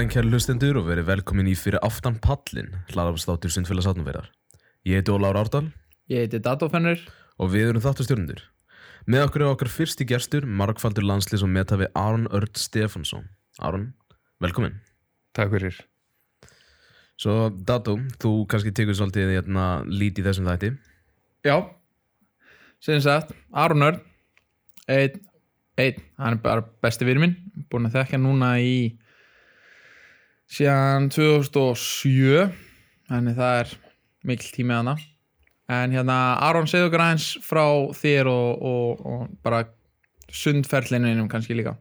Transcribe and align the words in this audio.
daginn 0.00 0.14
kæri 0.14 0.30
hlustendur 0.32 0.78
og 0.80 0.86
verið 0.86 1.08
velkomin 1.10 1.48
í 1.50 1.52
fyrir 1.58 1.82
aftan 1.84 2.14
pallin 2.24 2.70
hlaðarpstátur 2.88 3.52
Sundfélags 3.52 3.84
átnumverðar. 3.90 4.30
Ég 4.88 4.96
heiti 4.96 5.12
Ólaur 5.12 5.36
Árdal 5.36 5.66
Ég 6.08 6.22
heiti 6.22 6.38
Datofennur 6.40 7.02
og 7.36 7.50
við 7.52 7.66
erum 7.68 7.84
þáttastjórnundur. 7.84 8.40
Með 9.04 9.24
okkur 9.26 9.44
er 9.44 9.50
okkar 9.50 9.68
fyrsti 9.68 10.06
gestur, 10.08 10.46
markfaldur 10.48 11.04
landslýs 11.04 11.44
og 11.44 11.52
metafi 11.52 11.90
Aron 11.92 12.24
Örd 12.32 12.56
Stefansson. 12.56 13.26
Aron, 13.60 13.90
velkomin. 14.40 14.78
Takk 15.36 15.52
fyrir. 15.52 15.82
Svo 17.20 17.50
Dato, 17.52 17.98
þú 18.24 18.32
kannski 18.48 18.72
tekur 18.72 18.96
svolítið 18.96 19.34
hérna, 19.34 19.66
lít 19.84 20.16
í 20.16 20.24
þessum 20.24 20.48
þætti. 20.48 20.72
Já 21.44 21.58
Sem 22.80 23.04
sagt, 23.04 23.36
Aron 23.52 23.84
Örn 23.90 24.00
Einn, 24.88 25.20
einn, 25.76 26.00
hann 26.16 26.40
er 26.40 26.42
bara 26.48 26.64
besti 26.80 27.04
fyrir 27.04 27.20
minn 27.20 27.36
Búin 27.68 27.92
að 27.92 28.00
þekka 28.00 28.24
núna 28.24 28.54
í 28.64 28.96
Síðan 30.50 31.10
2007 31.14 32.50
Þannig 33.10 33.36
það 33.38 33.58
er 33.60 33.74
mikil 34.26 34.50
tími 34.54 34.74
hana 34.76 34.96
En 35.70 35.92
hérna, 35.94 36.16
Aron 36.42 36.66
segðu 36.66 36.88
okkur 36.88 37.04
aðeins 37.04 37.28
frá 37.46 37.62
þér 37.94 38.30
og, 38.32 38.64
og, 38.66 39.04
og 39.06 39.28
bara 39.46 39.60
sundferlinu 40.34 41.12
einum 41.12 41.28
kannski 41.30 41.54
líka 41.58 41.76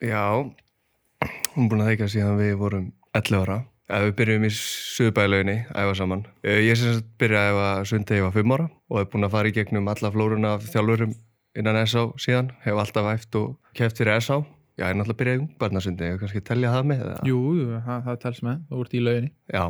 Já, 0.00 0.22
hún 0.40 1.66
er 1.66 1.68
búin 1.68 1.82
að 1.84 1.90
þeikja 1.92 2.06
síðan 2.14 2.38
við 2.40 2.54
vorum 2.56 2.86
11 3.12 3.36
ára. 3.42 3.56
Ja, 3.90 3.98
við 4.06 4.14
byrjum 4.20 4.46
í 4.46 4.50
Suðbælauginni 4.56 5.56
að 5.74 5.82
æfa 5.90 5.96
saman. 5.98 6.22
Eh, 6.46 6.60
Ég 6.64 6.78
sem 6.80 6.94
sagt 6.96 7.10
byrjaði 7.20 7.50
að 7.50 7.58
æfa 7.58 7.88
sund 7.90 8.06
þegar 8.08 8.20
ég 8.20 8.24
var 8.24 8.36
5 8.38 8.54
ára 8.56 8.66
og 8.70 8.96
hef 9.02 9.10
búin 9.12 9.26
að 9.28 9.34
fara 9.34 9.50
í 9.50 9.54
gegnum 9.58 9.90
alla 9.92 10.12
flóruna 10.14 10.54
af 10.56 10.64
þjálfurum 10.72 11.12
innan 11.60 11.80
SA 11.84 12.06
síðan. 12.16 12.48
Hef 12.64 12.80
alltaf 12.80 13.10
æft 13.12 13.36
og 13.42 13.74
keft 13.76 14.00
fyrir 14.00 14.22
SA. 14.24 14.38
Já, 14.80 14.86
ég 14.86 14.94
er 14.94 14.96
náttúrulega 14.96 15.20
byrjaði 15.20 15.36
í 15.36 15.40
ungbarnasundi, 15.44 16.06
ég 16.08 16.20
kannski 16.22 16.40
telja 16.40 16.70
það 16.72 16.86
með 16.88 17.00
það. 17.04 17.26
Jú, 17.28 17.40
það, 17.84 17.96
það 18.06 18.14
tels 18.22 18.38
með, 18.46 18.60
þú 18.70 18.84
ert 18.84 18.94
í 18.96 19.00
lauginni 19.04 19.30
Já, 19.52 19.64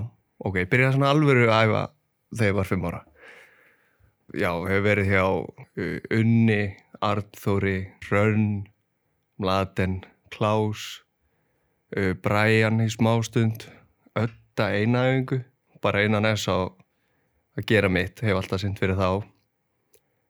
ok, 0.46 0.58
byrjaði 0.70 0.94
svona 0.94 1.08
alvöru 1.10 1.46
að 1.50 1.62
æfa 1.64 1.80
þegar 2.30 2.50
ég 2.50 2.58
var 2.60 2.68
5 2.68 2.84
ára. 2.86 3.00
Já, 4.38 4.50
hef 4.70 4.84
verið 4.84 5.08
hjá 5.10 5.24
Unni, 6.20 6.60
Arnþóri, 7.08 7.74
Hrönn, 8.06 8.44
Mladen, 9.42 9.96
Klaus, 10.30 10.84
Brian 12.22 12.78
í 12.84 12.86
smástund, 12.94 13.66
Ötta 14.14 14.68
einaðingu, 14.78 15.40
bara 15.82 16.04
einan 16.04 16.28
S 16.30 16.46
á 16.46 16.70
að 16.70 17.66
gera 17.66 17.90
mitt, 17.90 18.22
hef 18.22 18.38
alltaf 18.38 18.62
synd 18.62 18.78
fyrir 18.78 18.94
þá. 18.94 19.26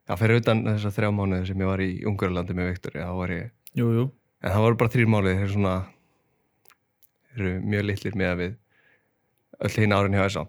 Já, 0.08 0.16
fyrir 0.16 0.40
utan 0.40 0.64
þessar 0.70 0.96
þrjá 0.96 1.12
mánuði 1.20 1.50
sem 1.52 1.60
ég 1.60 1.68
var 1.68 1.84
í 1.84 1.90
Ungurlandi 2.08 2.56
með 2.56 2.72
Viktori, 2.72 3.04
þá 3.04 3.12
var 3.20 3.36
ég, 3.36 3.52
Jú, 3.76 3.92
jú, 3.94 4.06
en 4.40 4.52
það 4.54 4.64
voru 4.66 4.78
bara 4.80 4.92
þrýr 4.94 5.10
mánuði, 5.12 5.34
þeir 5.38 5.46
eru 5.46 5.54
svona, 5.56 5.74
eru 7.36 7.54
mjög 7.72 7.86
litlir 7.90 8.18
með 8.20 8.30
að 8.32 8.42
við 8.44 8.54
öll 9.60 9.74
hinn 9.82 9.96
árin 9.96 10.16
hjá 10.16 10.26
S.A. 10.30 10.44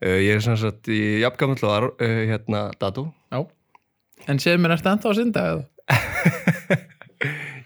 Uh, 0.00 0.16
ég 0.22 0.36
er 0.38 0.44
sem 0.44 0.56
sagt 0.56 0.88
í 0.88 1.00
Ar- 1.26 1.90
uh, 1.92 2.20
hérna 2.30 2.70
Datu. 2.80 3.10
já 3.32 3.40
En 4.28 4.38
segðu 4.40 4.60
mér, 4.60 4.76
ertu 4.76 4.90
enda 4.92 5.08
á 5.08 5.12
synda 5.16 5.42
eða? 5.48 5.64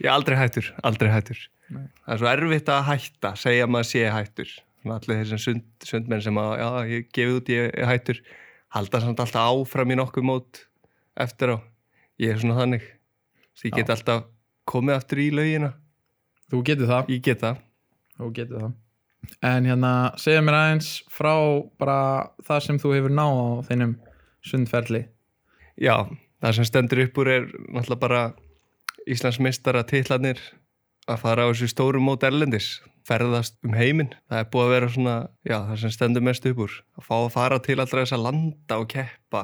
Ég 0.04 0.06
er 0.10 0.12
aldrei 0.12 0.36
hættur, 0.36 0.66
aldrei 0.84 1.08
hættur. 1.10 1.38
Nei. 1.72 1.86
Það 2.04 2.12
er 2.14 2.20
svo 2.20 2.28
erfitt 2.30 2.70
að 2.74 2.82
hætta, 2.90 3.30
segja 3.40 3.64
að 3.66 3.70
maður 3.74 3.88
sé 3.88 4.02
hættur. 4.12 4.50
Svona 4.82 4.98
allir 5.00 5.20
þessum 5.22 5.40
sund, 5.40 5.64
sundmenn 5.88 6.22
sem 6.24 6.38
að, 6.42 6.50
já, 6.60 6.68
ég 6.90 7.06
gefið 7.16 7.38
út, 7.38 7.52
ég 7.54 7.70
er 7.72 7.88
hættur, 7.88 8.20
halda 8.76 9.00
samt 9.00 9.22
alltaf 9.24 9.48
áfram 9.54 9.94
í 9.94 9.98
nokkuð 9.98 10.26
mót 10.28 10.60
eftir 11.24 11.54
á. 11.54 11.58
Ég 12.20 12.34
er 12.34 12.42
svona 12.42 12.58
þannig. 12.60 12.84
Svo 13.54 13.70
ég 13.70 13.78
get 13.78 13.94
alltaf 13.94 14.26
komið 14.68 14.98
aftur 14.98 15.22
í 15.24 15.28
laugina. 15.34 15.74
Þú 16.50 16.62
getur 16.68 16.90
það 16.90 17.12
Ég 17.14 17.22
get 17.24 17.42
það. 17.42 17.60
Þú 18.18 18.30
getur 18.38 18.64
það. 18.64 18.72
En 19.40 19.68
hérna, 19.68 19.92
segja 20.20 20.42
mér 20.44 20.58
aðeins 20.58 20.90
frá 21.12 21.32
bara 21.80 21.98
það 22.44 22.64
sem 22.66 22.80
þú 22.82 22.92
hefur 22.98 23.14
náð 23.16 23.38
á 23.40 23.48
þeinum 23.70 23.94
sundferli. 24.44 25.06
Já, 25.80 26.04
það 26.44 26.58
sem 26.58 26.68
stendur 26.68 27.04
upp 27.06 27.22
úr 27.22 27.30
er 27.32 27.46
náttúrulega 27.72 28.02
bara 28.02 28.24
Íslands 29.08 29.40
mistara 29.42 29.84
titlanir 29.88 30.40
að 31.10 31.20
fara 31.24 31.44
á 31.44 31.50
þessu 31.50 31.68
stóru 31.72 32.00
mót 32.00 32.24
erlendis 32.24 32.78
ferðast 33.04 33.58
um 33.66 33.74
heiminn 33.76 34.12
það 34.30 34.38
er 34.40 34.48
búið 34.52 34.64
að 34.64 34.74
vera 34.74 34.90
svona, 34.94 35.16
já, 35.44 35.58
það 35.68 35.80
sem 35.82 35.92
stendur 35.92 36.24
mest 36.24 36.46
upp 36.48 36.62
úr 36.64 36.78
að 36.96 37.08
fá 37.08 37.14
að 37.18 37.32
fara 37.34 37.60
til 37.64 37.76
allra 37.76 38.04
þess 38.04 38.16
að 38.16 38.24
landa 38.24 38.78
og 38.80 38.88
keppa 38.94 39.42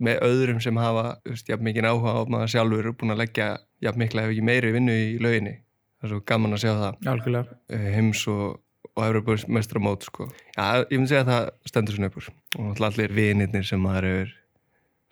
með 0.00 0.20
öðrum 0.24 0.60
sem 0.64 0.76
hafa, 0.80 1.18
jafn 1.48 1.64
mikið 1.66 1.88
áhuga 1.90 2.12
á 2.16 2.20
maður 2.32 2.52
sjálfur 2.54 2.88
og 2.92 2.96
búin 3.00 3.12
að 3.14 3.20
leggja 3.24 3.48
jafn 3.84 3.98
mikla 4.00 4.22
ef 4.24 4.32
ekki 4.32 4.44
meiri 4.48 4.72
vinnu 4.72 4.92
í 4.96 5.08
lauginni 5.22 5.54
það 6.00 6.06
er 6.08 6.12
svo 6.14 6.20
gaman 6.32 6.56
að 6.56 6.62
sjá 6.64 6.72
það 6.72 7.10
Algjörlega. 7.12 7.56
eh, 7.70 7.88
heims 7.96 8.22
og, 8.32 8.60
og 8.96 9.04
Evropas 9.06 9.44
mestra 9.48 9.80
mót 9.82 10.02
sko. 10.08 10.28
Já, 10.56 10.82
ég 10.88 10.96
myndi 10.96 11.12
segja 11.12 11.24
að 11.26 11.32
það 11.32 11.50
stendur 11.70 11.94
svona 11.98 12.10
upp 12.12 12.16
úr 12.22 12.30
og 12.62 12.80
allir 12.88 13.12
vinirnir 13.18 13.64
sem 13.68 13.80
maður 13.84 14.08
hefur 14.10 14.32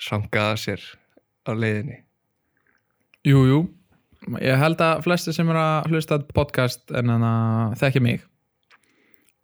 sangað 0.01 0.55
að 0.55 0.63
sér 0.65 0.87
á 1.47 1.53
leiðinni 1.53 2.01
Jú, 3.29 3.41
jú. 3.45 3.61
Ég 4.41 4.57
held 4.57 4.81
að 4.81 5.03
flesti 5.05 5.33
sem 5.37 5.49
eru 5.53 5.61
að 5.61 5.91
hlusta 5.93 6.17
podcast 6.33 6.89
en 6.97 7.09
þannig 7.13 7.27
að 7.29 7.75
þekki 7.83 8.01
mig. 8.05 8.23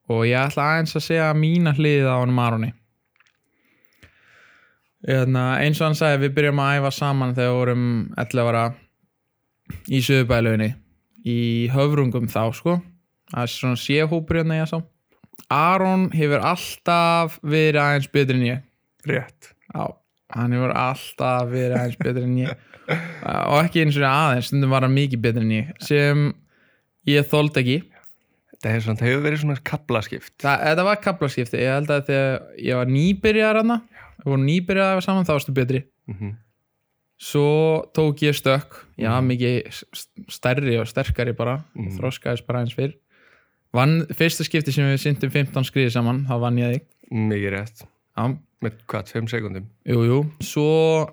Og 0.09 0.23
ég 0.29 0.37
ætla 0.41 0.65
aðeins 0.71 0.95
að 0.97 1.05
segja 1.05 1.27
mína 1.37 1.75
hliðið 1.77 2.09
á 2.09 2.17
honum 2.23 2.41
Aroni. 2.41 2.71
Hérna, 5.07 5.45
eins 5.63 5.79
og 5.81 5.89
hann 5.89 5.99
sagði, 5.99 6.25
við 6.25 6.35
byrjum 6.41 6.63
að 6.65 6.81
æfa 6.81 6.93
saman 6.97 7.35
þegar 7.37 7.53
við 7.53 7.59
vorum 7.61 7.87
11 8.19 8.51
ára 8.51 8.65
í 9.87 10.01
söðubæluginni 10.03 10.71
í 11.27 11.41
höfrungum 11.71 12.27
þá, 12.31 12.43
sko. 12.59 12.79
Það 13.31 13.43
er 13.45 13.53
svona 13.53 13.83
séhópur 13.83 14.41
hérna 14.41 14.61
ég 14.61 14.71
sá. 14.71 14.81
Aron 15.53 16.09
hefur 16.15 16.43
alltaf 16.43 17.39
verið 17.47 17.83
aðeins 17.83 18.11
betri 18.11 18.39
en 18.41 18.49
ég. 18.49 18.65
Rétt 19.07 19.53
Já, 19.75 19.95
hann 20.35 20.55
hefur 20.57 20.75
alltaf 20.75 21.51
verið 21.53 21.77
aðeins 21.79 22.01
betri 22.01 22.25
en 22.27 22.39
ég 22.41 22.65
og 22.87 23.59
ekki 23.65 23.83
eins 23.83 23.99
og 23.99 24.07
aðeins, 24.07 24.49
stundum 24.51 24.73
var 24.75 24.87
hann 24.87 24.95
mikið 24.95 25.23
betri 25.23 25.43
en 25.43 25.55
ég 25.55 25.71
sem 25.83 26.27
ég 27.11 27.29
þóldi 27.31 27.63
ekki 27.63 27.79
Það 28.57 28.73
hefur, 28.73 28.97
það 28.99 29.25
verið 29.27 29.41
svona 29.43 29.63
kaplaskipt 29.69 30.33
Þa, 30.43 30.53
þetta 30.63 30.85
var 30.87 31.01
kaplaskipti, 31.05 31.59
ég 31.61 31.75
held 31.75 31.91
að 31.93 32.07
þegar 32.09 32.39
ég 32.67 32.79
var 32.81 32.89
nýbyrjar 32.91 33.59
hana 33.61 33.77
við 34.19 34.25
vorum 34.31 34.47
nýbyrjar 34.47 34.97
að 34.97 35.03
saman, 35.05 35.25
þá 35.25 35.33
varstu 35.37 35.53
betri. 35.53 35.83
Mm 36.09 36.15
-hmm. 36.21 36.35
svo 37.19 37.85
tók 37.95 38.19
ég 38.23 38.35
stökk. 38.37 38.85
Já, 38.99 39.21
mikið 39.25 39.67
s- 39.73 40.09
stærri 40.29 40.79
og 40.81 40.87
sterkari 40.87 41.33
bara, 41.33 41.65
Mhm. 41.75 41.97
þroskaðist 41.99 42.47
bara 42.47 42.59
eins 42.61 42.75
fyrr. 42.75 42.93
Vann, 43.73 44.07
fyrsta 44.07 44.45
skipti 44.45 44.73
sem 44.73 44.85
við 44.85 44.99
syndum 45.01 45.31
15 45.31 45.65
skriði 45.65 45.91
saman, 45.93 46.27
þá 46.27 46.39
vann 46.41 46.57
ég 46.59 46.73
þig. 46.75 46.83
Mikið 47.13 47.51
rétt. 47.53 47.83
Já, 48.19 48.37
Með 48.63 48.73
hvað, 48.89 49.09
5 49.13 49.29
sekundum? 49.29 49.65
Jú, 49.87 50.05
jú, 50.07 50.25
svo 50.41 51.07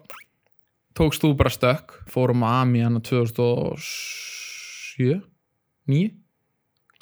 tókst 0.95 1.21
þú 1.21 1.33
bara 1.35 1.49
stökk 1.49 1.91
fórum 2.09 2.41
að 2.43 2.61
AMI 2.61 2.81
hann 2.83 3.01
2007 3.01 5.21
9? 5.87 6.11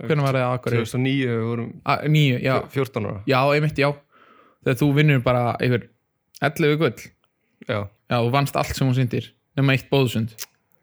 Hvernig 0.01 0.23
var 0.25 0.33
það 0.33 0.47
að 0.47 0.53
akkur 0.57 0.71
2009 0.71 1.27
við 1.27 1.43
vorum 1.45 1.81
9, 2.09 2.39
já, 2.41 2.61
14 2.73 3.05
ára. 3.05 3.21
Já, 3.27 3.37
einmitt, 3.53 3.77
já 3.77 3.93
þegar 4.63 4.79
þú 4.81 4.91
vinnur 4.97 5.23
bara 5.25 5.43
einhver 5.59 5.89
11 6.41 6.77
gull, 6.81 7.07
Já, 7.69 7.77
já, 8.09 8.15
þú 8.17 8.31
vannst 8.33 8.55
allt 8.57 8.73
sem 8.73 8.87
hún 8.89 8.97
syndir 8.97 9.27
nema 9.57 9.75
eitt 9.75 9.89
bóðsund 9.91 10.33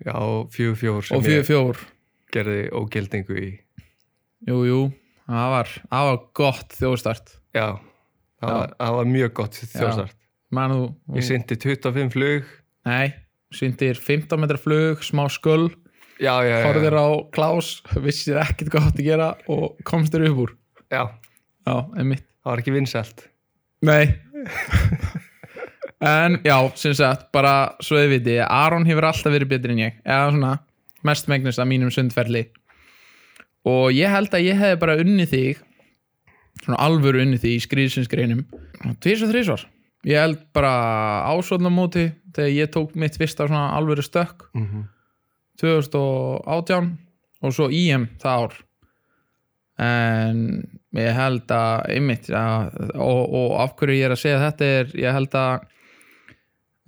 já 0.05 0.15
4-4 0.55 1.09
sem 1.09 1.19
og 1.19 1.25
4 1.27 1.41
ég 1.41 1.49
4 1.49 1.87
gerði 2.35 2.59
ógildingu 2.77 3.39
í. 3.41 3.51
Jú, 4.49 4.59
jú, 4.69 4.81
það 5.27 5.53
var, 5.55 5.73
var 5.91 6.19
gott 6.37 6.77
þjóðstart. 6.79 7.33
Já, 7.57 7.67
það. 8.43 8.53
Var, 8.53 8.75
var 8.99 9.09
mjög 9.09 9.33
gott 9.41 9.59
þjóðstart. 9.59 10.17
Man, 10.55 10.75
þú, 10.75 11.17
Ég 11.19 11.27
syndi 11.27 11.59
25 11.61 12.15
flug. 12.15 12.53
Nei, 12.89 13.13
syndir 13.53 13.99
15 14.01 14.41
metra 14.41 14.61
flug, 14.61 15.03
smá 15.05 15.27
skull 15.33 15.71
Já, 16.19 16.33
já, 16.43 16.51
já, 16.51 16.63
horfðir 16.67 16.97
á 16.99 17.07
Klaus, 17.35 17.69
vissir 18.03 18.39
ekkert 18.43 18.73
hvað 18.75 18.89
átt 18.89 18.99
að 18.99 19.07
gera 19.07 19.29
og 19.55 19.77
komst 19.87 20.15
þér 20.15 20.29
upp 20.33 20.41
úr. 20.47 20.55
Já. 20.91 21.03
Já, 21.69 21.75
Það 21.95 22.49
var 22.49 22.63
ekki 22.63 22.73
vinsælt 22.75 23.27
Nei. 23.87 24.05
En 25.99 26.39
já, 26.45 26.57
sem 26.79 26.95
sagt, 26.95 27.29
bara 27.35 27.75
svo 27.83 27.99
þið 27.99 28.13
viti 28.13 28.37
Aron 28.39 28.87
hefur 28.87 29.09
alltaf 29.09 29.35
verið 29.35 29.51
betri 29.51 29.75
en 29.75 29.81
ég. 29.83 29.97
Eða 30.07 30.29
svona 30.31 30.53
mest 31.07 31.31
megnast 31.31 31.59
af 31.59 31.67
mínum 31.67 31.91
sundferli. 31.91 32.45
Og 33.67 33.91
ég 33.95 34.11
held 34.11 34.35
að 34.35 34.47
ég 34.47 34.61
hefði 34.61 34.79
bara 34.83 34.99
unnið 35.03 35.33
þig 35.33 35.65
svona 36.63 36.79
alvöru 36.83 37.23
unnið 37.23 37.43
þig 37.45 37.57
í 37.57 37.65
skrýðsinsgreinum 37.67 38.47
tvís 39.03 39.23
og 39.23 39.31
þrísvar 39.33 39.67
ég 40.07 40.23
held 40.23 40.41
bara 40.55 40.71
ásvöldnumóti 41.33 42.09
þegar 42.35 42.55
ég 42.55 42.71
tók 42.75 42.95
mitt 42.99 43.19
fyrsta 43.19 43.49
svona 43.49 43.75
alvöru 43.77 44.03
stökk. 44.03 44.49
Mm 44.55 44.67
-hmm. 44.67 44.85
2018 45.61 46.99
og 47.43 47.53
svo 47.55 47.69
IM 47.71 48.09
það 48.19 48.43
ár 48.43 48.53
en 49.79 50.39
ég 50.99 51.15
held 51.15 51.53
að 51.55 51.85
einmitt 51.95 52.31
ja, 52.33 52.69
og, 52.95 53.21
og 53.31 53.53
af 53.63 53.77
hverju 53.79 53.99
ég 53.99 54.09
er 54.09 54.15
að 54.15 54.23
segja 54.25 54.41
þetta 54.43 54.71
er 54.79 54.95
ég 54.99 55.15
held 55.15 55.37
að 55.39 55.67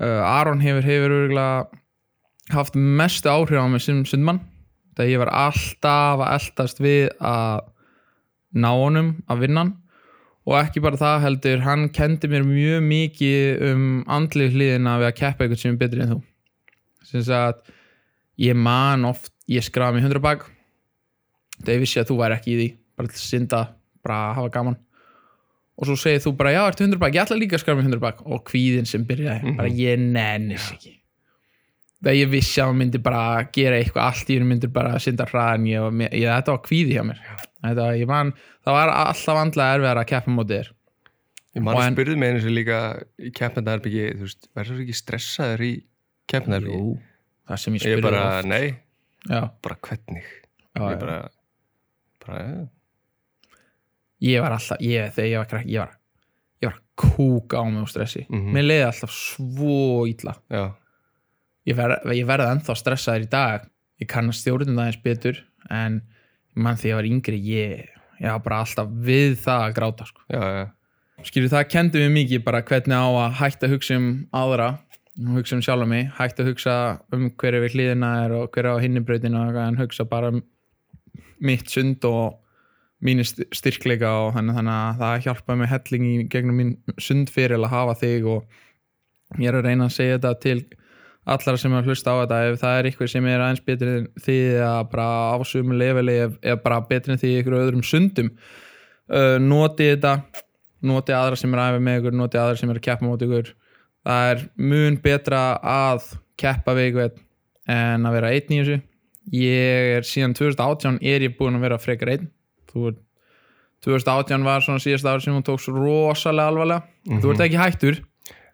uh, 0.02 0.22
Aron 0.26 0.62
hefur 0.64 0.86
hefur 0.88 1.36
haft 2.50 2.74
mestu 2.74 3.30
áhrif 3.30 3.60
á 3.60 3.66
mig 3.70 3.82
sem 3.84 4.02
sundmann. 4.06 4.40
Þegar 4.96 5.10
ég 5.10 5.22
var 5.22 5.30
alltaf 5.46 6.24
að 6.24 6.32
eldast 6.34 6.82
við 6.82 7.06
að 7.22 7.68
ná 8.58 8.70
honum 8.74 9.12
að 9.30 9.44
vinna 9.44 9.64
hann. 9.64 9.76
Og 10.48 10.56
ekki 10.58 10.82
bara 10.82 10.98
það 10.98 11.24
heldur 11.26 11.62
hann 11.62 11.88
kendi 11.94 12.30
mér 12.32 12.46
mjög 12.48 12.82
mikið 12.88 13.64
um 13.70 13.84
andlið 14.10 14.56
hliðina 14.56 14.96
við 14.98 15.10
að 15.10 15.18
keppa 15.20 15.44
eitthvað 15.44 15.62
sem 15.62 15.76
er 15.76 15.80
betri 15.84 16.02
en 16.02 16.14
þú. 16.14 16.20
Sem 17.06 17.24
sagt 17.26 17.70
ég 18.40 18.56
man 18.56 19.06
oft, 19.06 19.30
ég 19.46 19.62
skrafa 19.62 19.94
mig 19.94 20.06
100 20.08 20.24
bak. 20.24 20.48
Þegar 21.60 21.76
ég 21.76 21.84
vissi 21.84 22.02
að 22.02 22.10
þú 22.10 22.22
væri 22.22 22.40
ekki 22.40 22.54
í 22.54 22.58
því 22.58 22.70
bara 23.00 23.10
til 23.10 23.18
að 23.18 23.26
synda, 23.26 23.60
bara 24.04 24.20
að 24.30 24.38
hafa 24.38 24.52
gaman. 24.58 24.78
Og 25.80 25.88
svo 25.88 25.96
segir 25.96 26.20
þú 26.20 26.34
bara 26.36 26.52
já, 26.52 26.62
ertu 26.68 26.84
100 26.84 27.00
bak, 27.00 27.14
ég 27.16 27.22
ætla 27.24 27.38
líka 27.40 27.56
að 27.56 27.76
mig 27.78 27.86
100 27.88 28.00
bak. 28.02 28.18
Og 28.28 28.42
kvíðin 28.50 28.86
sem 28.88 29.04
byrjaði, 29.08 29.54
bara 29.56 29.68
ég 29.72 29.98
nennis 30.00 30.66
ekki. 30.74 30.96
Þegar 32.00 32.16
ég 32.16 32.30
vissi 32.32 32.60
að 32.62 32.70
hann 32.70 32.78
myndi 32.80 32.98
bara 33.04 33.22
gera 33.52 33.76
eitthvað 33.76 34.06
allt 34.08 34.30
í 34.32 34.36
hennu 34.38 34.48
myndi 34.48 34.68
bara 34.72 34.98
synda 35.04 35.26
hraðan 35.28 35.66
ég, 35.68 35.82
með- 35.92 36.14
ég, 36.16 36.30
þetta 36.32 36.54
var 36.54 36.62
kvíði 36.64 36.94
hjá 36.96 37.02
mér. 37.04 37.18
Þetta, 37.60 37.88
ég 38.00 38.08
man, 38.08 38.30
það 38.64 38.76
var 38.78 38.92
alltaf 38.94 39.36
vandlega 39.36 39.74
erfiðar 39.76 40.00
að 40.00 40.06
keppa 40.14 40.32
mótið 40.32 40.54
þér. 40.62 40.70
Ég 41.58 41.62
mann 41.66 41.76
Og 41.76 41.82
en- 41.84 41.96
spurði 41.98 42.16
mig 42.16 42.30
einu 42.32 42.40
sem 42.40 42.54
líka 42.56 42.78
í 43.20 43.32
keppnendaherbyggi, 43.36 44.04
þú 44.16 44.24
veist, 44.28 44.48
verður 44.56 44.78
þú 44.80 44.84
ekki 44.86 44.96
stressaður 45.00 45.64
í 45.66 45.70
keppnendaherbyggi? 46.32 46.98
það 47.50 47.58
sem 47.64 47.74
ég 47.76 47.80
Ég 47.84 47.98
spurði 47.98 48.06
bara, 48.08 48.24
oft. 48.38 48.48
nei, 48.48 48.66
já, 49.28 49.40
bara 49.60 49.76
hvernig? 49.88 50.24
já, 50.76 50.80
Ég 50.94 51.00
bara, 51.04 51.18
bara, 52.24 52.38
ja. 52.48 52.66
Ég 54.20 54.42
var 54.44 54.56
alltaf, 54.56 54.80
ég, 54.84 55.12
þegar 55.16 55.30
ég 55.30 55.40
var 55.40 55.50
krakk 55.50 55.66
ég 55.70 55.82
var, 55.82 55.96
ég 56.60 56.70
var 56.70 56.78
að 56.78 56.86
kúka 57.00 57.60
á 57.60 57.64
mig 57.68 57.82
úr 57.82 57.92
stressi. 57.92 58.26
Mhm. 58.28 58.52
mér 58.54 58.66
leiði 58.68 58.86
alltaf 58.86 59.14
svo 59.16 60.06
já, 60.06 60.64
ég, 61.66 61.76
ver, 61.76 61.96
ég 62.14 62.26
verði 62.26 62.50
ennþá 62.54 62.76
stressaður 62.76 63.26
í 63.26 63.30
dag. 63.30 63.70
Ég 64.00 64.08
kann 64.08 64.28
að 64.28 64.38
stjórnum 64.40 64.78
það 64.78 64.86
eins 64.86 65.02
betur 65.04 65.40
en 65.70 66.00
mann 66.56 66.76
því 66.76 66.90
ég 66.90 66.98
var 66.98 67.08
yngri 67.08 67.40
ég, 67.44 67.88
ég 68.20 68.30
var 68.32 68.44
bara 68.44 68.60
alltaf 68.64 68.88
við 68.88 69.34
það 69.44 69.64
að 69.66 69.74
gráta 69.76 70.06
sko. 70.08 70.22
já, 70.32 70.40
já, 70.40 70.66
skilur 71.28 71.52
það 71.52 71.66
kendi 71.68 72.04
mér 72.04 72.14
mikið 72.16 72.44
bara 72.46 72.62
hvernig 72.62 72.96
á 72.96 73.08
að 73.08 73.36
hætta 73.40 73.68
að 73.68 73.74
hugsa 73.76 73.98
um 74.00 74.08
aðra 74.32 74.68
og 75.20 75.34
hugsa 75.36 75.56
um 75.58 75.64
sjálfa 75.64 75.88
mig, 75.88 76.08
hætta 76.16 76.44
að 76.44 76.52
hugsa 76.52 76.76
um 77.12 77.26
hverju 77.30 77.64
við 77.64 77.76
hliðina 77.76 78.10
er 78.24 78.36
og 78.38 78.50
hverju 78.54 78.76
á 78.76 78.82
hinnibrautina 78.82 79.44
en 79.66 79.80
hugsa 79.80 80.06
bara 80.08 80.32
um 80.32 80.42
mitt 81.40 81.68
sund 81.72 82.04
og 82.08 82.38
mínu 83.04 83.24
st- 83.24 83.46
styrkleika 83.56 84.10
og 84.26 84.34
þannig, 84.36 84.56
þannig 84.58 84.74
að 84.74 85.00
það 85.00 85.24
hjálpaði 85.26 85.60
mig 85.60 85.70
helling 85.70 86.04
í 86.08 86.16
gegnum 86.32 86.60
mín 86.60 86.72
sundfyrir 87.00 87.56
að 87.60 87.72
hafa 87.72 87.96
þig 88.02 88.28
og 88.28 89.40
ég 89.40 89.48
er 89.50 89.58
að 89.60 89.66
reyna 89.68 89.88
að 89.88 89.96
segja 89.96 90.18
þetta 90.18 90.32
til 90.44 90.58
allara 91.30 91.60
sem 91.60 91.72
er 91.72 91.82
að 91.82 91.90
hlusta 91.90 92.12
á 92.12 92.20
þetta. 92.22 92.40
Ef 92.50 92.60
það 92.60 92.78
er 92.78 92.88
ykkur 92.90 93.10
sem 93.12 93.28
er 93.30 93.44
aðeins 93.44 93.64
betri 93.66 93.94
en 94.00 94.06
því 94.24 94.38
að 94.66 94.80
bara 94.92 95.08
ásum 95.36 95.74
leveli 95.80 96.16
ef 96.26 96.62
bara 96.64 96.80
betri 96.90 97.14
en 97.14 97.22
því 97.22 97.32
ykkur 97.40 97.58
öðrum 97.60 97.86
sundum 97.86 98.30
uh, 98.32 99.36
noti 99.40 99.90
þetta 99.92 100.14
noti 100.90 101.14
aðra 101.16 101.38
sem 101.38 101.54
er 101.54 101.62
aðeins 101.64 101.86
með 101.86 101.98
ykkur 102.00 102.16
noti 102.16 102.40
aðra 102.40 102.60
sem 102.60 102.72
er 102.72 102.80
að 102.80 102.86
keppa 102.88 103.06
móti 103.08 103.28
ykkur. 103.28 103.54
Það 104.08 104.30
er 104.34 104.44
mun 104.72 105.00
betra 105.04 105.42
að 105.60 106.12
keppa 106.40 106.76
við 106.76 106.92
ykkur 106.92 107.16
en 107.70 108.08
að 108.08 108.16
vera 108.16 108.34
einn 108.34 108.54
í 108.56 108.60
þessu. 108.60 108.80
Ég 109.36 109.96
er 109.98 110.06
síðan 110.08 110.34
2018 110.34 111.02
er 111.06 111.26
ég 111.28 111.36
búin 111.38 111.58
að 111.58 111.66
vera 111.68 111.78
frekar 111.78 112.14
einn 112.16 112.30
þú 112.70 112.86
er 112.90 112.98
2018 113.86 114.44
var 114.44 114.64
svona 114.64 114.82
síðast 114.82 115.08
ári 115.08 115.24
sem 115.24 115.34
hún 115.34 115.44
tók 115.46 115.62
svo 115.62 115.72
rosalega 115.78 116.52
alvarlega. 116.52 116.82
Þú 117.22 117.32
ert 117.32 117.44
ekki 117.46 117.60
hættur. 117.60 118.00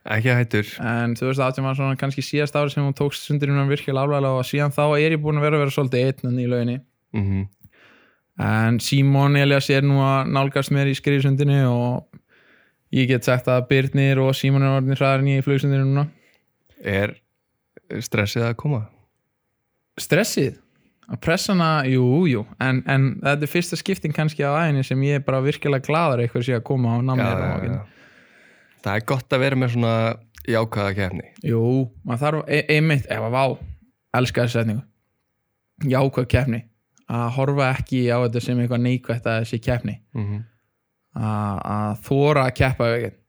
Ekki 0.07 0.31
hættur. 0.39 0.69
en 0.79 1.17
2018 1.19 1.67
var 1.67 1.75
svona 1.75 1.99
kannski 1.99 2.23
síðast 2.23 2.55
ári 2.55 2.71
sem 2.71 2.85
hún 2.85 2.95
tók 2.95 3.17
sundurinn 3.19 3.67
virkilega 3.69 4.07
alvarlega 4.07 4.39
og 4.39 4.47
síðan 4.47 4.75
þá 4.75 4.85
er 5.01 5.17
ég 5.17 5.23
búin 5.23 5.41
að 5.41 5.49
vera 5.49 5.59
að 5.59 5.65
vera 5.65 5.75
svolítið 5.75 6.07
einn 6.07 6.39
í 6.39 6.47
lauginni. 6.47 6.81
Mm 7.17 7.47
en 8.39 8.81
Simon 8.81 9.37
Elias 9.37 9.71
er 9.73 9.81
nú 9.81 10.03
að 10.05 10.29
nálgast 10.29 10.73
mér 10.75 10.91
í 10.91 10.97
skrifsundinni 10.97 11.63
og 11.65 12.05
ég 12.93 13.09
get 13.09 13.25
sagt 13.25 13.49
að 13.49 13.65
Byrnir 13.71 14.21
og 14.21 14.35
Simon 14.37 14.67
er 14.67 14.75
orðin 14.77 14.99
hraðar 14.99 15.25
en 15.25 15.31
ég 15.31 15.41
í 15.41 15.47
flugsundinu 15.47 15.87
núna. 15.87 16.05
Er 16.85 17.17
stressið 18.05 18.51
að 18.51 18.59
koma? 18.61 18.83
stressið 19.97 20.59
að 21.13 21.21
pressana, 21.23 21.69
jú, 21.89 22.07
jú. 22.31 22.45
En, 22.63 22.83
en 22.91 23.09
þetta 23.23 23.47
er 23.47 23.53
fyrsta 23.53 23.79
skipting 23.79 24.15
kannski 24.17 24.43
á 24.47 24.51
æðinni 24.59 24.85
sem 24.87 25.05
ég 25.07 25.21
er 25.21 25.27
bara 25.27 25.43
virkilega 25.45 25.87
gladur 25.87 26.25
eitthvað 26.25 26.47
sé 26.49 26.57
að 26.57 26.65
koma 26.67 26.97
á 26.97 27.05
námið 27.05 27.69
ja, 27.71 27.77
Það 28.87 28.93
er 28.95 29.07
gott 29.11 29.35
að 29.35 29.43
vera 29.43 29.59
með 29.59 29.73
svona 29.75 29.95
jákvæða 30.47 30.97
kefni. 30.99 31.31
jú, 31.43 31.63
maður 32.07 32.23
þarf 32.25 32.51
e 32.51 32.61
einmitt, 32.77 33.07
ef 33.11 33.25
að 33.29 33.35
vá 33.35 33.45
elska 34.19 34.45
þessu 34.45 34.61
setningu. 34.61 34.85
Jákvæð 35.91 36.29
keppni. 36.33 36.61
Að 37.07 37.27
horfa 37.37 37.71
ekki 37.77 38.05
á 38.11 38.19
þetta 38.19 38.43
sem 38.43 38.61
eitthvað 38.63 38.85
neikvætt 38.87 39.27
að 39.31 39.41
þessi 39.45 39.63
keppni. 39.63 39.99
Mm 40.17 40.45
að 41.17 41.61
að 41.73 42.03
þóra 42.07 42.47
að 42.47 42.57
keppa 42.61 42.89
við 42.91 42.97
eitthvað 43.07 43.23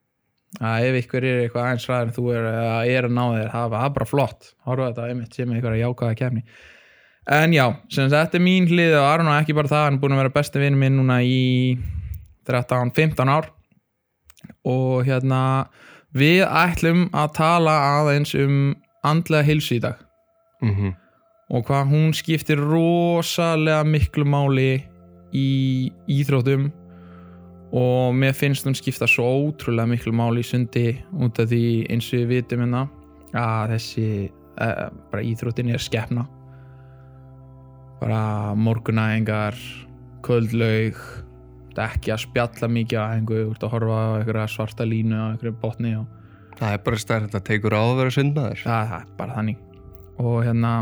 að 0.64 0.86
ef 0.88 0.98
ykkur 1.02 1.26
er 1.28 1.42
eitthvað 1.42 1.66
aðeins 1.66 1.86
ræður 1.88 2.06
en 2.06 2.14
þú 2.16 2.24
er, 2.32 2.46
eða 2.48 2.76
er 2.88 3.06
að 3.08 3.14
ná 3.18 3.24
þér 3.34 3.50
það 3.52 3.74
er 3.78 3.94
bara 3.98 4.08
flott, 4.08 4.50
horfa 4.64 4.86
þetta 4.88 5.08
einmitt 5.12 5.36
sem 5.36 5.52
eitthvað 5.52 5.80
jákvæða 5.82 6.18
kefni 6.22 6.44
en 7.28 7.52
já, 7.52 7.64
sem 7.92 8.08
sagt, 8.08 8.32
þetta 8.32 8.38
er 8.38 8.44
mín 8.44 8.66
hlið 8.70 8.96
og 8.96 9.04
Aron 9.04 9.28
og 9.28 9.36
ekki 9.36 9.56
bara 9.56 9.68
það, 9.68 9.84
hann 9.84 9.98
er 9.98 10.02
búin 10.02 10.14
að 10.16 10.22
vera 10.22 10.34
besti 10.38 10.62
vinn 10.62 10.78
minn 10.80 10.96
núna 10.96 11.18
í 11.20 11.76
13-15 12.48 13.32
ár. 13.32 13.50
Og 14.68 15.04
hérna 15.04 15.40
við 16.16 16.44
ætlum 16.46 17.08
að 17.12 17.34
tala 17.36 17.74
aðeins 17.98 18.32
um 18.38 18.72
andlega 19.04 19.44
hilsu 19.44 19.76
í 19.76 19.82
dag. 19.84 20.00
-hmm. 20.72 20.94
og 21.50 21.64
hvað 21.66 21.84
hún 21.92 22.12
skiptir 22.12 22.58
rosalega 22.58 23.84
miklu 23.84 24.24
máli 24.24 24.82
í 25.32 25.92
íþróttum. 26.08 26.72
Og 27.72 28.14
mér 28.14 28.32
finnst 28.32 28.64
hún 28.64 28.74
skipta 28.74 29.06
svo 29.06 29.24
ótrúlega 29.24 29.86
miklu 29.86 30.12
máli 30.12 30.40
í 30.40 30.44
sundi 30.44 31.04
út 31.12 31.38
af 31.38 31.48
því 31.48 31.86
eins 31.90 32.12
og 32.12 32.18
við 32.18 32.28
vitum 32.28 32.60
hérna 32.60 32.88
að 33.34 33.70
þessi 33.72 34.30
uh, 34.60 34.88
bara 35.12 35.22
íþróttin 35.22 35.74
er 35.74 35.78
skepna 35.78 36.26
bara 38.00 38.54
morgunæðingar 38.58 39.56
kvöldlaug 40.26 41.00
ekki 41.78 42.10
að 42.10 42.22
spjalla 42.24 42.66
mikið 42.74 42.98
að 42.98 43.12
einhver 43.16 43.44
út 43.52 43.62
að 43.62 43.70
horfa 43.76 43.98
á 44.02 44.10
einhverja 44.18 44.46
svarta 44.50 44.86
línu 44.88 45.14
á 45.14 45.26
einhverju 45.30 45.54
botni 45.62 45.92
og 46.00 46.06
Það 46.58 46.72
er 46.74 46.80
bara 46.88 46.98
stærð 46.98 47.26
þetta 47.28 47.40
tekur 47.46 47.74
á 47.78 47.82
að 47.84 47.96
vera 48.00 48.10
sundmaður. 48.16 48.62
það, 48.64 48.88
það 48.90 49.02
er 49.04 49.10
bara 49.20 49.34
þannig 49.36 49.58
og 50.18 50.38
hérna 50.42 50.72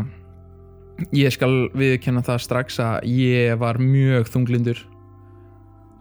ég 1.13 1.33
skal 1.35 1.51
viðkenna 1.77 2.23
það 2.25 2.39
strax 2.47 2.79
að 2.81 3.05
ég 3.13 3.59
var 3.61 3.77
mjög 3.77 4.25
þunglindur 4.33 4.81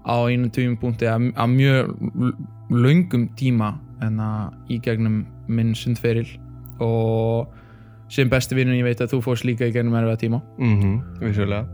á 0.08 0.16
einum 0.32 0.48
tímupunkti 0.56 1.10
að, 1.12 1.26
að 1.36 1.52
mjög 1.58 1.92
l- 2.16 2.32
löngum 2.72 3.28
tíma 3.36 3.74
en 4.00 4.16
að 4.24 4.72
í 4.72 4.80
gegnum 4.80 5.20
minn 5.52 5.74
sundferil 5.76 6.28
og 6.80 7.52
sem 8.08 8.28
besti 8.30 8.54
vinnun 8.54 8.76
ég 8.78 8.84
veit 8.86 9.00
að 9.00 9.10
þú 9.14 9.22
fórst 9.24 9.44
líka 9.48 9.66
í 9.66 9.72
gegnum 9.74 9.94
erfiða 9.98 10.16
tíma 10.20 10.42
Mm 10.58 10.80
-hmm. 10.80 11.00
Vissulega. 11.20 11.66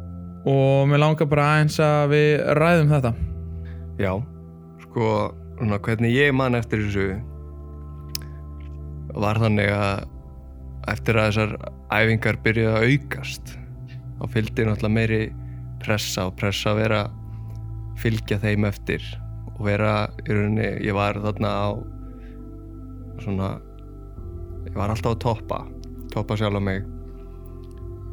og 0.47 0.89
mér 0.89 0.99
langar 0.99 1.27
bara 1.29 1.43
aðeins 1.55 1.79
að 1.81 2.09
við 2.11 2.55
ræðum 2.57 2.89
þetta 2.89 3.15
Já, 3.99 4.23
sko, 4.83 5.35
hvernig 5.83 6.13
ég 6.17 6.33
man 6.35 6.55
eftir 6.55 6.79
þessu 6.79 7.21
var 9.15 9.37
þannig 9.39 9.71
að 9.71 10.05
eftir 10.89 11.15
að 11.17 11.27
þessar 11.31 11.57
æfingar 11.93 12.37
byrjuði 12.43 12.73
að 12.73 12.87
aukast 12.93 13.59
þá 14.19 14.25
fylgdi 14.33 14.65
náttúrulega 14.65 14.95
meiri 14.97 15.33
pressa 15.83 16.27
og 16.27 16.37
pressa 16.39 16.71
að 16.73 16.77
vera 16.83 17.03
fylgja 18.03 18.39
þeim 18.43 18.65
eftir 18.65 19.03
og 19.59 19.65
vera 19.67 20.09
í 20.27 20.33
rauninni, 20.33 20.71
ég 20.87 20.95
var 20.95 21.15
þarna 21.23 21.49
á 21.49 21.69
svona 23.23 23.51
ég 24.67 24.75
var 24.79 24.91
alltaf 24.95 25.13
að 25.13 25.19
toppa 25.27 25.61
toppa 26.13 26.37
sjálf 26.39 26.61
á 26.61 26.63
mig. 26.63 26.83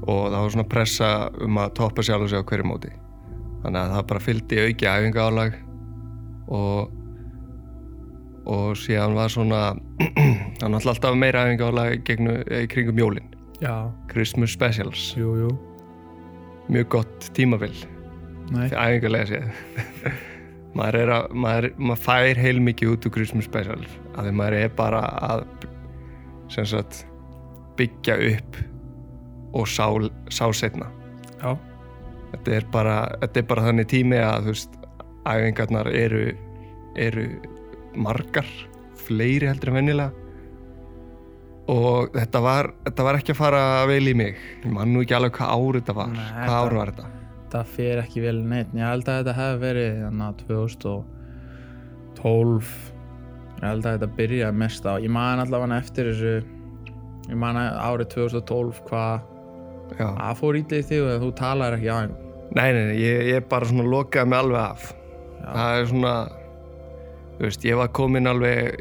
Og 0.10 0.30
það 0.30 0.40
var 0.40 0.54
svona 0.56 0.70
pressa 0.72 1.10
um 1.44 1.60
að 1.62 1.74
toppa 1.80 2.06
sjálf 2.06 2.30
sig 2.32 2.42
á 2.42 2.48
hverju 2.48 2.68
móti. 2.68 2.94
Þannig 3.64 3.82
að 3.82 3.96
það 3.96 4.08
bara 4.12 4.24
fylgdi 4.24 4.62
auki 4.64 4.88
æfinga 4.88 5.28
álag 5.28 5.60
og 6.50 6.96
og 8.50 8.78
síðan 8.80 9.14
var 9.14 9.30
svona 9.30 9.60
hann 10.64 10.74
alltaf 10.74 10.96
alltaf 10.96 11.18
meira 11.20 11.46
æfinga 11.46 11.70
álag 11.70 11.98
í 12.00 12.66
kringum 12.72 13.02
jólin. 13.04 13.30
Já, 13.60 13.92
Christmas 14.08 14.56
Specials, 14.56 15.12
jú, 15.20 15.36
jú. 15.36 15.50
Mjög 16.70 16.88
gott 16.96 17.32
tímabil. 17.36 17.76
Nei. 18.50 18.70
æfingarlega 18.72 19.28
séð. 19.30 19.50
Maður 20.78 21.00
er 21.00 21.12
að 21.14 21.32
maður, 21.34 21.68
maður 21.82 22.02
fær 22.06 22.40
heilmikið 22.40 22.94
út 22.94 23.08
úr 23.10 23.14
Christmas 23.18 23.48
Special 23.50 23.82
af 24.14 24.26
því 24.26 24.34
maður 24.38 24.58
er 24.60 24.74
bara 24.78 25.02
að 25.26 25.44
sem 26.54 26.68
sagt 26.70 27.04
byggja 27.80 28.18
upp 28.30 28.60
og 29.60 29.68
sá, 29.70 29.88
sá 30.30 30.46
setna 30.54 30.90
já, 31.40 31.56
þetta 32.34 32.58
er 32.60 32.70
bara, 32.74 32.98
þetta 33.24 33.42
er 33.42 33.50
bara 33.50 33.68
þannig 33.70 33.90
tími 33.90 34.20
að 34.22 34.50
þú 34.50 34.56
veist, 34.56 34.80
æfingarnar 35.30 35.92
eru 35.94 36.26
eru 37.00 37.28
margar 37.98 38.50
fleiri 39.00 39.50
heldur 39.50 39.72
en 39.72 39.80
vennilega 39.80 40.12
og 41.70 42.12
þetta 42.16 42.42
var, 42.42 42.74
þetta 42.88 43.06
var 43.06 43.20
ekki 43.20 43.34
að 43.36 43.38
fara 43.38 43.62
vel 43.86 44.02
í 44.10 44.16
mig. 44.18 44.38
Ég 44.64 44.72
man 44.74 44.90
nú 44.90 45.04
ekki 45.04 45.14
alveg 45.14 45.36
hvað 45.38 45.52
ár 45.54 45.78
þetta 45.78 45.94
var. 46.00 46.16
Nei, 46.16 46.30
hvað 46.34 46.56
ár 46.58 46.78
var 46.80 46.92
þetta? 46.96 47.10
þetta 47.50 47.66
fer 47.66 47.98
ekki 48.04 48.22
vel 48.22 48.44
neitt 48.46 48.76
ég 48.78 48.86
held 48.86 49.08
að 49.10 49.24
þetta 49.24 49.34
hefði 49.34 49.60
verið 49.64 49.96
þannig 50.04 50.26
að 50.28 50.36
2012 52.20 52.68
ég 53.50 53.64
held 53.66 53.88
að 53.90 53.96
þetta 53.96 54.10
byrja 54.20 54.52
mest 54.54 54.84
á 54.86 54.94
ég 55.02 55.10
man 55.14 55.42
allavega 55.42 55.80
eftir 55.82 56.04
þessu 56.12 56.34
ég 57.30 57.38
man 57.40 57.60
að 57.60 57.78
árið 57.86 58.10
2012 58.16 58.82
hvað 58.90 59.28
að 60.10 60.34
fór 60.42 60.58
ítlið 60.60 60.90
þig 60.90 61.06
og 61.06 61.24
þú 61.24 61.30
talar 61.40 61.78
ekki 61.78 61.90
á 61.90 61.98
hann 61.98 62.18
Nei, 62.50 62.72
nei, 62.74 62.86
nei, 62.90 62.98
ég, 62.98 63.28
ég 63.30 63.46
bara 63.50 63.68
svona 63.70 63.86
lokaði 63.86 64.32
mig 64.32 64.40
alveg 64.42 64.60
af. 64.64 64.86
Já. 65.38 65.50
Það 65.54 65.80
er 65.80 65.90
svona, 65.92 66.14
þú 67.36 67.44
veist, 67.46 67.66
ég 67.70 67.78
var 67.78 67.92
komin 68.00 68.30
alveg, 68.30 68.80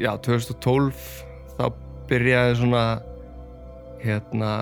já, 0.00 0.10
2012, 0.24 1.02
þá 1.58 1.64
byrjaði 2.08 2.54
svona, 2.62 2.84
hérna, 4.00 4.52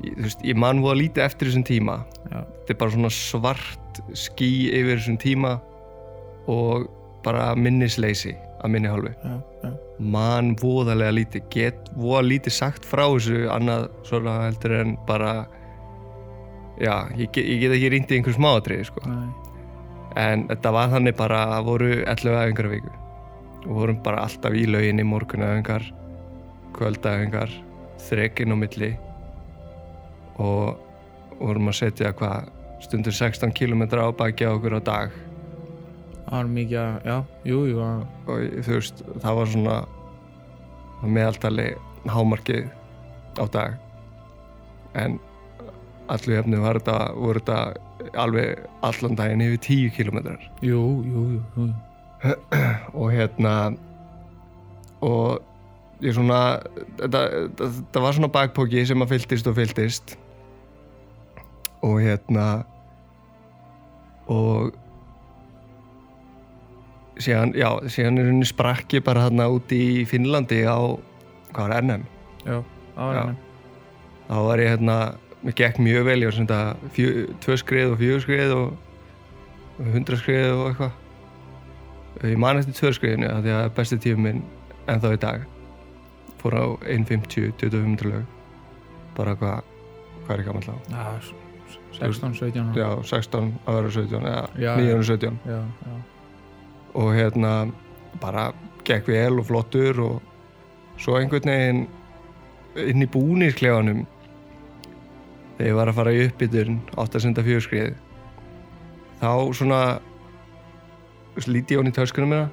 ég, 0.00 0.16
þú 0.16 0.28
veist, 0.30 0.46
ég 0.48 0.60
man 0.64 0.80
voða 0.84 1.00
lítið 1.02 1.26
eftir 1.26 1.50
þessum 1.50 1.66
tíma. 1.68 1.98
Já. 2.30 2.38
Þetta 2.40 2.76
er 2.76 2.80
bara 2.84 2.96
svona 2.96 3.12
svart 3.12 4.00
ský 4.16 4.52
yfir 4.72 4.96
þessum 4.96 5.20
tíma 5.20 5.58
og 6.52 6.88
bara 7.26 7.50
minnisleysi 7.58 8.32
að 8.64 8.72
minni 8.72 8.92
hálfu. 8.92 9.12
Já, 9.12 9.36
já. 9.60 9.76
Man 9.98 10.54
voðalega 10.60 11.14
lítið, 11.16 11.44
get 11.50 11.86
voða 11.96 12.22
lítið 12.28 12.52
sagt 12.52 12.84
frá 12.84 13.06
þessu 13.08 13.46
annað 13.48 13.86
svona 14.04 14.34
heldur 14.44 14.74
en 14.80 14.96
bara, 15.08 15.46
já, 16.80 17.08
ég, 17.16 17.30
get- 17.32 17.46
ég 17.48 17.60
get 17.62 17.72
ekki 17.78 17.90
rýndi 17.94 18.12
í 18.12 18.18
einhver 18.20 18.36
smáatriði, 18.36 18.84
sko. 18.90 19.00
Nei. 19.08 19.28
En 20.16 20.46
þetta 20.48 20.72
var 20.72 20.88
þannig 20.92 21.16
bara 21.16 21.40
að 21.56 21.64
voru 21.64 21.88
11 22.04 22.36
æfingar 22.42 22.68
á 22.68 22.72
viku 22.76 22.92
og 23.66 23.72
vorum 23.80 24.02
bara 24.02 24.22
alltaf 24.24 24.52
í 24.54 24.66
lauginni 24.68 25.02
morgunæfingar, 25.04 25.82
kvöldæfingar, 26.76 27.50
þrekinn 28.08 28.52
á 28.52 28.56
milli 28.56 28.92
og 30.38 30.76
vorum 31.40 31.68
að 31.72 31.78
setja 31.80 32.12
hvað 32.16 32.50
stundur 32.84 33.12
16 33.16 33.52
km 33.56 33.82
á 33.96 34.12
baki 34.12 34.44
á 34.44 34.52
okkur 34.52 34.76
á 34.76 34.80
dag 34.84 35.10
það 36.26 36.36
var 36.36 36.50
mikið 36.56 36.80
að, 36.82 36.98
já, 37.06 37.16
jú, 37.50 37.60
jú 37.70 37.80
að, 37.86 38.02
og 38.26 38.60
þú 38.66 38.76
veist, 38.76 39.02
það 39.22 39.40
var 39.40 39.50
svona 39.54 39.76
að 40.96 41.14
meðaltali 41.16 41.66
hámarkið 42.10 42.68
á 43.36 43.44
dag. 43.52 43.80
En 44.96 45.18
allu 46.12 46.38
hefnu 46.38 46.62
var 46.62 46.80
þetta, 46.80 46.98
voru 47.18 47.42
þetta 47.42 48.20
alveg 48.22 48.62
allan 48.86 49.18
daginn 49.18 49.42
yfir 49.42 49.60
10 49.66 49.94
kilometrar 49.96 50.42
jú, 50.62 50.80
jú, 51.02 51.22
jú, 51.34 51.40
jú. 51.56 51.66
og 53.00 53.10
hérna 53.10 53.54
og 55.04 55.42
ég 56.04 56.14
svona 56.16 56.60
þetta, 57.00 57.20
þetta, 57.20 57.68
þetta 57.80 58.04
var 58.04 58.16
svona 58.16 58.32
bakpóki 58.32 58.84
sem 58.88 59.02
að 59.02 59.14
fylltist 59.14 59.50
og 59.50 59.56
fylltist. 59.56 60.16
Og 61.86 62.00
hérna 62.02 62.46
og 64.32 64.74
síðan, 67.22 67.52
já, 67.56 67.68
síðan 67.92 68.18
er 68.20 68.28
henni 68.30 68.46
sprakki 68.48 69.00
bara 69.04 69.26
þarna 69.26 69.46
úti 69.54 69.78
í 70.00 70.04
Finnlandi 70.08 70.62
á, 70.68 70.76
hvað 71.52 71.62
var 71.70 71.76
NM 71.82 72.04
já, 72.46 72.56
Já. 72.96 73.22
hann 73.22 73.36
þá 74.26 74.36
var 74.48 74.62
ég 74.62 74.72
hérna, 74.74 74.96
mér 75.44 75.56
gekk 75.60 75.78
mjög 75.82 76.04
vel 76.08 76.18
ég 76.22 76.30
var 76.30 76.36
svona 76.36 76.60
fjö, 76.96 77.08
tvö 77.44 77.56
skrið 77.62 77.92
og 77.94 77.98
fjögur 78.02 78.24
skrið 78.26 78.54
og 78.56 78.76
hundra 79.92 80.16
skrið 80.20 80.52
og 80.56 80.68
eitthvað 80.70 82.30
ég 82.32 82.38
man 82.40 82.60
eftir 82.60 82.76
tvö 82.80 82.92
skriðinu 82.96 83.28
af 83.30 83.42
því 83.44 83.54
að 83.58 83.66
besti 83.76 83.98
tíum 84.06 84.22
minn 84.24 84.42
ennþá 84.88 85.12
í 85.16 85.20
dag 85.24 85.44
fór 86.40 86.56
á 86.56 86.64
1.50, 86.84 87.52
25 87.60 88.06
lög 88.08 88.24
bara 89.16 89.34
hvað 89.40 89.72
hvað 90.26 90.34
er 90.36 90.42
ég 90.42 90.48
gammal 90.48 90.64
þá? 90.66 90.76
já, 90.90 91.04
16, 91.96 92.34
17 92.36 92.60
ára. 92.60 92.76
Já, 92.76 92.88
16 93.08 93.52
að 93.64 93.76
vera 93.78 93.90
17 93.94 94.26
eða 94.32 94.42
Já, 94.60 94.72
917 94.76 95.38
já, 95.48 95.60
já. 95.86 95.94
Og 96.96 97.12
hérna 97.16 97.52
bara 98.22 98.48
gekk 98.86 99.10
vel 99.12 99.40
og 99.40 99.48
flottur 99.50 100.00
og 100.00 100.98
svo 101.02 101.18
einhvern 101.18 101.52
veginn 101.52 101.86
inn 102.76 103.04
í 103.04 103.08
búnirklefanum 103.12 104.04
þegar 105.56 105.70
ég 105.70 105.78
var 105.78 105.90
að 105.90 105.98
fara 106.00 106.14
í 106.14 106.26
uppbytun 106.26 106.80
804 106.96 107.64
skrið 107.64 107.94
þá 109.20 109.30
svona 109.56 109.80
þú 111.36 111.40
veist, 111.40 111.52
líti 111.52 111.76
ég 111.76 111.82
hún 111.82 111.90
í 111.90 111.96
töskunum 111.96 112.32
minna 112.32 112.48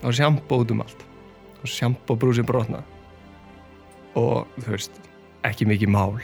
þá 0.00 0.08
var 0.08 0.16
sjampó 0.20 0.60
út 0.60 0.72
um 0.74 0.82
allt. 0.84 1.04
Og 1.62 1.70
sjampó 1.72 2.16
brúsin 2.20 2.46
brotna 2.48 2.82
og 4.16 4.48
þú 4.60 4.74
veist 4.74 4.98
ekki 5.46 5.68
mikið 5.68 5.92
mál. 5.92 6.18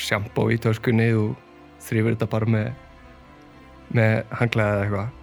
Sjampó 0.00 0.46
í 0.48 0.58
töskunni 0.62 1.10
og 1.12 1.34
þrýfur 1.84 2.14
þetta 2.14 2.30
bara 2.30 2.46
með 2.48 2.70
með 3.90 4.14
hanglaði 4.38 4.76
eða 4.76 4.84
eitthvað 4.84 5.19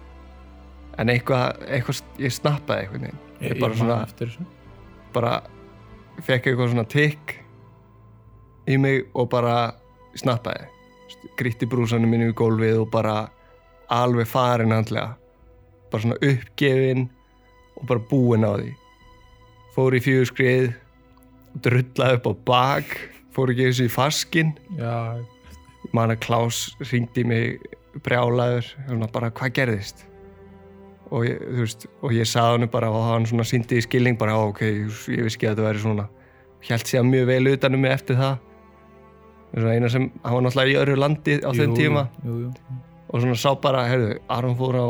en 0.98 1.12
eitthvað, 1.12 1.60
eitthvað 1.68 2.00
ég 2.18 2.34
snappaði 2.34 2.86
eitthvað 2.86 3.08
Ég, 3.38 3.52
Ég 3.54 3.60
bara 3.60 3.74
svona- 3.74 4.46
bara 5.14 5.42
fekk 6.26 6.46
eitthvað 6.50 6.72
svona 6.72 6.88
tikk 6.88 7.36
í 8.66 8.76
mig 8.78 9.06
og 9.14 9.28
bara 9.30 9.74
snappaði. 10.18 10.66
Grítti 11.38 11.66
brúsanum 11.70 12.10
minni 12.10 12.32
í 12.32 12.34
gólfið 12.34 12.80
og 12.82 12.90
bara 12.90 13.28
alveg 13.90 14.26
farin 14.26 14.70
handlega 14.74 15.14
bara 15.90 16.02
svona 16.02 16.18
uppgefin 16.20 17.08
og 17.78 17.86
bara 17.86 18.00
búinn 18.10 18.44
á 18.44 18.52
því. 18.58 18.74
Fór 19.74 19.94
í 19.94 20.00
fjögur 20.02 20.26
skrið 20.26 20.74
drullaði 21.62 22.18
upp 22.18 22.26
á 22.26 22.32
bak 22.44 22.98
fór 23.34 23.52
ekki 23.54 23.68
þessu 23.70 23.86
í 23.86 23.92
faskin 23.92 24.52
já, 24.76 25.24
man 25.94 26.10
að 26.10 26.20
Klaus 26.26 26.74
ringdi 26.90 27.24
mig 27.24 27.60
brjálaður 28.04 28.66
bara 29.12 29.30
hvað 29.30 29.54
gerðist 29.54 30.04
og 31.10 31.24
ég, 31.24 31.38
þú 31.40 31.62
veist, 31.64 31.86
og 32.04 32.12
ég 32.12 32.28
sagði 32.28 32.58
hann 32.58 32.70
bara 32.72 32.90
og 32.92 33.04
hann 33.06 33.26
svona 33.28 33.46
síndi 33.48 33.78
í 33.78 33.84
skilning 33.84 34.18
bara 34.20 34.34
"Á, 34.36 34.40
ok, 34.50 34.60
ég 34.60 34.84
vissi 34.88 35.16
ekki 35.38 35.48
að 35.48 35.54
þetta 35.54 35.66
væri 35.68 35.82
svona. 35.84 36.08
Held 36.68 36.84
sér 36.90 37.06
mjög 37.06 37.26
vel 37.26 37.46
utanum 37.52 37.80
mig 37.80 37.92
eftir 37.92 38.16
það. 38.16 38.38
Svona 39.54 39.74
eina 39.74 39.88
sem, 39.88 40.10
hann 40.24 40.34
var 40.34 40.42
náttúrulega 40.42 40.72
í 40.74 40.78
öðru 40.82 40.96
landi 40.98 41.38
á 41.40 41.50
jú, 41.54 41.74
tíma. 41.76 42.08
jú, 42.24 42.34
jú. 42.44 42.52
og 43.08 43.20
svona 43.22 43.36
sá 43.36 43.54
bara, 43.60 43.86
heyrðu, 43.88 44.18
Aron 44.28 44.56
fór 44.56 44.74
á 44.76 44.86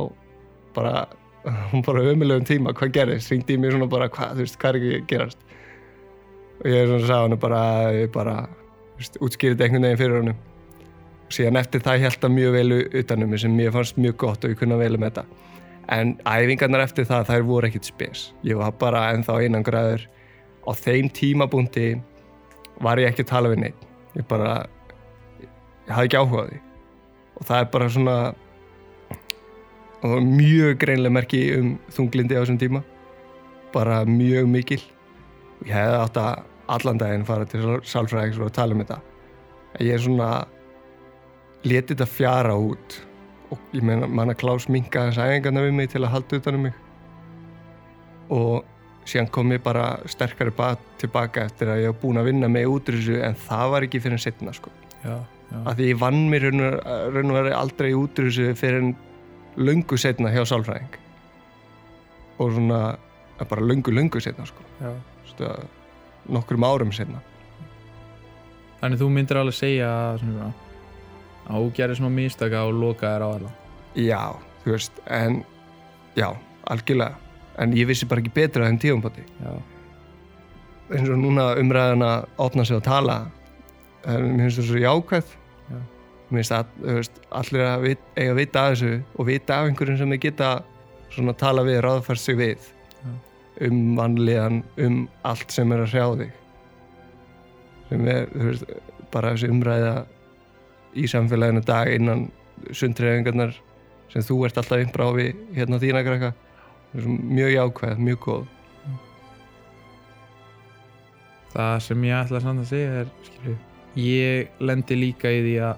bara, 0.74 1.06
hún 1.70 1.84
bara 1.86 2.02
ömulegum 2.02 2.44
tíma, 2.44 2.72
hvað 2.74 2.92
gerðist, 2.92 3.30
ringdi 3.30 3.54
í 3.54 3.58
mig 3.58 3.70
svona 3.70 3.86
bara 3.88 4.08
hvað, 4.08 4.32
þú 4.34 4.42
veist, 4.42 4.58
hvað 4.58 4.74
er 4.74 4.78
ekki 4.80 5.06
gerast? 5.06 5.38
Og 6.58 6.66
ég 6.66 6.88
svona 6.88 7.06
sagði 7.06 7.28
hann 7.28 7.38
bara 7.38 7.92
ég 7.94 8.10
bara, 8.10 8.48
þú 8.96 8.98
veist, 8.98 9.18
útskýrði 9.22 9.62
einhvern 9.62 9.82
veginn 9.86 9.98
fyrir 10.02 10.18
honum. 10.18 10.34
Og 11.28 11.30
síðan 11.36 11.60
eftir 11.60 11.80
það 11.80 12.00
held 12.00 12.18
það 12.18 12.34
mjög 12.34 12.52
vel 12.52 12.72
utanum 13.02 13.30
mig 13.30 13.38
sem 13.40 13.54
mér 13.54 13.70
fannst 13.70 13.96
mjög 14.00 14.16
gott 14.16 14.44
og 14.44 14.50
ég 14.50 14.58
kunna 14.58 14.76
vel 14.76 14.96
um 14.96 15.02
þetta 15.06 15.24
en 15.88 16.16
æfingarnar 16.28 16.84
eftir 16.84 17.08
það, 17.08 17.28
þær 17.32 17.44
voru 17.48 17.68
ekkit 17.68 17.90
spes. 17.90 18.28
Ég 18.44 18.60
var 18.60 18.74
bara 18.80 19.08
ennþá 19.14 19.40
einan 19.42 19.66
græður 19.66 20.04
á 20.68 20.70
þeim 20.76 21.08
tímabúndi 21.14 21.90
var 22.84 23.00
ég 23.00 23.10
ekki 23.10 23.24
að 23.24 23.32
tala 23.32 23.52
við 23.52 23.62
neitt 23.64 23.88
ég 24.18 24.26
bara, 24.28 24.66
ég 25.40 25.92
hafði 25.92 26.10
ekki 26.10 26.20
áhuga 26.20 26.44
á 26.44 26.48
því. 26.48 26.60
Og 27.38 27.48
það 27.48 27.62
er 27.62 27.72
bara 27.74 27.90
svona 27.94 28.16
mjög 30.24 30.78
greinlega 30.82 31.14
merki 31.14 31.42
um 31.56 31.72
þunglindi 31.94 32.38
á 32.38 32.42
þessum 32.42 32.60
tíma. 32.60 32.84
Bara 33.74 34.02
mjög 34.08 34.48
mikil. 34.50 34.80
Ég 35.66 35.74
hefði 35.74 35.98
átt 36.02 36.20
að 36.22 36.46
allan 36.78 37.00
daginn 37.00 37.26
fara 37.28 37.46
til 37.48 37.78
sálfræðings 37.86 38.40
og 38.42 38.54
tala 38.54 38.76
um 38.76 38.82
þetta. 38.82 39.00
Ég 39.82 39.94
er 39.94 40.02
svona 40.02 40.30
letið 41.66 41.96
þetta 41.96 42.10
fjara 42.10 42.54
út 42.58 43.00
og 43.50 43.76
ég 43.76 43.84
meina 43.84 44.08
manna 44.08 44.34
Klaus 44.38 44.68
minka 44.68 45.06
þess 45.08 45.20
æfingarna 45.22 45.62
við 45.64 45.76
mig 45.78 45.90
til 45.92 46.02
að 46.02 46.12
halda 46.14 46.40
utan 46.40 46.58
um 46.58 46.66
mig. 46.68 46.76
Og 48.34 49.08
síðan 49.08 49.30
kom 49.32 49.52
ég 49.54 49.62
bara 49.64 49.86
sterkari 50.10 50.52
bak, 50.54 50.82
tilbaka 51.00 51.46
eftir 51.48 51.72
að 51.72 51.82
ég 51.84 51.92
var 51.92 52.00
búin 52.02 52.20
að 52.20 52.30
vinna 52.30 52.50
mig 52.52 52.68
út 52.68 52.90
úr 52.90 52.98
þessu 52.98 53.22
en 53.24 53.38
það 53.48 53.74
var 53.74 53.88
ekki 53.88 54.02
fyrir 54.04 54.18
en 54.18 54.24
setna 54.26 54.54
sko. 54.56 54.72
Já, 55.04 55.16
já. 55.52 55.58
að 55.62 55.72
því 55.78 55.88
ég 55.92 56.00
vann 56.02 56.22
mér 56.32 56.48
raun 56.50 57.32
og 57.32 57.38
veri 57.38 57.56
aldrei 57.56 57.90
út 57.96 58.20
úr 58.20 58.28
þessu 58.28 58.52
fyrir 58.58 58.82
en 58.82 58.94
löngu 59.56 59.98
setna 59.98 60.34
hjá 60.34 60.44
sálfræðing. 60.48 61.00
Og 62.38 62.52
svona 62.58 62.82
eh, 63.38 63.48
bara 63.48 63.64
löngu 63.64 63.94
löngu 63.94 64.20
setna 64.22 64.46
sko. 64.46 64.66
Stu, 65.32 65.48
nokkrum 66.28 66.64
árum 66.68 66.92
setna 66.92 67.22
þannig 68.80 69.00
þú 69.00 69.10
myndir 69.12 69.40
alveg 69.40 69.56
segja 69.56 69.88
að, 69.90 70.22
svona, 70.22 70.48
að 71.48 71.70
gerir 71.76 71.98
svona 71.98 72.14
mistaka 72.14 72.66
og 72.68 72.76
loka 72.76 73.14
þér 73.14 73.24
á 73.24 73.28
alla. 73.28 73.50
Já, 73.98 74.22
þú 74.64 74.74
veist, 74.74 75.00
en 75.06 75.42
já, 76.18 76.28
algjörlega. 76.68 77.16
En 77.58 77.74
ég 77.74 77.88
vissi 77.88 78.06
bara 78.06 78.22
ekki 78.22 78.34
betra 78.36 78.68
en 78.70 78.78
tíumpati 78.78 79.24
já, 79.42 79.50
eins 80.94 81.10
og 81.10 81.18
núna 81.20 81.50
umræðan 81.58 82.04
að 82.06 82.26
opna 82.40 82.64
sig 82.64 82.78
að 82.78 82.86
tala 82.86 83.16
en 84.08 84.28
mér 84.36 84.46
finnst 84.46 84.60
það 84.60 84.68
svo 84.70 84.82
jákvæð. 84.82 85.32
Já. 85.68 85.78
mér 86.28 86.38
finnst 86.38 86.54
að 86.54 86.74
þú 86.78 86.96
veist, 86.98 87.20
allir 87.40 87.64
að 87.66 87.86
vit, 87.86 88.04
eiga 88.16 88.34
að 88.34 88.40
vita 88.40 88.62
af 88.62 88.74
þessu 88.74 88.92
og 89.14 89.28
vita 89.28 89.56
af 89.56 89.68
einhverjum 89.68 89.98
sem 89.98 90.12
þeir 90.14 90.22
geta 90.22 90.50
svona 91.14 91.34
tala 91.40 91.64
við, 91.66 91.80
ráðfært 91.84 92.22
sig 92.22 92.38
við 92.38 92.68
Já. 93.02 93.10
um 93.68 93.80
vanlíðan 93.98 94.60
um 94.84 95.00
allt 95.28 95.56
sem 95.56 95.72
er 95.72 95.82
að 95.82 95.94
hrjá 95.94 96.06
þig. 96.22 96.32
Sem 97.88 98.08
er, 98.12 98.30
þú 98.34 98.48
veist, 98.50 98.72
bara 99.12 99.34
þessi 99.34 99.52
umræða 99.52 99.94
í 100.96 101.06
samfélaginu 101.10 101.62
dag 101.66 101.90
innan 101.92 102.28
sundreyfingarnar 102.72 103.52
sem 104.12 104.22
þú 104.24 104.44
ert 104.46 104.56
alltaf 104.60 104.80
innbrá 104.82 105.08
við 105.16 105.34
hérna 105.56 105.76
á 105.76 105.82
þína 105.82 106.04
krakka. 106.06 106.30
Mjög 107.04 107.50
jákvæð, 107.52 107.98
mjög 108.00 108.18
góð. 108.24 108.46
Það 111.52 111.78
sem 111.84 112.02
ég 112.08 112.16
ætla 112.22 112.40
samt 112.44 112.62
að 112.62 112.70
segja 112.70 112.96
er 113.02 113.12
skilju, 113.26 113.54
ég 113.98 114.50
lendi 114.68 114.98
líka 114.98 115.30
í 115.32 115.38
því 115.44 115.54
að 115.68 115.76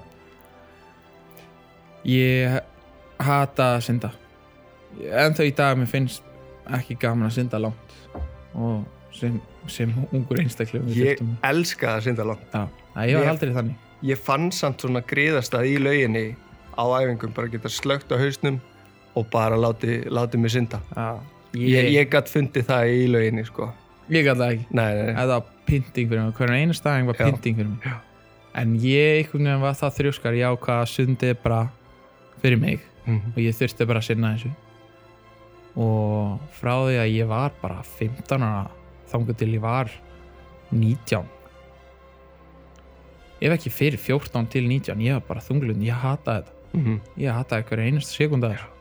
ég 2.10 2.56
hata 3.20 3.68
að 3.76 3.84
synda. 3.86 4.10
En 5.10 5.36
þá 5.38 5.42
í 5.46 5.52
dag 5.56 5.78
mér 5.78 5.90
finnst 5.90 6.26
ekki 6.78 6.96
gaman 7.02 7.28
að 7.28 7.36
synda 7.38 7.60
langt. 7.62 7.94
Og 8.58 8.82
sem, 9.14 9.38
sem 9.70 9.92
ungur 10.10 10.40
einstaklega 10.42 10.96
ég 10.96 11.22
elska 11.46 11.96
að 11.96 12.08
synda 12.08 12.26
langt. 12.32 12.46
Já, 12.50 12.66
ég 13.06 13.18
var 13.20 13.24
Ég- 13.26 13.32
aldrei 13.34 13.54
þannig 13.54 13.86
ég 14.02 14.18
fann 14.18 14.50
samt 14.52 14.80
svona 14.80 15.02
griðastað 15.04 15.66
í 15.68 15.76
lauginni 15.82 16.36
á 16.78 16.84
æfingum, 17.00 17.32
bara 17.36 17.48
geta 17.52 17.68
slögt 17.68 18.12
á 18.12 18.16
hausnum 18.16 18.60
og 19.14 19.26
bara 19.30 19.56
láti, 19.58 20.04
láti 20.08 20.38
mig 20.38 20.50
synda 20.54 20.80
Já, 20.96 21.18
ég, 21.54 21.68
ég, 21.74 21.88
ég 21.98 22.10
gætt 22.12 22.30
fundið 22.32 22.64
það 22.70 22.92
í 22.94 23.06
lauginni 23.10 23.44
sko. 23.44 23.70
ég 24.08 24.24
gæti 24.24 24.38
það 24.40 24.52
ekki 24.54 24.66
nei, 24.70 24.94
nei, 24.94 25.02
nei. 25.10 25.14
Það 25.18 25.32
var 25.34 25.42
pynting 25.66 26.08
fyrir 26.10 26.22
mig, 26.24 26.34
hvernig 26.38 26.62
einu 26.64 26.74
staðing 26.78 27.06
var 27.10 27.18
Já. 27.20 27.24
pynting 27.26 27.56
fyrir 27.58 27.68
mig 27.74 27.84
Já. 27.90 27.96
En 28.60 28.72
ég 28.82 29.18
einhvern 29.20 29.44
veginn 29.46 29.60
var 29.62 29.74
það 29.78 29.92
þrjóskar 30.00 30.34
ég 30.40 30.48
ákvað 30.56 30.80
að 30.82 30.88
sundið 30.94 31.36
bara 31.42 31.60
fyrir 32.42 32.58
mig 32.60 32.80
Mhm. 33.06 33.32
og 33.34 33.38
ég 33.40 33.54
þurfti 33.56 33.86
bara 33.88 33.98
að 34.00 34.04
sinna 34.04 34.34
þessu 34.36 34.50
og 35.80 36.40
frá 36.52 36.74
því 36.84 36.96
að 37.00 37.12
ég 37.14 37.28
var 37.30 37.52
bara 37.62 37.82
15 37.82 38.42
ára 38.42 38.70
þangur 39.10 39.36
til 39.38 39.48
ég 39.54 39.60
var 39.62 39.90
19 40.72 41.24
ef 43.40 43.54
ekki 43.56 43.72
fyrir 43.72 43.98
14 43.98 44.46
til 44.52 44.66
19 44.68 45.00
ég 45.04 45.16
var 45.16 45.24
bara 45.28 45.40
þunglund, 45.44 45.82
ég 45.84 45.96
hataði 45.96 46.44
þetta. 46.44 46.56
Mhm. 46.72 47.00
ég 47.18 47.34
hataði 47.34 47.66
hverja 47.66 47.86
einasta 47.90 48.14
sekunda 48.14 48.52
þess 48.52 48.76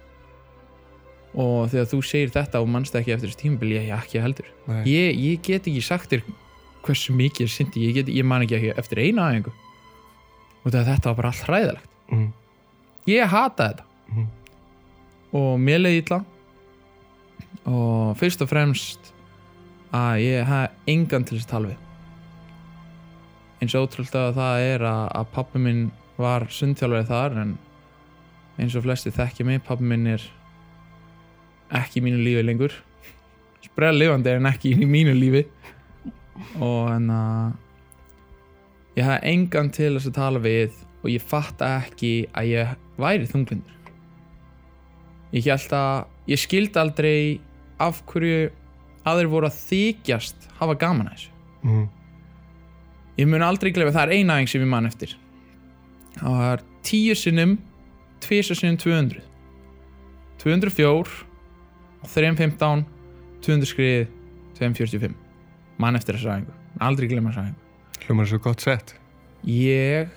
og 1.40 1.70
þegar 1.70 1.88
þú 1.92 2.00
segir 2.06 2.32
þetta 2.34 2.60
og 2.62 2.70
mannst 2.74 2.96
ekki 2.98 3.14
eftir 3.14 3.30
þessu 3.30 3.38
tímabil 3.44 3.72
ég 3.76 3.90
ekki 3.94 4.22
heldur. 4.22 4.48
Ég, 4.86 5.14
ég 5.14 5.42
get 5.46 5.68
ekki 5.70 5.82
sagt 5.86 6.10
þér 6.10 6.24
hversu 6.86 7.14
mikið 7.14 7.46
er 7.46 7.52
syndi 7.54 7.84
ég, 7.86 7.94
get, 8.00 8.10
ég 8.10 8.26
man 8.26 8.42
ekki 8.42 8.58
ekki 8.58 8.72
eftir 8.82 9.02
eina 9.04 9.28
aðeingu 9.28 9.54
og 10.66 10.74
þetta 10.74 11.12
var 11.12 11.16
bara 11.20 11.32
allt 11.32 11.46
hræðilegt. 11.46 11.90
Mhm. 12.10 12.34
ég 13.08 13.28
hata 13.30 13.70
þetta. 13.70 13.84
Mhm. 14.10 14.28
og 15.34 15.60
mér 15.60 15.80
leiði 15.84 16.04
illa. 16.04 16.26
Og 17.70 18.18
fyrst 18.18 18.42
og 18.42 18.50
fremst 18.50 19.14
að 19.94 20.22
ég 20.24 20.46
hef 20.46 20.72
engan 20.88 21.24
til 21.26 21.38
þess 21.38 21.46
að 21.46 21.54
tala 21.54 21.68
við 21.68 21.89
eins 23.60 23.76
og 23.76 23.88
ótrúld 23.88 24.16
að 24.16 24.38
það 24.40 24.66
er 24.66 24.86
að, 24.88 25.06
að 25.20 25.32
pappi 25.36 25.62
minn 25.64 25.88
var 26.20 26.46
sundþjálfari 26.52 27.08
þar 27.10 27.40
en 27.44 27.56
eins 28.60 28.76
og 28.76 28.86
flesti 28.86 29.12
þekki 29.16 29.46
mig 29.48 29.64
pappi 29.68 29.88
minn 29.88 30.08
er 30.16 30.24
ekki 31.80 32.00
í 32.00 32.04
mínu 32.06 32.22
lífi 32.24 32.44
lengur. 32.46 32.76
Sprell 33.64 33.98
lifandi 34.00 34.34
en 34.34 34.50
ekki 34.50 34.74
í 34.74 34.88
mínu 34.90 35.16
lífi. 35.18 35.46
Og 36.64 36.88
en 36.94 37.10
að 37.14 37.58
ég 39.00 39.08
hef 39.08 39.28
engan 39.28 39.72
til 39.76 39.94
þess 39.96 40.10
að 40.12 40.18
tala 40.18 40.44
við 40.44 40.80
og 41.04 41.12
ég 41.12 41.24
fatta 41.24 41.76
ekki 41.84 42.14
að 42.36 42.50
ég 42.54 42.74
væri 43.00 43.28
þunglindur. 43.30 43.76
Ég 45.36 45.46
held 45.46 45.76
að 45.78 46.32
ég 46.32 46.42
skildi 46.42 46.82
aldrei 46.82 47.20
af 47.80 48.02
hverju 48.10 48.50
aðrir 49.08 49.32
voru 49.32 49.48
að 49.48 49.60
þykjast 49.70 50.50
hafa 50.60 50.76
gaman 50.80 51.12
að 51.12 51.16
þessu. 51.16 51.32
Mhm. 51.64 51.88
Ég 53.20 53.28
mun 53.28 53.44
aldrei 53.44 53.72
glefa, 53.76 53.92
það 53.98 54.06
er 54.08 54.14
eina 54.20 54.36
aðeins 54.38 54.54
sem 54.56 54.64
ég 54.64 54.70
man 54.72 54.88
eftir. 54.90 55.16
Það 56.20 56.44
er 56.54 56.64
tíu 56.88 57.16
sinnum 57.20 57.58
tvisar 58.24 58.58
sinnum 58.60 58.78
200 58.80 59.22
204 60.40 61.26
315 62.08 62.86
200 63.44 63.66
skrið 63.70 64.08
245 64.60 65.16
man 65.80 65.96
eftir 66.00 66.16
þessu 66.18 66.32
aðeingu, 66.32 66.56
aldrei 66.84 67.08
glemma 67.12 67.32
þessu 67.32 67.44
aðeingu 67.44 68.06
hljómar 68.06 68.28
svo 68.32 68.40
gott 68.42 68.64
sett. 68.64 68.96
Ég 69.46 70.10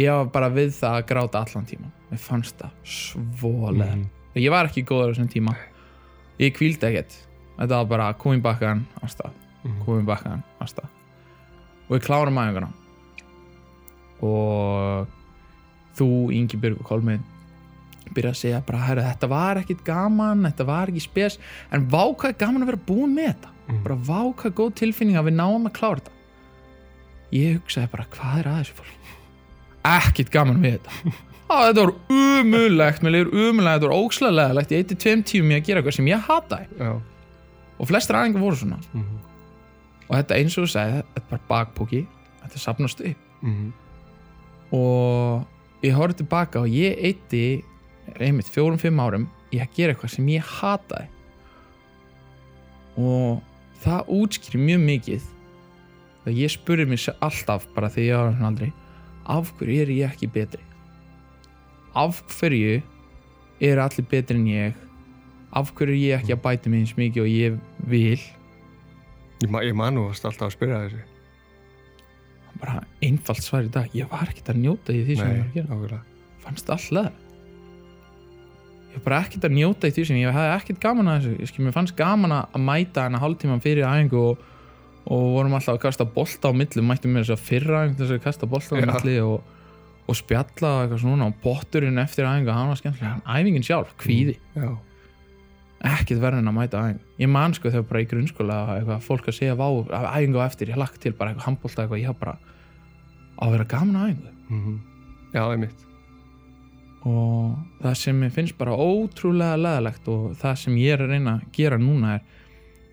ég 0.00 0.10
var 0.10 0.28
bara 0.32 0.48
við 0.52 0.72
það 0.76 0.96
að 0.98 1.06
gráta 1.10 1.42
allan 1.44 1.66
tíma 1.68 1.90
mér 2.10 2.20
fannst 2.20 2.56
það 2.60 2.72
svo 2.84 3.52
leð 3.70 3.92
Mhm. 3.94 4.06
ég 4.40 4.50
var 4.50 4.66
ekki 4.68 4.84
góður 4.84 5.10
á 5.10 5.14
þessum 5.14 5.28
tíma. 5.32 5.54
Ég 6.40 6.54
kvíldi 6.56 6.86
ekkert. 6.88 7.12
Þetta 7.58 7.68
var 7.76 7.84
bara 7.84 8.12
komin 8.14 8.40
bakkan 8.42 8.86
á 9.02 9.06
stað. 9.08 9.32
Mhm. 9.64 9.84
komin 9.84 10.06
bakkan 10.06 10.42
á 10.60 10.64
stað 10.64 10.88
og 11.90 11.96
við 11.96 12.04
klárum 12.06 12.38
aðeinguna 12.38 12.70
og 14.22 15.06
þú 15.98 16.08
Ingi 16.36 16.58
Björg 16.60 16.80
og 16.82 16.88
Kolmið 16.88 17.22
byrja 18.14 18.32
að 18.34 18.38
segja 18.40 18.60
bara 18.66 18.82
herru 18.88 19.02
þetta 19.06 19.28
var 19.30 19.60
ekkit 19.60 19.82
gaman, 19.86 20.46
þetta 20.48 20.64
var 20.66 20.90
ekki 20.90 21.02
spes. 21.04 21.36
En 21.70 21.84
vá 21.92 22.02
hvað 22.10 22.38
gaman 22.40 22.64
að 22.64 22.72
vera 22.72 22.80
búin 22.88 23.12
með 23.14 23.28
þetta. 23.30 23.50
Mhm. 23.70 23.82
bara 23.84 23.96
vá 23.96 24.20
hvað 24.34 24.54
góð 24.58 24.72
tilfinning 24.80 25.16
að 25.16 25.28
við 25.28 25.36
náum 25.38 25.66
að 25.68 25.74
klára 25.78 26.00
þetta. 26.00 26.16
Ég 27.30 27.60
hugsaði 27.60 27.90
bara 27.92 28.06
hvað 28.10 28.38
er 28.40 28.48
að 28.50 28.58
þessu 28.60 28.74
fólk 28.80 28.96
ekkit 29.90 30.30
gaman 30.30 30.60
við 30.60 30.78
þetta. 30.78 30.90
Á, 31.50 31.56
þetta 31.70 31.84
var 31.84 31.94
umulegt, 32.10 33.02
mér 33.02 33.14
leiður 33.14 33.30
umulegt 33.30 33.76
þetta 33.76 33.86
var 33.88 33.96
ókslega 33.96 34.36
leðalegt, 34.40 34.70
ég 34.74 34.82
eitti 34.82 34.98
tveim 35.04 35.22
tímum 35.22 35.54
í 35.54 35.56
að 35.60 35.64
gera 35.68 35.80
eitthvað 35.80 35.96
sem 36.00 36.10
ég 36.10 36.26
hataði. 36.26 36.66
Já. 36.78 36.92
og 37.80 37.88
flestir 37.88 38.16
aðeins 38.18 38.42
voru 38.42 38.56
svona. 38.58 38.76
Mhm. 38.92 39.29
Og 40.10 40.16
þetta 40.18 40.36
eins 40.40 40.56
og 40.58 40.66
þú 40.66 40.70
sagði, 40.74 41.02
þetta 41.14 41.20
er 41.22 41.28
bara 41.30 41.48
bakpóki 41.50 42.00
þetta 42.42 42.58
sapnast 42.66 43.00
upp. 43.06 43.26
Mhm. 43.42 43.72
og 44.72 45.46
ég 45.82 45.94
horfði 45.96 46.16
tilbaka 46.20 46.60
og 46.60 46.68
ég 46.68 46.98
eitti 47.00 47.62
einmitt 48.20 48.50
fjórum-fimm 48.50 49.00
árum 49.00 49.28
í 49.50 49.58
að 49.62 49.72
gera 49.74 49.94
eitthvað 49.94 50.10
sem 50.14 50.26
ég 50.30 50.42
hataði. 50.44 51.06
Og 53.00 53.40
það 53.82 54.10
útskýri 54.18 54.60
mjög 54.60 54.84
mikið 54.84 55.22
þegar 56.24 56.36
ég 56.38 56.52
spurði 56.52 56.98
sjálf- 57.00 57.22
alltaf 57.26 57.66
bara 57.74 57.88
þegar 57.88 58.06
ég 58.10 58.38
var 58.40 58.46
aldrei 58.50 58.72
af 59.26 59.52
hverju 59.58 59.80
er 59.82 59.92
ég 59.94 60.10
ekki 60.10 60.30
betri? 60.32 60.60
Af 61.94 62.22
hverju 62.28 62.82
er 63.60 63.78
allir 63.78 64.06
betri 64.10 64.36
en 64.36 64.46
ég? 64.46 64.74
Af 65.52 65.72
hverju 65.74 65.94
er 65.94 66.02
ég 66.10 66.20
ekki 66.20 66.34
að 66.36 66.42
bæta 66.42 66.68
mig 66.70 66.80
eins 66.84 66.94
mikið 66.96 67.22
og 67.22 67.28
ég 67.28 67.58
vil 67.86 68.20
Ég, 69.40 69.48
ma 69.48 69.62
ég 69.64 69.74
man 69.76 69.96
nú 69.96 70.04
varst 70.08 70.26
alltaf 70.28 70.50
að 70.50 70.54
spyrja 70.56 70.82
þessu. 70.84 71.00
Bara 72.60 72.82
einfalt 73.00 73.44
svar 73.44 73.64
í 73.64 73.72
dag. 73.72 73.88
Ég 73.96 74.08
var 74.10 74.28
ekkert 74.28 74.52
að 74.52 74.60
njóta 74.60 74.92
í 74.92 75.02
því 75.06 75.16
sem 75.16 75.30
ég 75.30 75.38
var 75.38 75.46
að 75.46 75.54
gera. 75.56 75.68
nákvæmlega. 75.70 76.00
Fannst 76.44 76.68
það 76.68 76.76
alltaf 76.76 77.26
ég 78.90 78.98
var 78.98 79.04
bara 79.06 79.20
ekkert 79.24 79.46
að 79.46 79.54
njóta 79.54 79.88
í 79.88 79.94
því 79.94 80.04
sem 80.08 80.18
ég 80.18 80.34
hefði 80.34 80.54
ekkert 80.56 80.82
gaman 80.82 81.10
að 81.10 81.20
þessu. 81.20 81.46
Ég 81.46 81.64
mér 81.64 81.76
fannst 81.76 81.96
gaman 81.98 82.34
að 82.36 82.60
mæta 82.66 83.06
hana 83.06 83.20
hálftíma 83.22 83.60
fyrir 83.62 83.86
æfingu 83.86 84.20
og, 84.32 84.44
og 85.06 85.26
vorum 85.36 85.54
alltaf 85.56 85.76
að 85.78 85.82
kasta 85.86 86.06
bolta 86.18 86.50
á 86.50 86.52
milli. 86.52 86.84
Mættum 86.84 87.14
með 87.14 87.24
þess 87.28 87.36
að 87.36 87.44
fyrra 87.46 87.82
æfingu 87.86 88.02
þess 88.02 88.16
að 88.16 88.22
kasta 88.26 88.50
bolta 88.50 88.76
á 88.76 88.82
milli 88.82 89.16
og, 89.24 89.56
og 90.10 90.18
spjalla 90.18 90.74
eitthvað 90.82 91.02
svona 91.04 91.30
og 91.30 91.38
potturinn 91.44 92.02
eftir 92.02 92.26
æfingu 92.26 92.54
hann 92.56 92.72
var 92.72 92.80
skemmtilega, 92.82 93.20
æfingin 93.38 93.66
sjálf, 93.70 93.94
kvíði. 94.02 94.36
Já. 94.58 94.72
Ekkert 95.80 96.20
verðin 96.20 96.50
að 96.50 96.56
mæta 96.56 96.80
æfingu. 96.84 97.04
Ég 97.22 97.30
man 97.32 97.54
sko 97.56 97.70
þegar 97.72 97.86
bara 97.88 98.02
í 98.02 98.08
grunnskóla 98.10 98.56
eitthvað, 98.76 99.04
fólk 99.06 99.28
að 99.30 99.36
segja 99.38 99.56
vá, 99.56 99.66
æfingu 100.16 100.42
á 100.42 100.44
eftir, 100.44 100.72
ég 100.72 100.80
lagt 100.80 101.00
til 101.00 101.14
bara 101.16 101.32
eitthvað 101.32 101.46
handbolta 101.48 101.84
eitthvað, 101.84 102.02
ég 102.02 102.10
haf 102.10 102.18
bara 102.20 102.36
á 103.40 103.42
að 103.46 103.54
vera 103.56 103.68
gaman 103.70 104.00
að 104.00 104.10
æfingu. 104.10 104.34
Mhm. 104.50 104.74
Já, 105.32 105.42
einmitt. 105.46 105.86
Og 107.06 107.56
það 107.80 107.96
sem 107.96 108.20
mér 108.20 108.34
finnst 108.34 108.58
bara 108.58 108.76
ótrúlega 108.76 109.56
leðalegt 109.56 110.08
og 110.12 110.36
það 110.36 110.58
sem 110.60 110.76
ég 110.76 110.92
er 110.92 111.06
að 111.06 111.14
reyna 111.14 111.38
að 111.38 111.46
gera 111.56 111.78
núna 111.80 112.14
er 112.18 112.20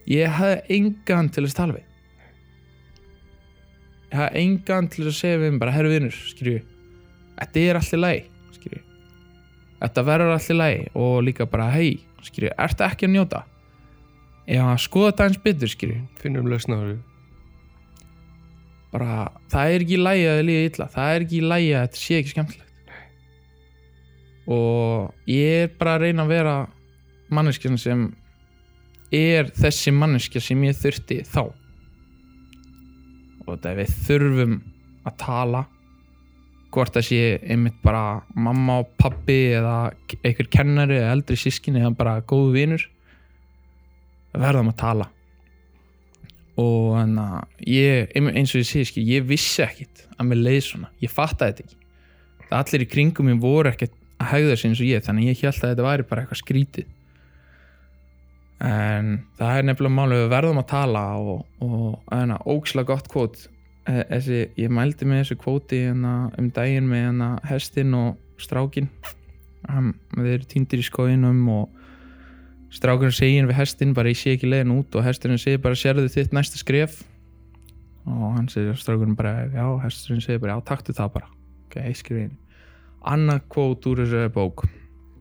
ég 0.08 0.32
hafði 0.32 0.78
engan 0.78 1.30
til 1.30 1.43
þess 1.43 1.73
við. 1.76 1.84
Ég 4.08 4.17
hafði 4.21 4.43
engan 4.45 4.88
til 4.88 5.04
þess 5.04 5.12
að 5.12 5.19
segja 5.19 5.41
við 5.41 5.52
mig 5.52 5.60
bara 5.60 5.76
herru 5.76 5.91
vinnur, 5.91 6.15
skilju 6.15 6.62
þetta 7.38 7.60
er 7.60 7.80
allt 7.82 7.93
í 7.93 8.00
lagi, 8.00 8.23
skilju 8.56 8.84
þetta 9.82 10.06
verður 10.08 10.36
allt 10.38 10.50
í 10.50 10.58
lagi. 10.58 10.88
Og 10.95 11.17
líka 11.28 11.50
bara 11.52 11.67
hei, 11.76 12.00
skilju, 12.25 12.53
ertu 12.58 12.86
ekki 12.88 13.08
að 13.08 13.13
njóta? 13.13 13.43
Eða 14.47 14.77
skoða 14.80 15.12
þetta 15.12 15.27
eins 15.27 15.39
betur, 15.43 15.71
skilju 15.71 15.99
Finnum 16.21 16.47
þessu. 16.51 16.97
Bara, 18.93 19.27
það 19.51 19.73
er 19.73 19.84
ekki 19.84 19.99
lægi 19.99 20.23
að 20.25 20.38
þið 20.38 20.47
líða 20.47 20.67
illa. 20.69 20.88
Það 20.93 21.13
er 21.13 21.25
ekki 21.25 21.41
lægi 21.43 21.71
að 21.75 21.84
þetta 21.84 22.01
sé 22.01 22.19
ekki 22.21 22.34
skemmtilegt. 22.34 22.93
Og 24.47 25.27
ég 25.27 25.65
er 25.65 25.73
bara 25.75 25.97
að 25.97 26.06
reyna 26.06 26.23
að 26.23 26.32
vera 26.32 26.56
manneskjan 27.36 27.80
sem 27.82 28.06
er 29.13 29.51
þessi 29.56 29.91
manneskja 29.91 30.41
sem 30.43 30.63
ég 30.63 30.80
þurfti 30.80 31.19
þá. 31.27 31.41
Og 33.43 33.49
þetta 33.51 33.75
við 33.82 33.97
þurfum 34.08 34.56
að 35.08 35.19
tala 35.19 35.65
hvort 36.73 36.95
það 36.97 37.06
sé 37.08 37.19
einmitt 37.47 37.77
bara 37.84 38.21
mamma 38.36 38.82
og 38.82 38.89
pappi 38.99 39.38
eða 39.56 39.75
einhver 40.19 40.49
kennari 40.51 40.97
eða 40.99 41.13
eldri 41.15 41.38
sískinni 41.39 41.82
eða 41.82 41.93
bara 41.97 42.15
góðu 42.27 42.53
vinur 42.56 42.88
verðum 44.38 44.71
að 44.73 44.80
tala. 44.82 45.08
Og 46.58 46.97
þannig 46.97 47.23
að 47.38 47.69
ég, 47.69 48.12
eins 48.17 48.53
og 48.53 48.62
ég 48.62 48.69
segi 48.69 48.89
skil, 48.89 49.06
ég 49.08 49.25
vissi 49.30 49.63
ekkit 49.65 50.06
að 50.17 50.30
mér 50.30 50.43
leið 50.43 50.62
svona, 50.65 50.91
ég 51.01 51.13
fattaði 51.13 51.53
þetta 51.53 51.65
ekki. 51.65 51.80
Allir 52.58 52.86
í 52.86 52.91
kringum 52.91 53.30
mér 53.30 53.41
voru 53.41 53.71
ekkert 53.71 53.95
að 54.17 54.32
hegða 54.34 54.56
sig 54.58 54.71
eins 54.71 54.82
og 54.82 54.89
ég 54.89 55.03
þannig 55.06 55.32
ég 55.32 55.43
held 55.43 55.60
að 55.62 55.73
þetta 55.73 55.88
væri 55.88 56.08
bara 56.10 56.23
eitthvað 56.23 56.41
skrítið. 56.43 56.93
En 58.67 59.12
það 59.38 59.60
er 59.60 59.67
nefnilega 59.67 59.93
málið 59.93 60.23
við 60.23 60.32
verðum 60.34 60.62
að 60.63 60.69
tala 60.71 61.03
og, 61.21 61.43
og 61.62 62.15
enna, 62.17 62.39
ókslega 62.49 62.89
gott 62.89 63.12
kvót 63.13 63.45
Eh, 63.45 63.57
þessi, 63.88 64.39
ég 64.60 64.73
mældi 64.73 65.08
með 65.08 65.23
þessu 65.23 65.38
kvóti 65.41 65.84
enna, 65.91 66.15
um 66.39 66.50
daginn 66.54 66.89
með 66.89 67.10
enna, 67.12 67.30
hestin 67.47 67.95
og 67.97 68.41
strákin 68.41 68.89
Hann, 69.67 69.93
við 70.15 70.34
erum 70.36 70.50
týndir 70.52 70.80
í 70.80 70.86
skóinum 70.86 71.39
og 71.52 72.73
strákurinn 72.73 73.15
segir 73.15 73.47
við 73.50 73.58
hestin 73.58 73.93
bara 73.97 74.12
ég 74.13 74.19
sé 74.19 74.36
ekki 74.36 74.47
leiðin 74.47 74.76
út. 74.78 74.95
Og 74.95 75.04
hesturinn 75.04 75.41
segir 75.41 75.60
bara 75.63 75.76
sérðu 75.76 76.08
þitt 76.13 76.36
næsta 76.36 76.60
skref? 76.62 77.02
Og 78.08 78.38
hann 78.38 78.47
segir 78.52 78.78
strákurinn 78.80 79.17
bara 79.17 79.50
já, 79.52 79.65
hesturinn 79.84 80.23
segir 80.23 80.39
bara 80.43 80.56
já, 80.56 80.63
taktu 80.71 80.95
það 80.95 81.13
bara. 81.17 81.32
Ok, 81.67 81.82
ég 81.84 81.97
skrif 82.00 82.28
einu 82.28 82.38
annað 83.08 83.43
kvót 83.54 83.86
úr 83.88 84.04
þessari 84.04 84.32
bók. 84.36 84.65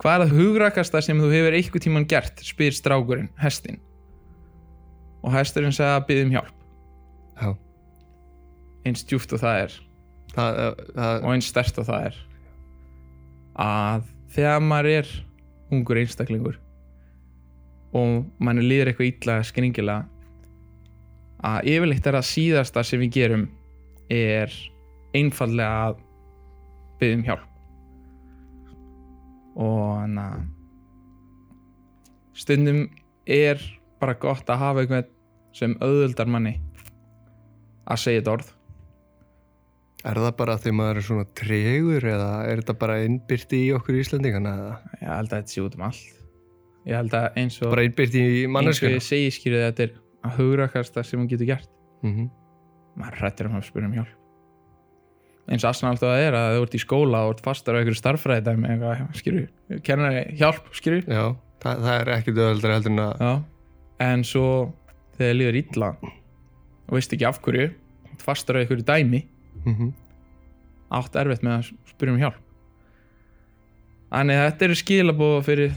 Hvað 0.03 0.17
er 0.17 0.23
það 0.25 0.41
hugrakasta 0.41 1.03
sem 1.05 1.21
þú 1.21 1.31
hefur 1.31 1.57
eitthvað 1.57 1.85
tíman 1.87 2.07
gert? 2.09 2.43
spyr 2.45 2.75
strákurinn, 2.75 3.31
hestin 3.41 3.79
og 5.23 5.35
hesturinn 5.35 5.75
segir 5.75 5.97
að 5.97 6.07
byggja 6.11 6.27
um 6.27 6.35
hjálp. 6.35 6.55
Já. 6.55 6.66
Eins 8.87 9.05
djúft 9.07 9.35
og 9.35 9.43
það 9.43 9.63
er. 9.65 9.77
Það, 10.37 10.61
það, 10.95 11.15
og 11.23 11.31
eins 11.33 11.51
stærst 11.51 11.81
og 11.81 11.89
það 11.89 12.09
er. 12.11 12.21
Að 13.67 14.11
þegar 14.37 14.65
maður 14.65 14.91
er 14.93 15.13
ungur 15.73 16.01
einstaklingur 16.01 16.59
og 17.97 18.27
mann 18.43 18.61
líður 18.61 18.93
eitthvað 18.93 19.11
illa 19.11 19.37
skringilega 19.47 20.05
að 21.47 21.69
yfirleitt 21.73 22.09
er 22.09 22.19
að 22.19 22.29
síðasta 22.29 22.83
sem 22.85 23.01
við 23.03 23.15
gerum 23.17 23.47
er 24.13 24.53
einfallega 25.17 25.89
að 25.89 26.03
byggja 27.01 27.17
um 27.17 27.25
hjálp. 27.27 27.49
Og 29.57 29.81
þannig 30.03 30.27
að 30.27 30.45
stundum 32.37 32.83
er 33.27 33.63
bara 34.01 34.19
gott 34.21 34.51
að 34.53 34.63
hafa 34.63 34.85
eitthvað 34.85 35.13
sem 35.57 35.77
auðvöldar 35.81 36.29
manni 36.29 36.59
að 37.87 38.03
segja 38.03 38.21
þetta 38.21 38.35
orð 38.37 38.56
er 40.07 40.21
það 40.23 40.35
bara 40.39 40.57
því 40.63 40.73
maður 40.79 41.01
er 41.01 41.07
svona 41.07 41.27
tregur 41.39 42.07
eða 42.13 42.31
er 42.47 42.61
þetta 42.63 42.75
bara 42.81 42.99
innbyrti 43.05 43.63
í 43.67 43.71
okkur 43.77 43.99
Íslandingana 44.01 44.53
eða? 44.61 44.75
Ég 45.01 45.09
held 45.11 45.33
að 45.33 45.41
þetta 45.41 45.55
sé 45.55 45.65
út 45.65 45.79
um 45.79 45.87
allt. 45.89 46.21
Ég 46.87 47.01
held 47.01 47.17
að 47.19 47.41
eins 47.43 47.57
og, 47.63 47.73
bara 47.73 47.87
innbyrti 47.89 48.23
í 48.23 48.45
eins 48.47 48.83
og 48.83 48.95
ég 48.95 49.03
segi 49.03 49.33
skýrið 49.35 49.65
þetta 49.65 49.87
er 49.87 49.97
að 50.27 50.39
hugrakasta 50.39 51.05
sem 51.07 51.21
hún 51.21 51.31
getur 51.31 51.51
gert. 51.51 51.73
Mm 52.05 52.15
-hmm. 52.15 52.31
maður 52.97 53.19
hrættir 53.21 53.51
um 53.51 53.57
að 53.59 53.67
spyrja 53.67 53.89
um 53.89 53.97
hjálp. 53.97 54.15
Eins 55.47 55.65
og 55.65 55.71
aðsna 55.71 55.91
alltaf 55.91 56.11
það 56.11 56.23
er 56.27 56.35
að 56.35 56.57
þú 56.57 56.63
ert 56.63 56.75
í 56.75 56.83
skóla 56.83 57.19
og 57.27 57.35
ert 57.35 57.43
fastar 57.45 57.75
á 57.75 57.79
einhverju 57.79 57.99
starffræði 58.01 58.45
dæmi 58.47 58.69
eitthvað, 58.69 59.15
skilju, 59.15 59.47
kennar 59.83 60.17
hjálp 60.35 60.75
skilju, 60.75 61.03
Já, 61.07 61.37
það, 61.63 61.83
það 61.85 62.01
er 62.01 62.09
ekkert 62.17 62.41
öðvöldar 62.43 62.75
heldur 62.75 62.93
en 62.93 62.99
að 62.99 63.15
já. 63.21 63.33
En 64.07 64.25
svo 64.25 64.49
þegar 65.17 65.31
þér 65.31 65.39
líður 65.39 65.59
illa 65.63 65.89
og 66.03 66.93
veist 66.93 67.13
ekki 67.15 67.29
af 67.29 67.39
hverju 67.41 67.71
fastar 68.19 68.59
á 68.59 68.61
einhverju 68.61 68.87
dæmi 68.87 69.23
mm 69.67 69.95
átt 70.95 71.17
erfitt 71.19 71.43
með 71.43 71.57
að 71.57 71.71
spyrja 71.91 72.15
um 72.15 72.21
hjálp. 72.21 72.43
Þannig 74.07 74.39
að 74.39 74.45
þetta 74.47 74.67
eru 74.67 74.77
skilabóð 74.79 75.39
fyrir 75.49 75.73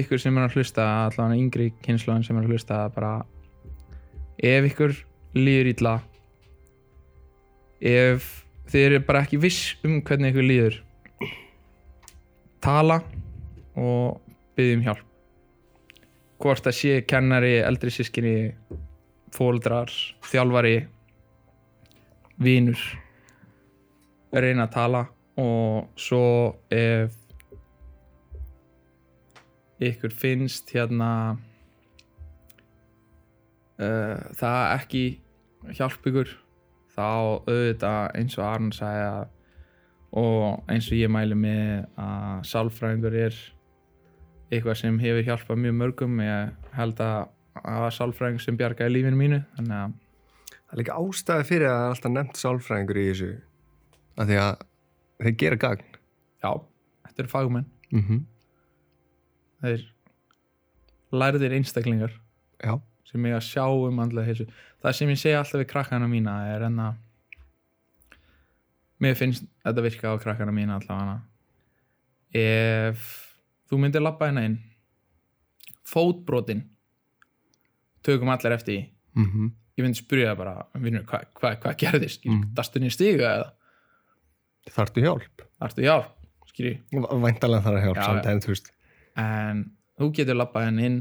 ykkur 0.00 0.22
sem 0.22 0.36
er 0.38 0.46
að 0.46 0.54
hlusta 0.54 0.84
allavega 1.08 1.40
yngri 1.40 1.66
kynnslóðin 1.82 2.26
sem 2.26 2.38
er 2.38 2.46
að 2.46 2.54
hlusta 2.54 2.78
bara 2.94 3.14
ef 4.38 4.68
ykkur 4.70 4.94
líður 5.34 5.72
illa 5.72 5.96
ef 7.80 8.28
þið 8.70 8.86
eru 8.86 9.02
bara 9.08 9.24
ekki 9.24 9.40
viss 9.42 9.74
um 9.82 9.98
hvernig 10.06 10.30
ykkur 10.30 10.46
líður 10.46 10.78
tala 12.62 13.00
og 13.74 14.20
byggja 14.54 14.76
um 14.78 14.86
hjálp. 14.86 15.06
Hvort 16.40 16.64
það 16.64 16.76
sé 16.76 16.92
kennari, 17.04 17.58
eldri 17.60 17.90
sískinni 17.92 18.52
fóldrar, 19.34 19.90
þjálfari 20.30 20.78
vinur. 22.42 22.80
Reyna 24.30 24.66
að 24.68 24.74
tala 24.76 25.04
og 25.40 25.90
svo 25.98 26.24
ef 26.72 27.16
ykkur 29.80 30.12
finnst 30.12 30.70
hérna 30.74 31.10
uh, 33.80 34.20
það 34.36 34.60
ekki 34.76 35.04
hjálp 35.76 36.08
ykkur 36.10 36.34
þá 36.94 37.06
auðvitað 37.48 38.16
eins 38.20 38.36
og 38.38 38.46
Arn 38.46 38.72
sagði 38.76 39.06
að 39.08 39.28
og 40.20 40.70
eins 40.70 40.88
og 40.90 40.98
ég 40.98 41.10
mæli 41.12 41.36
með 41.38 41.84
að 42.02 42.46
sálfræðingur 42.50 43.14
er 43.14 43.36
eitthvað 44.50 44.80
sem 44.80 44.96
hefur 44.98 45.26
hjálpað 45.28 45.60
mjög 45.62 45.76
mörgum. 45.78 46.16
Ég 46.24 46.72
held 46.74 47.02
að 47.04 47.28
að 47.60 47.86
sálfræðingur 47.94 48.42
sem 48.42 48.58
bjargaði 48.58 48.94
lífinu 48.96 49.18
mínu 49.18 49.40
þannig 49.56 49.76
að 49.76 49.94
það 50.70 50.76
er 50.76 50.80
líka 50.84 50.98
ástæði 51.02 51.46
fyrir 51.48 51.66
að 51.66 51.76
það 51.76 51.84
er 51.84 51.94
alltaf 51.94 52.12
nefnt 52.14 52.40
sálfræðingur 52.40 53.00
í 53.00 53.06
þessu. 53.08 53.30
Að 54.20 54.30
því 54.30 54.36
að 54.38 54.50
þeir 55.20 55.36
gera 55.42 55.60
gagn. 55.64 55.96
Já, 56.44 56.50
þetta 57.08 57.24
er 57.24 57.30
fagmenn. 57.32 57.66
Mm 57.90 58.04
-hmm. 58.06 58.20
þeir 59.60 59.86
lærðir 61.10 61.56
einstaklingar 61.56 62.12
Já, 62.62 62.78
sem 63.04 63.26
ég 63.26 63.34
að 63.34 63.46
sjá 63.48 63.64
um 63.66 63.98
andlega 63.98 64.28
heilsu. 64.28 64.46
Það 64.80 64.96
sem 64.96 65.08
ég 65.10 65.18
segi 65.18 65.34
alltaf 65.34 65.60
við 65.60 65.70
krakkana 65.72 66.08
mína 66.08 66.36
er 66.54 66.62
enn 66.68 66.78
að 66.78 66.94
mér 69.00 69.16
finnst 69.18 69.48
þetta 69.64 69.82
virka 69.82 70.14
á 70.14 70.22
krakkana 70.22 70.54
mína 70.54 70.78
allavega. 70.78 71.20
Ef 72.30 73.36
þú 73.66 73.80
myndir 73.82 74.04
labba 74.04 74.28
hérna 74.28 74.44
inn 74.46 74.60
fótbrotin 75.90 76.62
tökum 78.06 78.30
allir 78.30 78.54
eftir 78.54 78.76
því. 78.76 78.82
Mm 79.18 79.26
ég 79.80 79.86
myndi 79.86 80.00
spyrja 80.00 80.36
bara 80.38 80.54
vinur, 80.78 81.04
hvað 81.08 81.26
hva, 81.40 81.54
hva 81.64 81.74
gerðist, 81.80 82.24
mm. 82.26 82.36
Mm. 82.36 82.48
dastunni 82.58 82.92
stiga 82.92 83.34
eða? 83.38 83.50
Þarftu 84.70 85.04
hjálp? 85.04 85.46
Þarftu 85.60 85.86
hjálp, 85.86 86.10
skilji 86.50 86.76
Væntalega 86.92 87.64
þarf 87.66 87.78
að 87.80 87.86
hjálp 87.86 88.00
Já, 88.00 88.04
samt 88.06 88.28
en 89.20 89.64
þú 90.00 90.10
getur 90.16 90.38
labbað 90.38 90.68
henn 90.68 90.84
inn 90.86 91.00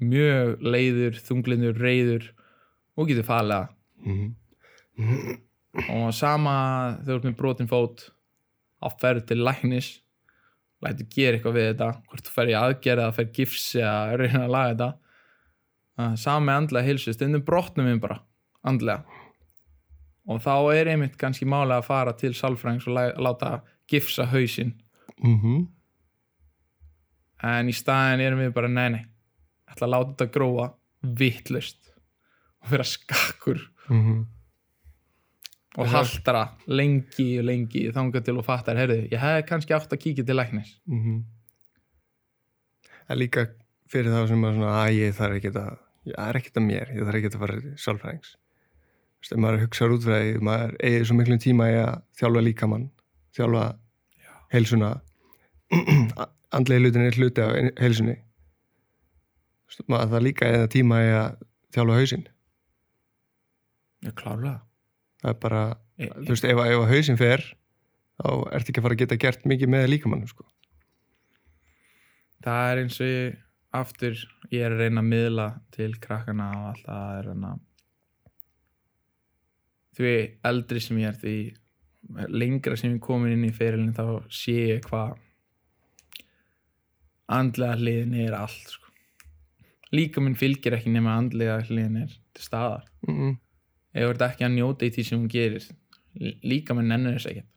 mjög 0.00 0.62
leiður, 0.64 1.18
þunglindur, 1.26 1.80
reyður 1.80 2.28
og 2.96 3.10
getur 3.10 3.26
falega 3.28 3.72
mm 4.04 4.36
og 5.90 6.10
sama 6.16 6.54
þú 7.04 7.16
ert 7.16 7.26
með 7.28 7.36
brotin 7.38 7.68
fót 7.70 8.08
á 8.82 8.88
ferð 9.00 9.28
til 9.28 9.38
læknis 9.44 9.90
lætur 10.82 11.08
gera 11.12 11.38
eitthvað 11.38 11.56
við 11.56 11.68
þetta 11.68 11.90
hvort 12.08 12.26
þú 12.26 12.34
fer 12.34 12.50
í 12.50 12.56
aðgerð 12.58 13.04
eða 13.04 13.16
fer 13.18 13.30
gifs 13.36 13.66
eða 13.78 14.18
reyna 14.18 14.42
að 14.46 14.54
laga 14.54 14.72
þetta 14.72 14.88
Með 16.44 16.56
andlega 16.56 16.86
heilsu, 16.86 17.12
stundum 17.16 17.42
brotnum 17.46 17.86
við 17.90 18.00
bara 18.00 18.20
andlega 18.64 19.04
og 20.30 20.38
þá 20.44 20.52
er 20.76 20.86
einmitt 20.92 21.16
kannski 21.18 21.46
málega 21.48 21.80
að 21.80 21.86
fara 21.88 22.12
til 22.12 22.32
sálfræðings 22.36 22.86
og 22.86 22.94
lá- 22.94 23.16
láta 23.18 23.60
gifsa 23.90 24.26
hausinn 24.30 24.74
-hmm. 25.22 25.66
en 27.42 27.68
í 27.68 27.72
staðin 27.74 28.20
erum 28.20 28.38
við 28.44 28.52
bara 28.54 28.68
nei 28.68 28.88
nei, 28.90 29.04
ætla 29.70 29.86
að 29.86 29.90
láta 29.94 30.10
þetta 30.12 30.32
gróa 30.36 30.66
vittlust 31.02 31.92
og 32.62 32.70
vera 32.70 32.84
skakkur 32.84 33.60
Mm 33.90 34.02
-hmm. 34.06 34.24
og 35.78 35.86
Það- 35.86 35.92
haldara 35.96 36.44
lengi 36.66 37.38
og 37.38 37.44
lengi 37.44 37.90
þangað 37.92 38.24
til 38.24 38.38
og 38.38 38.44
fattar, 38.44 38.76
heyrðu, 38.76 39.08
ég 39.10 39.18
hefði 39.20 39.46
kannski 39.48 39.74
átt 39.74 39.92
að 39.92 39.98
kíkja 40.04 40.26
til 40.26 40.36
læknis 40.36 40.76
Mm 40.86 41.24
En 43.08 43.18
líka 43.18 43.46
fyrir 43.88 44.12
þá 44.12 44.28
sem 44.28 44.42
að 44.44 44.54
svona, 44.54 44.84
að 44.86 44.92
ég 44.94 45.14
þarf 45.14 45.34
ekki 45.36 45.48
að 45.58 45.78
það 46.14 46.30
er 46.30 46.38
ekkert 46.40 46.60
að 46.60 46.66
mér, 46.66 46.94
ég 46.94 47.06
þarf 47.06 47.20
ekki 47.20 47.30
að 47.30 47.42
fara 47.44 47.58
til 47.60 47.74
sálfræðings. 47.84 48.32
Þú 48.34 49.22
veist, 49.22 49.34
ef 49.34 49.42
maður 49.44 49.62
hugsaður 49.64 49.94
út 49.96 50.06
fyrir 50.06 50.26
því 50.26 50.48
maður 50.48 50.74
eigið 50.80 51.06
svo 51.08 51.16
miklum 51.18 51.42
tíma 51.44 51.68
í 51.70 51.76
að 51.80 51.94
þjálfa 52.20 52.44
líkamann, 52.46 52.88
þjálfa 53.36 53.64
heilsuna 54.54 54.90
andlega 56.56 56.82
hlutin 56.82 57.06
er 57.06 57.20
hluti 57.20 57.44
af 57.44 57.54
heilsunni. 57.80 58.16
Þú 59.70 59.72
veist, 59.72 59.86
maður 59.92 60.12
það 60.14 60.26
líka 60.26 60.50
eða 60.56 60.72
tíma 60.72 61.00
í 61.04 61.14
að 61.14 61.40
þjálfa 61.76 62.00
hausinn. 62.00 62.26
Já, 64.00 64.12
klárlega. 64.16 64.58
Það 65.20 65.34
er 65.34 65.40
bara, 65.44 65.64
e, 66.00 66.08
þú 66.08 66.32
veist, 66.32 66.48
ef, 66.48 66.62
ef 66.64 66.86
hausinn 66.94 67.20
fer 67.20 67.44
þá 68.20 68.30
ertu 68.56 68.72
ekki 68.72 68.80
að 68.80 68.86
fara 68.86 68.96
að 68.96 69.02
geta 69.02 69.20
gert 69.20 69.46
mikið 69.48 69.72
með 69.72 69.86
líkamann 69.94 70.26
sko. 70.28 70.46
það 72.44 72.70
er 72.72 72.82
eins 72.82 72.98
og 73.00 73.08
ég 73.08 73.38
aftur, 73.76 74.18
ég 74.50 74.64
er 74.66 74.74
að 74.74 74.84
reyna 74.84 75.02
að 75.02 75.10
miðla 75.12 75.48
til 75.74 75.90
krakkana 76.02 76.50
og 76.56 76.68
allt 76.72 76.86
það 76.86 77.16
er 77.16 77.28
reyna 77.30 77.50
því 80.00 80.14
eldri 80.50 80.82
sem 80.84 81.00
ég 81.02 81.10
er 81.10 81.18
því 81.20 81.36
lengra 82.32 82.78
sem 82.78 82.94
ég 82.94 83.02
komin 83.04 83.34
inn 83.36 83.48
í 83.48 83.54
ferilin 83.54 83.94
þá 83.94 84.04
sé 84.32 84.56
ég 84.74 84.86
hvað 84.86 85.18
andlega 87.30 87.78
hliðin 87.78 88.16
er 88.24 88.34
allt 88.34 88.74
sko. 88.74 88.88
líka 89.94 90.22
minn 90.22 90.38
fylgir 90.38 90.74
ekki 90.78 90.90
nema 90.90 91.18
andlega 91.18 91.60
hliðin 91.68 92.02
er 92.06 92.18
til 92.34 92.46
staðar. 92.46 92.88
Mm 93.06 93.38
ef 93.92 94.04
þú 94.04 94.10
ert 94.12 94.26
ekki 94.26 94.46
að 94.46 94.56
njóta 94.56 94.86
í 94.86 94.92
því 94.94 95.04
sem 95.06 95.18
hún 95.18 95.30
gerir 95.30 95.66
líka 96.46 96.76
minn 96.76 96.90
nennir 96.90 97.16
þess 97.16 97.30
ekkert. 97.32 97.48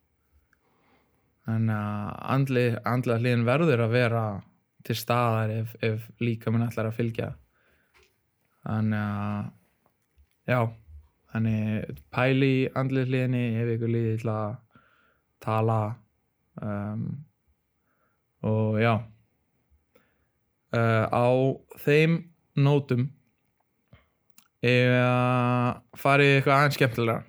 Þannig 1.44 1.76
að 1.76 2.80
andlega 2.96 3.20
hliðin 3.20 3.48
verður 3.48 3.86
að 3.86 3.96
vera 3.98 4.24
til 4.84 4.96
staðar 5.00 5.52
ef, 5.54 5.76
ef 5.84 6.08
líka 6.24 6.52
minn 6.52 6.66
ætlar 6.66 6.90
að 6.90 6.98
fylgja. 7.00 7.30
Þannig 8.64 9.04
að 9.04 9.52
já 10.54 10.60
þannig 11.34 12.02
pæli 12.14 12.52
í 12.60 12.70
andlega 12.78 13.10
hliðinni 13.10 13.44
ef 13.62 13.74
ykkur 13.76 13.92
líði 13.94 14.14
til 14.22 14.32
að 14.34 14.56
tala 15.44 15.80
um, 16.62 17.08
og 18.46 18.80
já. 18.82 18.94
Uh, 20.74 21.06
á 21.14 21.28
þeim 21.84 22.16
nótum 22.58 23.08
eða 24.64 25.82
farið 26.00 26.38
eitthvað 26.38 26.56
aðeins 26.56 26.78
skemmtilega 26.80 27.20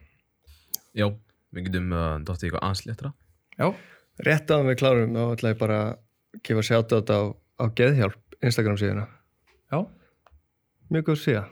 Já, 0.94 1.10
við 1.52 1.66
getum 1.66 1.92
uh, 1.92 2.14
dóttið 2.24 2.48
eitthvað 2.48 2.66
ansléttra 2.70 3.10
já, 3.58 3.66
Rétt 4.24 4.52
að 4.54 4.68
við 4.70 4.78
klárum, 4.80 5.16
þá 5.18 5.24
ætla 5.34 5.52
ég 5.52 5.60
bara 5.60 5.78
að 5.82 6.40
gefa 6.46 6.64
sjátt 6.70 6.94
á 6.94 6.96
þetta 6.96 7.18
á, 7.20 7.24
á 7.60 7.64
Geðhjálp 7.78 8.18
Instagram 8.44 8.76
síðuna. 8.80 9.06
já, 9.72 9.78
Mjög 10.90 11.04
góð 11.08 11.20
síða. 11.24 11.44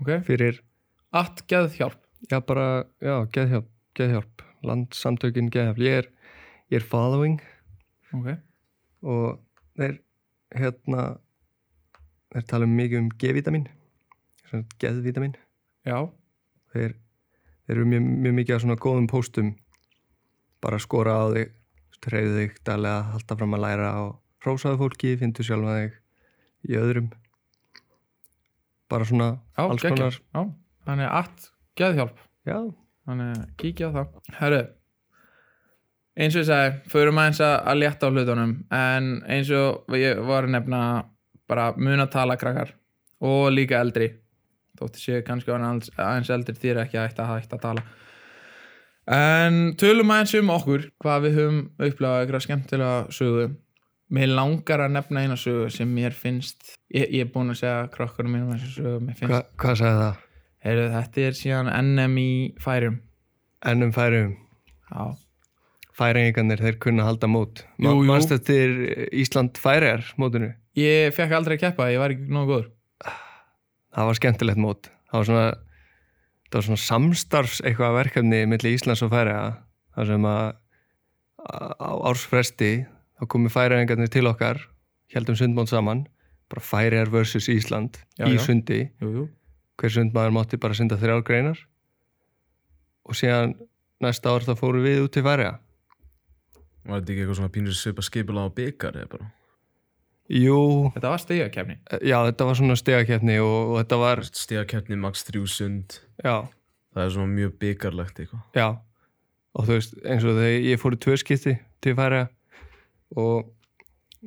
Ok. 0.00 0.10
Fyrir, 0.26 0.60
Att 1.12 1.42
geðhjálp. 1.48 1.96
Já 2.30 2.40
bara, 2.46 2.84
já, 3.00 3.24
Geðhjálp, 3.32 3.68
Geðhjálp, 3.96 4.42
landsamtökin 4.62 5.48
Geðhjálp. 5.50 5.78
Ég 5.78 5.98
er, 6.02 6.08
ég 6.70 6.80
er 6.80 6.86
following. 6.86 7.40
Ok, 8.14 8.28
og 9.02 9.40
þeir, 9.76 9.96
hérna, 10.54 11.18
þeir 12.32 12.46
tala 12.48 12.66
mikið 12.70 12.98
um 13.00 13.08
G-vitamin, 13.18 13.66
geðvitamin. 14.80 15.34
já, 15.86 15.98
Þeir, 16.72 16.94
þeir 17.66 17.76
eru 17.76 17.84
mjög, 17.88 18.06
mjög 18.22 18.34
mikið 18.38 18.56
á 18.56 18.62
svona 18.62 18.76
góðum 18.80 19.06
póstum, 19.10 19.50
bara 20.62 20.78
skora 20.78 21.16
á 21.18 21.24
þig, 21.34 21.52
treyðu 22.04 22.34
þig, 22.38 22.56
dælega, 22.66 23.02
halda 23.14 23.36
fram 23.40 23.54
að 23.56 23.62
læra 23.66 23.90
og 24.04 24.16
hrósaðu 24.46 24.80
fólki, 24.84 25.16
fyndu 25.20 25.44
sjálfa 25.46 25.76
þig 25.80 25.98
í 26.70 26.80
öðrum. 26.80 27.10
Bara 28.86 29.06
svona 29.08 29.28
já, 29.34 29.66
alls 29.66 29.82
geggjað. 29.82 29.98
konar, 29.98 30.18
já, 30.22 30.42
þannig 30.86 31.12
att 31.20 31.52
geðhjálp. 31.76 32.24
Já, 32.46 32.58
þannig 33.10 33.32
að 33.34 33.46
kíkja 33.58 33.90
á 33.90 33.96
það 33.98 34.34
herru 34.38 34.64
eins 36.16 36.36
og 36.36 36.42
ég 36.42 36.48
sagði, 36.48 36.76
förum 36.92 37.20
aðeins 37.20 37.42
að, 37.44 37.54
að 37.68 37.80
létta 37.82 38.08
á 38.08 38.12
hlutunum 38.12 38.54
en 38.72 39.10
eins 39.28 39.50
og 39.52 39.96
ég 39.98 40.20
var 40.24 40.46
að 40.46 40.54
nefna 40.54 40.80
bara 41.50 41.68
mun 41.76 42.02
að 42.02 42.14
tala 42.14 42.38
krakkar 42.40 42.72
og 43.26 43.50
líka 43.52 43.80
eldri. 43.80 44.10
Þótti 44.76 45.00
séu 45.00 45.22
kannski 45.24 45.52
aðeins, 45.52 46.32
eldri 46.32 46.56
þýr 46.56 46.82
ekki 46.82 46.98
að 47.00 47.08
hætta 47.08 47.26
að 47.26 47.32
hætta 47.34 47.58
að 47.58 47.64
tala. 47.64 47.84
En 49.16 49.60
tölum 49.78 50.10
aðeins 50.12 50.34
um 50.40 50.50
okkur 50.56 50.88
hvað 51.02 51.28
við 51.28 51.38
höfum 51.40 51.60
upplegað 51.76 52.24
eitthvað 52.24 52.44
skemmtilega 52.46 53.14
sögu 53.14 53.46
mér 54.12 54.30
langar 54.36 54.84
að 54.84 54.94
nefna 54.96 55.24
eina 55.24 55.36
sögu 55.40 55.68
sem 55.74 55.90
mér 55.90 56.14
finnst 56.14 56.76
ég, 56.94 57.08
ég 57.10 57.26
er 57.26 57.32
búin 57.32 57.50
að 57.50 57.62
segja 57.62 57.88
krakkarum 57.94 58.36
mínum 58.36 58.54
þessu 58.54 58.72
sögu 58.76 59.28
Hva, 59.30 59.42
hvað 59.58 59.78
sagði 59.82 60.02
það? 60.04 60.24
heyrðu 60.66 60.88
þetta 60.94 61.26
er 61.26 61.38
síðan 61.40 61.72
NM 61.82 62.18
í 62.22 62.32
færum 62.62 63.00
Ennum 63.66 63.90
færum, 63.96 64.36
já 64.92 65.16
færingarnir, 65.96 66.60
þeir 66.60 66.78
kunna 66.82 67.06
halda 67.06 67.28
mót. 67.30 67.62
Jú. 67.80 67.94
Manst 68.04 68.32
eftir 68.34 68.74
Ísland 69.16 69.56
færiðar 69.60 70.04
mótinu? 70.20 70.50
Ég 70.76 71.14
fekk 71.16 71.32
aldrei 71.38 71.56
að 71.56 71.62
keppa, 71.62 71.88
ég 71.92 72.02
var 72.02 72.12
ekki 72.12 72.28
nógu 72.28 72.50
góður 72.52 73.14
Það 73.96 74.08
var 74.10 74.18
skemmtilegt 74.18 74.60
mót. 74.60 74.90
Það 75.08 75.16
var 75.16 75.28
svona, 75.30 75.46
það 76.50 76.58
var 76.58 76.66
svona 76.66 76.82
samstarfs 76.82 77.62
eitthvað 77.64 77.96
verkefni 77.96 78.42
millir 78.50 78.76
Íslands 78.76 79.04
og 79.06 79.12
færiða. 79.14 79.46
Það 79.96 80.10
sem 80.10 80.26
að 80.28 80.44
á 81.80 81.92
ársfresti 82.10 82.70
þá 83.16 83.26
komu 83.32 83.50
færiðingarnir 83.52 84.10
til 84.12 84.26
okkar, 84.30 84.60
heldum 85.14 85.36
sundmót 85.38 85.70
saman, 85.72 86.04
bara 86.52 86.62
færiðar 86.62 87.10
versus 87.10 87.48
Ísland 87.52 87.96
Já, 88.18 88.26
í 88.28 88.36
já. 88.36 88.42
sundi. 88.44 88.80
Jú, 89.02 89.12
jú. 89.20 89.24
Hver 89.80 89.92
sundmaður 89.92 90.34
mátti 90.36 90.58
bara 90.60 90.76
synda 90.78 90.96
þrjár 91.00 91.24
greinar. 91.26 91.58
Og 93.06 93.16
síðan 93.18 93.54
næsta 94.02 94.32
ár 94.32 94.44
þá 94.46 94.54
fóru 94.58 94.82
við 94.84 95.02
út 95.06 95.14
til 95.16 95.24
færiða. 95.26 95.56
Var 96.86 97.00
þetta 97.00 97.12
ekki 97.12 97.22
eitthvað 97.24 97.38
svona 97.40 97.52
pínur 97.56 97.74
svipa 97.76 98.04
skipula 98.06 98.46
á 98.46 98.48
byggar 98.54 98.96
eða 99.00 99.10
bara? 99.16 99.28
Jú, 100.26 100.90
Þetta 100.96 101.10
var 101.12 101.20
stegjakefni 101.22 101.74
já 102.02 102.16
þetta 102.26 102.46
var 102.48 102.56
svona 102.58 102.74
stegakeppni 102.78 103.36
og, 103.38 103.58
og 103.70 103.76
þetta 103.78 103.98
var, 104.00 104.22
Stigakeppni, 104.26 104.96
max 104.98 105.22
3000 105.28 106.00
já, 106.24 106.32
Það 106.96 107.02
er 107.04 107.12
svona 107.14 107.30
mjög 107.36 107.52
byggarlegt 107.62 108.18
eitthvað. 108.24 108.40
Já. 108.58 108.66
Og 109.54 109.68
þú 109.68 109.76
veist 109.76 109.94
eins 110.02 110.24
og 110.26 110.34
þegar 110.40 110.66
ég 110.66 110.80
fór 110.82 110.96
í 110.96 110.98
tvö 111.04 111.14
skipti 111.22 111.54
til 111.84 111.94
færiða 111.98 112.26
og 113.14 113.52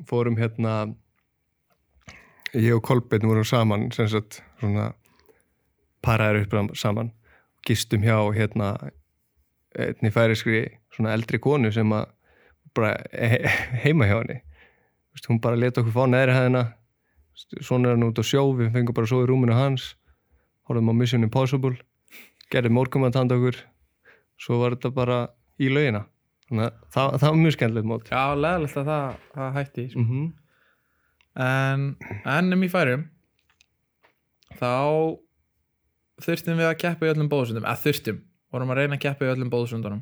fórum 0.07 0.37
hérna 0.39 0.95
ég 2.53 2.73
og 2.75 2.83
Kolbeinn 2.83 3.27
vorum 3.27 3.45
saman 3.45 3.89
sem 3.91 4.07
sagt 4.07 4.41
svona 4.59 4.93
paraðir 6.05 6.47
upp 6.47 6.77
saman 6.77 7.11
gistum 7.67 8.05
hjá 8.05 8.17
hérna 8.33 8.75
einni 9.77 10.11
færiskri 10.11 10.63
svona 10.95 11.13
eldri 11.13 11.39
konu 11.39 11.71
sem 11.71 11.91
að 11.93 12.07
bara 12.75 12.95
he 13.11 13.43
heima 13.83 14.07
hjá 14.07 14.19
henni. 14.21 14.41
Hún 15.27 15.41
bara 15.41 15.59
leta 15.59 15.81
okkur 15.81 15.93
fá 15.93 16.05
neðri 16.07 16.35
hæðina 16.37 16.63
svona 17.61 17.89
er 17.89 17.97
hann 17.97 18.07
út 18.07 18.19
á 18.19 18.23
sjó 18.25 18.43
við 18.55 18.71
fengum 18.73 18.95
bara 18.95 19.09
svo 19.09 19.23
í 19.23 19.27
rúminu 19.29 19.55
hans 19.55 19.93
horfum 20.67 20.91
á 20.91 20.93
Mission 20.95 21.25
Impossible 21.25 21.77
gerðum 22.51 22.77
morgum 22.77 23.05
að 23.07 23.15
tanda 23.17 23.37
okkur 23.39 23.59
svo 24.39 24.59
var 24.61 24.75
þetta 24.75 24.91
bara 24.95 25.19
í 25.59 25.69
laugina 25.71 26.05
þannig 26.49 26.65
að 26.65 26.75
það, 26.95 27.15
það 27.15 27.29
var 27.29 27.39
mjög 27.43 27.55
skemmtilegt 27.55 27.89
mót. 27.89 28.11
Já, 28.11 28.23
leðilegt 28.35 28.81
að 28.81 28.91
það, 28.91 29.23
það 29.37 29.55
hætti 29.59 29.87
sko. 29.89 30.03
mm 30.03 30.11
-hmm. 30.11 30.27
En 31.39 31.83
ennum 32.25 32.63
í 32.65 32.69
færum 32.73 33.07
Þá 34.59 35.19
Þurstum 36.19 36.59
við 36.59 36.67
að 36.67 36.79
keppa 36.81 37.07
í 37.07 37.11
öllum 37.13 37.29
bóðsundum. 37.31 37.63
Eða 37.63 37.79
þurstum, 37.79 38.17
vorum 38.51 38.73
að 38.73 38.81
reyna 38.81 38.97
að 38.97 39.03
keppa 39.05 39.23
í 39.23 39.31
öllum 39.31 39.51
bóðsundunum. 39.53 40.01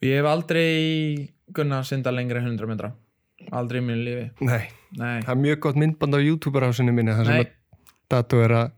Ég 0.00 0.16
hef 0.16 0.28
aldrei 0.30 1.28
Gunna 1.52 1.82
að 1.82 1.90
synda 1.90 2.12
lengri 2.14 2.40
en 2.40 2.48
100 2.54 2.70
metra. 2.70 2.94
Aldrei 3.52 3.80
í 3.82 3.84
mínu 3.84 4.06
lífi. 4.06 4.24
Nei, 4.48 4.70
Nei, 4.96 5.20
það 5.26 5.34
er 5.34 5.40
mjög 5.42 5.60
gott 5.66 5.80
myndband 5.80 6.16
á 6.16 6.20
YouTube-rásinu 6.20 6.94
minni 6.96 7.16
þar 7.16 7.28
sem 7.28 7.42
að 7.42 7.52
Dato 8.10 8.40
er 8.42 8.54
að 8.56 8.70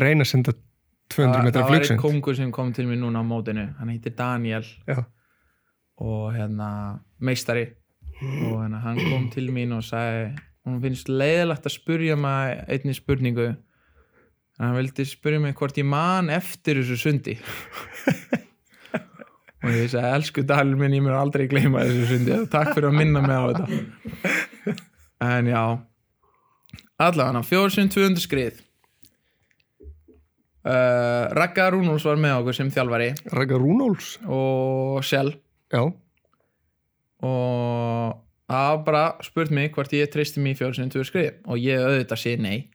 reyna 0.00 0.24
að 0.24 0.30
senda 0.30 0.54
200 1.14 1.30
það, 1.30 1.44
metra 1.46 1.60
það 1.62 1.70
var 1.70 1.84
einn 1.86 2.00
kongur 2.00 2.38
sem 2.38 2.50
kom 2.54 2.72
til 2.74 2.88
mér 2.88 2.98
núna 3.02 3.22
á 3.22 3.24
mótinu. 3.26 3.68
Hann 3.78 3.92
heitir 3.92 4.16
Daniel. 4.18 4.66
Já, 4.88 5.04
og 6.02 6.34
hérna 6.34 6.70
meistari. 7.22 7.68
Og 8.22 8.58
hérna 8.62 8.80
hann 8.82 8.98
kom 8.98 9.28
til 9.30 9.50
mín 9.54 9.74
og 9.76 9.84
sagði 9.86 10.32
hún 10.64 10.80
finnst 10.82 11.10
leiðilegt 11.10 11.66
að 11.68 11.76
spurja 11.76 12.16
mig 12.18 12.58
einni 12.68 12.94
spurningu. 12.96 13.52
Hann 14.58 14.76
vildi 14.78 15.06
spurja 15.06 15.42
mig 15.42 15.56
hvort 15.58 15.78
ég 15.78 15.86
man 15.86 16.30
eftir 16.32 16.80
þessu 16.80 16.98
sundi. 16.98 17.38
Og 19.64 19.72
ég 19.72 19.88
sagði 19.88 20.10
elsku 20.12 20.42
dalur 20.44 20.76
minn, 20.76 20.92
ég 20.92 21.00
mér 21.00 21.14
aldrei 21.16 21.46
gleyma 21.48 21.86
þessu 21.88 22.04
sundi. 22.10 22.34
Takk 22.52 22.74
fyrir 22.74 22.90
að 22.90 22.98
minna 22.98 23.22
mig 23.24 23.38
á 23.38 23.44
þetta. 23.48 24.74
En 25.24 25.46
já. 25.48 25.62
Allavega, 27.00 27.40
fjórsund 27.48 27.94
200 27.94 28.20
skrið 28.20 28.58
uh, 30.64 31.32
Ragga 31.36 31.70
Rúnúls 31.74 32.06
var 32.08 32.20
með 32.20 32.40
okkur 32.40 32.58
sem 32.58 32.72
þjálfari. 32.74 33.12
Raka 33.32 33.60
Rúnóls 33.60 34.16
og 34.24 35.04
Shell. 35.06 35.36
Já, 35.74 35.84
og 37.24 38.20
það 38.50 38.68
var 38.68 38.82
bara 38.86 39.04
spurt 39.24 39.52
mig 39.54 39.72
hvort 39.74 39.92
ég 39.96 40.10
treysti 40.12 40.42
mig 40.42 40.56
í 40.56 40.58
fjórsinn 40.60 40.92
tvö 40.92 41.04
skrið 41.08 41.30
og 41.48 41.60
ég 41.62 41.80
auðvitað 41.80 42.20
sé 42.20 42.36
nei. 42.40 42.58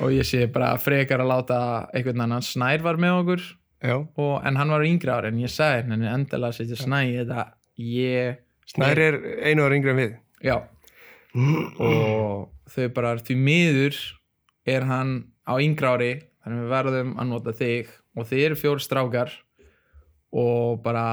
Og 0.00 0.12
ég 0.14 0.24
sé 0.24 0.46
bara 0.48 0.70
frekar 0.80 1.20
að 1.20 1.28
láta 1.28 1.58
einhvern 1.92 2.22
annan. 2.24 2.44
Snær 2.44 2.80
var 2.84 2.96
með 3.00 3.16
okkur. 3.22 3.42
Já. 3.84 3.96
Og, 3.98 4.34
en 4.48 4.56
hann 4.58 4.72
var 4.72 4.84
yngri 4.86 5.12
ári 5.12 5.28
en 5.30 5.42
ég 5.42 5.52
sagði 5.52 5.92
henni 5.92 6.08
endilega 6.08 6.54
að 6.54 6.56
setja 6.56 6.78
snæ 6.80 7.00
í 7.04 7.16
þetta. 7.18 7.44
Ég 7.84 8.38
Snær 8.68 9.00
er 9.02 9.18
einu 9.44 9.66
ára 9.66 9.76
yngri 9.76 9.92
en 9.92 10.00
við. 10.00 10.14
Já. 10.44 10.56
Og 11.84 12.48
þau 12.72 12.88
bara 12.96 13.12
því 13.20 13.36
miður 13.44 14.00
er 14.74 14.86
hann 14.88 15.12
á 15.48 15.54
yngra 15.62 15.94
ári 15.96 16.10
þannig 16.42 16.58
að 16.58 16.64
við 16.64 16.72
verðum 16.74 17.14
að 17.18 17.30
nota 17.32 17.54
þig. 17.58 17.92
Og 18.18 18.26
þið 18.28 18.44
eru 18.48 18.58
fjóri 18.58 18.84
strákar 18.84 19.32
og 20.34 20.80
bara 20.84 21.04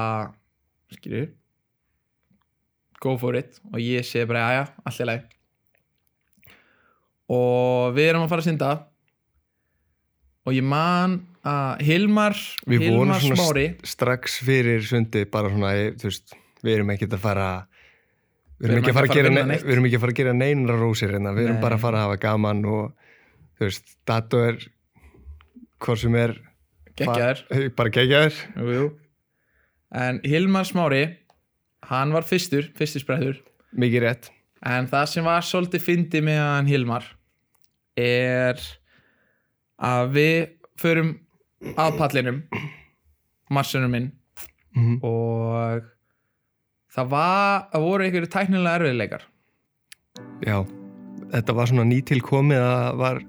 skilju 0.94 1.26
go 3.00 3.16
for 3.20 3.36
it. 3.38 3.60
Og 3.72 3.80
ég 3.82 4.04
sé 4.08 4.24
bara 4.28 4.46
aðja, 4.50 4.66
allir 4.88 5.10
leið 5.12 5.24
og 7.26 7.94
við 7.96 8.12
erum 8.12 8.22
að 8.26 8.30
fara 8.30 8.42
að 8.44 8.46
synda. 8.46 8.68
Og 10.46 10.54
ég 10.54 10.62
man 10.62 11.16
að 11.46 11.80
Hilmar 11.86 12.36
Við 12.70 12.84
vorum 12.86 13.10
Hilmar 13.10 13.22
svona 13.24 13.38
Smári 13.40 13.64
strax 13.86 14.36
fyrir 14.46 14.84
sundi 14.86 15.24
bara 15.30 15.50
svona, 15.50 15.72
veist, 16.02 16.36
við 16.62 16.76
erum 16.76 16.92
ekkert 16.94 17.16
að 17.18 17.24
fara 17.24 17.48
við 18.60 18.68
Við 18.68 18.70
erum 18.70 18.78
ekki 18.84 18.92
að 18.92 18.98
fara 19.00 19.10
að 19.10 19.18
gera 19.18 19.32
ne- 19.34 19.44
neitt. 19.50 19.64
við 19.66 19.74
erum 19.74 19.88
ekki 19.88 19.98
að 19.98 20.04
fara 20.04 20.14
að 20.14 20.20
gera 20.20 20.36
neinra 20.38 20.76
rósir 20.78 21.12
hérna, 21.16 21.34
við 21.34 21.48
erum 21.48 21.58
Nei. 21.58 21.64
bara 21.66 21.78
að 21.78 21.82
fara 21.82 21.98
að 21.98 22.06
hafa 22.06 22.20
gaman 22.22 22.62
og 22.76 23.05
þú 23.56 23.68
veist, 23.68 23.96
Dato 24.08 24.40
er 24.44 24.60
hvort 25.82 26.00
sem 26.00 26.16
er 26.18 26.36
geggjaður. 26.96 27.42
Bara, 27.50 27.74
bara 27.80 27.94
geggjaður. 27.96 28.40
Jú, 28.56 28.70
jú. 28.76 28.86
en 29.96 30.20
Hilmar 30.24 30.66
Smári 30.68 31.04
hann 31.86 32.12
var 32.12 32.26
fyrstur, 32.26 32.70
sprettur. 32.74 33.42
Mikið 33.76 34.02
rétt. 34.06 34.30
En 34.66 34.88
það 34.90 35.06
sem 35.12 35.24
var 35.24 35.44
svolítið 35.44 35.84
fyndi 35.84 36.22
með 36.24 36.40
hann 36.42 36.70
Hilmar 36.70 37.04
er 37.96 38.60
að 39.76 40.10
við 40.16 40.38
förum 40.80 41.12
að 41.76 41.98
pallinum 42.00 42.42
marsunum 43.52 43.92
minn. 43.92 44.12
Mhm. 44.76 44.98
og 45.08 45.86
það 46.92 47.06
var 47.08 47.62
það 47.72 47.84
voru 47.86 48.04
einhverju 48.04 48.28
tæknilega 48.28 48.76
erfiðleikar. 48.80 49.22
Já, 50.44 50.58
þetta 51.32 51.54
var 51.56 51.70
svona 51.70 51.86
nýtilkomið 51.88 52.60
að 52.60 52.76
það 52.76 52.98
var 53.00 53.22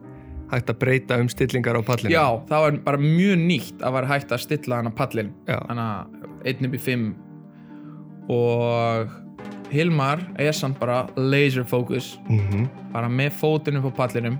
hægt 0.51 0.69
að 0.71 0.79
breyta 0.79 1.19
um 1.19 1.29
stillingar 1.31 1.75
á 1.75 1.81
pallinu 1.83 2.13
já, 2.13 2.25
það 2.47 2.65
var 2.65 2.81
bara 2.85 2.97
mjög 3.03 3.39
nýtt 3.43 3.83
að 3.83 3.95
var 3.97 4.09
hægt 4.13 4.31
að 4.31 4.43
stilla 4.45 4.81
hann 4.81 4.91
að 4.91 4.99
pallin 4.99 5.31
hann 5.47 5.81
að 5.83 6.27
1 6.47 6.67
upp 6.67 6.77
í 6.77 6.83
5 6.87 7.07
og 8.29 9.15
Hilmar 9.71 10.21
er 10.39 10.51
samt 10.55 10.79
bara 10.79 11.07
laser 11.15 11.63
focus. 11.63 12.17
Mhm. 12.29 12.69
bara 12.93 13.07
með 13.07 13.31
fótinn 13.31 13.77
upp 13.77 13.91
á 13.91 14.07
pallinum. 14.07 14.39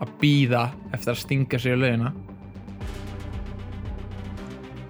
Að 0.00 0.08
býða 0.20 0.70
eftir 0.92 1.12
að 1.12 1.18
stinga 1.18 1.58
sér 1.58 1.74
í 1.76 1.80
laugina. 1.80 2.12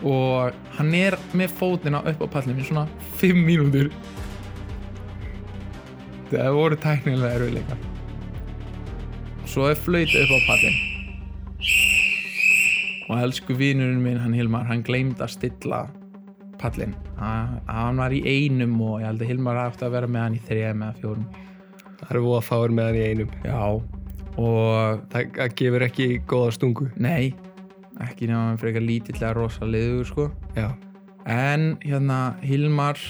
Og 0.05 0.53
hann 0.77 0.95
er 0.95 1.17
með 1.33 1.57
fótina 1.57 2.05
upp 2.07 2.21
á 2.21 2.27
pallinum 2.29 2.61
í 2.61 2.69
svona 2.69 2.87
5 3.17 3.35
mínútur. 3.35 3.91
Það 6.31 6.53
voru 6.53 6.77
tæknilega 6.77 7.35
erfiðleika 7.35 7.88
svo 9.49 9.69
er 9.73 9.79
flöyt 9.81 10.13
upp 10.23 10.33
á 10.37 10.39
pallin 10.49 10.79
og 13.09 13.17
elsku 13.23 13.57
vinurinn 13.57 14.03
minn 14.05 14.19
hann 14.21 14.35
Hilmar, 14.37 14.67
hann 14.69 14.83
gleymd 14.85 15.21
að 15.25 15.33
stilla 15.39 15.83
pallin 16.61 16.95
Ha- 17.19 17.59
hann 17.67 17.97
var 17.99 18.13
í 18.15 18.21
einum 18.23 18.77
og 18.85 19.01
ég 19.01 19.09
held 19.09 19.23
að 19.25 19.31
Hilmar 19.33 19.57
átti 19.65 19.87
að 19.87 19.95
vera 19.97 20.07
með 20.11 20.23
hann 20.23 20.37
í 20.37 20.43
þrejum 20.47 20.83
eða 20.87 20.99
fjórum. 21.01 21.25
Það 21.99 22.11
eru 22.13 22.21
voða 22.23 22.43
fáir 22.47 22.75
með 22.77 22.87
hann 22.87 22.99
í 22.99 23.07
einum. 23.09 23.33
Já 23.43 23.57
og 24.39 25.01
Það, 25.11 25.55
gefur 25.59 25.85
ekki 25.89 26.07
góða 26.31 26.53
stungu. 26.55 26.87
Nei 26.95 27.35
ekki 27.99 28.29
nema 28.31 28.53
hann 28.53 28.61
frekar 28.61 28.85
lítillega 28.87 29.33
rosa 29.35 29.67
liður 29.67 30.07
sko. 30.07 30.29
Já, 30.55 30.69
en 31.27 31.73
hérna 31.83 32.37
Hilmar 32.47 33.01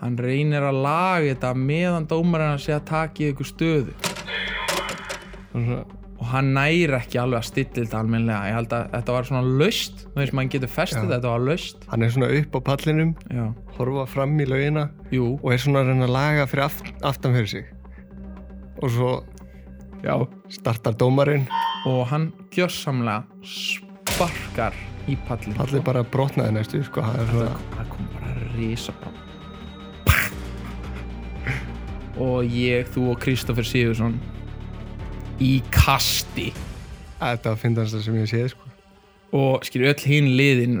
hann 0.00 0.16
reynir 0.16 0.64
að 0.64 0.80
laga 0.84 1.28
þetta 1.34 1.52
meðan 1.56 2.08
dómarinn 2.08 2.54
að 2.56 2.64
segja 2.64 2.80
að 2.80 2.88
taki 2.88 3.30
ykkur 3.32 3.50
stöðu 3.52 3.94
og 5.54 6.26
hann 6.30 6.48
næri 6.54 6.94
ekki 6.96 7.18
alveg 7.20 7.38
að 7.42 7.48
stilla 7.48 7.74
þetta 7.76 7.98
almennilega. 8.00 8.48
Ég 8.48 8.54
held 8.58 8.72
að 8.76 8.82
þetta 8.94 9.10
var 9.16 9.24
svona 9.28 9.42
löst 9.60 9.94
þú 10.06 10.16
veist 10.20 10.34
maður 10.38 10.52
getur 10.54 10.70
festið 10.72 11.04
Já. 11.04 11.10
þetta 11.14 11.30
var 11.34 11.42
löst 11.48 11.78
hann 11.90 12.02
er 12.06 12.10
svona 12.14 12.30
upp 12.38 12.52
á 12.54 12.60
pallinum 12.70 13.10
já, 13.28 13.44
horfa 13.76 14.04
fram 14.14 14.32
í 14.40 14.42
laugina 14.48 14.84
jú, 15.14 15.24
og 15.40 15.48
er 15.52 15.58
svona 15.62 15.78
að 15.82 15.86
reyna 15.92 16.06
að 16.08 16.14
laga 16.14 16.44
fyrir 16.50 16.64
aft, 16.68 16.86
aftan 17.02 17.36
fyrir 17.36 17.50
sig. 17.50 17.64
Og 18.82 18.88
svo 18.94 19.12
já. 20.04 20.14
startar 20.48 20.94
dómarinn. 20.98 21.46
Og 21.90 22.00
hann 22.08 22.26
gjörsamlega 22.54 23.20
sparkar 23.44 24.74
í 25.10 25.14
pallin 25.28 25.54
pallið 25.58 25.82
bara 25.84 26.02
brotnaði 26.06 26.52
næstu 26.56 26.76
sko, 26.86 26.98
það 27.04 27.28
svona, 27.32 27.54
það 27.74 27.86
kom 27.92 28.04
bara 28.14 28.32
bara 29.02 29.12
og 32.24 32.38
ég, 32.48 32.88
þú 32.94 33.00
og 33.12 33.16
Kristoffer 33.20 33.66
Sigursson 33.68 34.14
í 35.42 35.58
kasti. 35.74 36.50
Þetta 37.18 37.54
var 37.54 37.60
fyndast 37.60 37.96
það 37.96 38.04
sem 38.06 38.18
ég 38.20 38.30
séð 38.30 38.48
sko. 38.54 38.72
og 39.34 39.64
skilur 39.66 39.90
öll 39.90 40.04
hinn 40.06 40.28
liðin 40.38 40.74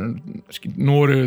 Nóru, 0.78 1.24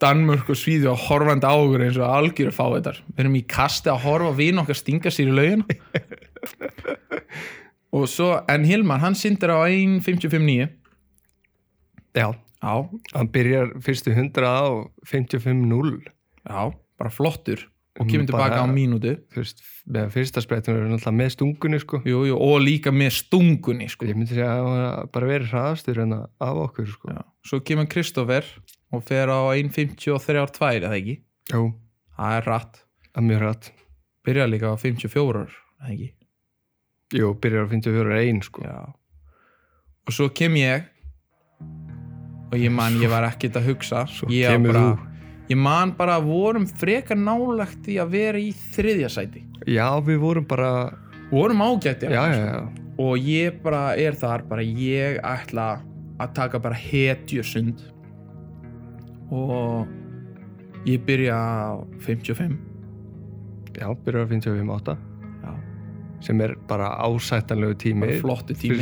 Danmörk 0.00 0.50
og 0.52 0.58
Svíði 0.60 0.90
og 0.90 1.00
horfandi 1.06 1.48
á 1.48 1.56
okkur 1.56 1.84
eins 1.86 1.96
og 2.00 2.08
algjöru 2.08 2.52
fá 2.52 2.66
þetta 2.74 2.92
við 2.98 3.22
erum 3.24 3.38
í 3.38 3.46
kasti 3.48 3.88
að 3.92 4.02
horfa 4.04 4.34
vinn 4.36 4.60
okkar 4.60 4.76
stinga 4.76 5.12
sér 5.12 5.32
í 5.32 5.36
laugina. 5.38 5.64
Og 7.90 8.06
svo, 8.06 8.36
en 8.46 8.62
Hilmar 8.68 9.00
hann 9.02 9.16
syndir 9.18 9.50
á 9.50 9.66
1.55.9 9.66 10.68
já, 12.14 12.28
já, 12.62 12.74
hann 13.16 13.30
byrjar 13.34 13.72
fyrstu 13.82 14.12
100 14.14 14.46
á 14.46 14.86
55-0 15.10 16.06
já, 16.46 16.60
bara 16.98 17.10
flottur 17.10 17.66
og 18.00 18.08
kemur 18.08 18.28
tilbaka 18.30 18.62
á 18.64 18.66
mínútu 18.70 19.12
með 19.90 20.12
fyrsta 20.14 20.42
sprettum 20.42 20.76
er 20.76 20.86
náttúrulega 20.88 21.16
með 21.18 21.32
stungunni 21.34 21.80
sko. 21.82 22.00
jú, 22.06 22.22
jú, 22.30 22.36
og 22.36 22.60
líka 22.64 22.92
með 22.94 23.10
stungunni 23.18 23.88
sko. 23.92 24.08
ég 24.08 24.16
myndi 24.16 24.32
segja 24.32 24.52
að 24.54 24.60
hann 24.60 24.78
var 24.80 25.10
bara 25.12 25.30
verið 25.30 25.50
hraðastur 25.52 26.00
en 26.04 26.14
að 26.16 26.24
af 26.46 26.62
okkur 26.66 26.88
sko. 26.94 27.16
Svo 27.46 27.60
kemur 27.64 27.88
Kristoffer 27.90 28.46
og 28.94 29.04
fer 29.06 29.28
á 29.28 29.38
1.53.2 29.52 30.70
eða 30.80 30.94
ekki, 30.96 31.18
Jú, 31.52 31.66
það 32.16 32.38
er 32.38 32.48
rætt 32.48 32.80
að 33.14 33.28
mjög 33.28 33.44
hratt 33.44 33.70
byrja 34.26 34.48
líka 34.50 34.72
á 34.72 34.76
54 34.78 35.44
eða 35.50 35.92
ekki 35.92 36.10
Jú, 37.20 37.34
byrjar 37.42 37.66
á 37.66 37.68
54-1 37.74 38.42
sko. 38.46 38.64
Já. 38.64 38.80
og 40.06 40.14
svo 40.14 40.28
kem 40.30 40.56
ég 40.60 40.86
og 42.50 42.58
ég 42.58 42.72
man, 42.74 42.96
ég 43.02 43.10
var 43.10 43.26
ekkert 43.28 43.60
að 43.60 43.72
hugsa 43.72 44.06
Svo 44.10 44.30
ég, 44.30 44.50
kemur 44.50 44.72
bara, 44.72 44.84
þú. 44.94 45.09
Ég 45.50 45.58
man 45.58 45.92
bara 45.98 46.18
að 46.20 46.28
vorum 46.30 46.66
frekar 46.66 47.18
nálagt 47.18 47.88
í 47.90 47.98
að 48.00 48.12
vera 48.14 48.38
í 48.40 48.52
þriðja 48.74 49.10
sæti. 49.10 49.44
Já, 49.68 49.86
við 50.06 50.20
vorum 50.22 50.46
bara 50.48 50.70
vorum 51.30 51.62
ágætti 51.62 52.08
Já, 52.10 52.22
já, 52.32 52.38
já, 52.46 52.60
og 52.98 53.18
ég 53.28 53.60
bara 53.62 53.94
er 53.98 54.16
þar 54.18 54.44
bara 54.48 54.62
ég 54.64 55.20
ætla 55.26 55.80
að 56.20 56.32
taka 56.36 56.60
bara 56.62 56.76
hetjusund 56.76 57.82
og 59.30 59.86
ég 60.88 61.02
byrja 61.06 61.36
á 61.36 61.84
55 62.02 62.56
já, 63.78 63.86
byrjar 64.04 64.26
á 64.26 64.28
55-8 64.32 64.96
já, 65.44 65.52
sem 66.26 66.40
er 66.40 66.56
bara 66.68 66.90
ásættanlegu 67.06 67.76
tími. 67.78 68.06
Bara 68.06 68.20
flottu 68.20 68.54
tími. 68.54 68.80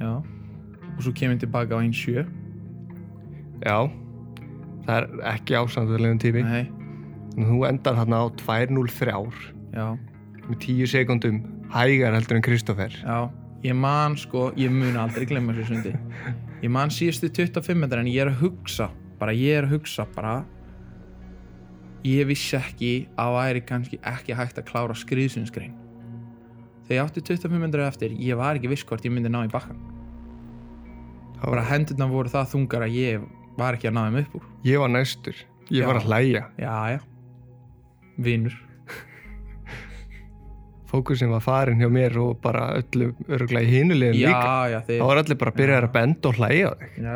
Já. 0.00 0.22
og 0.96 1.02
svo 1.02 1.12
kemur 1.12 1.36
ég 1.36 1.42
tilbaka 1.46 1.76
á 1.76 1.80
1.7 1.82 2.26
Já, 3.62 3.78
það 4.86 4.94
er 4.96 5.08
ekki 5.32 5.58
ásættanlegu 5.58 6.18
tími. 6.22 6.44
Nei, 6.46 6.64
en 7.36 7.50
þú 7.50 7.60
endar 7.68 7.98
þarna 8.00 8.22
á 8.22 8.26
2.03 8.42 9.12
já, 9.72 9.86
með 10.48 10.58
10 10.66 10.90
sekundum 10.92 11.42
hægar 11.72 12.16
heldur 12.16 12.40
en 12.40 12.46
Kristoffer 12.48 12.98
já. 13.02 13.18
Ég 13.62 13.76
man 13.78 14.16
sko, 14.18 14.48
ég 14.58 14.72
mun 14.74 14.96
aldrei 14.98 15.22
glemma 15.30 15.54
þessu 15.54 15.76
sundi. 15.76 15.92
Ég 16.64 16.70
man 16.74 16.90
síðustu 16.90 17.28
25 17.30 17.78
metrar 17.78 18.02
en 18.02 18.10
ég 18.10 18.24
er 18.24 18.32
að 18.32 18.40
hugsa 18.42 18.88
bara 19.22 19.34
ég 19.38 19.60
er 19.60 19.68
að 19.68 19.76
hugsa 19.76 20.06
bara 20.16 20.40
ég 22.02 22.26
vissi 22.26 22.56
ekki 22.58 22.92
að 23.20 23.36
væri 23.36 23.62
kannski 23.66 24.00
ekki 24.02 24.34
hægt 24.34 24.58
að 24.58 24.66
klára 24.72 24.96
skriðsunskrein 24.98 25.76
þegar 26.88 26.96
ég 26.96 27.04
átti 27.04 27.22
25 27.30 27.62
metrar 27.62 27.92
eftir 27.92 28.16
ég 28.18 28.38
var 28.38 28.58
ekki 28.58 28.72
viss 28.72 28.86
hvort 28.88 29.06
ég 29.06 29.14
myndi 29.14 29.30
ná 29.30 29.44
í 29.46 29.52
bakkan 29.52 29.78
Það 31.38 31.54
bara 31.54 31.62
hendurna 31.66 32.06
voru 32.10 32.30
það 32.30 32.50
þungar 32.52 32.84
að 32.86 32.96
ég 32.98 33.22
var 33.58 33.76
ekki 33.78 33.88
að 33.90 33.96
ná 33.98 34.02
þeim 34.08 34.18
upp 34.22 34.34
úr. 34.38 34.44
Ég 34.66 34.80
var 34.82 34.92
næstur, 34.94 35.36
ég 35.70 35.82
Já. 35.82 35.86
var 35.90 36.00
að 36.00 36.06
hlæja. 36.10 36.42
Já, 36.62 36.74
já, 36.96 37.00
vinur. 38.28 38.54
Fókusin 40.92 41.30
var 41.32 41.40
farin 41.44 41.80
hjá 41.80 41.88
mér 41.92 42.18
og 42.20 42.34
bara 42.44 42.66
öllu 42.80 43.12
öruglega 43.32 43.64
í 43.64 43.70
hinulegin 43.78 44.20
já, 44.20 44.28
líka. 44.28 44.52
já, 44.72 44.78
þá 44.82 44.90
þeir 44.90 45.06
var 45.08 45.22
allir 45.22 45.38
bara 45.40 45.52
að 45.54 45.58
byrja 45.62 45.78
að 45.82 45.90
benda 45.96 46.28
og 46.32 46.38
hlæja 46.40 46.72
þig. 46.82 46.92
Já, 47.00 47.14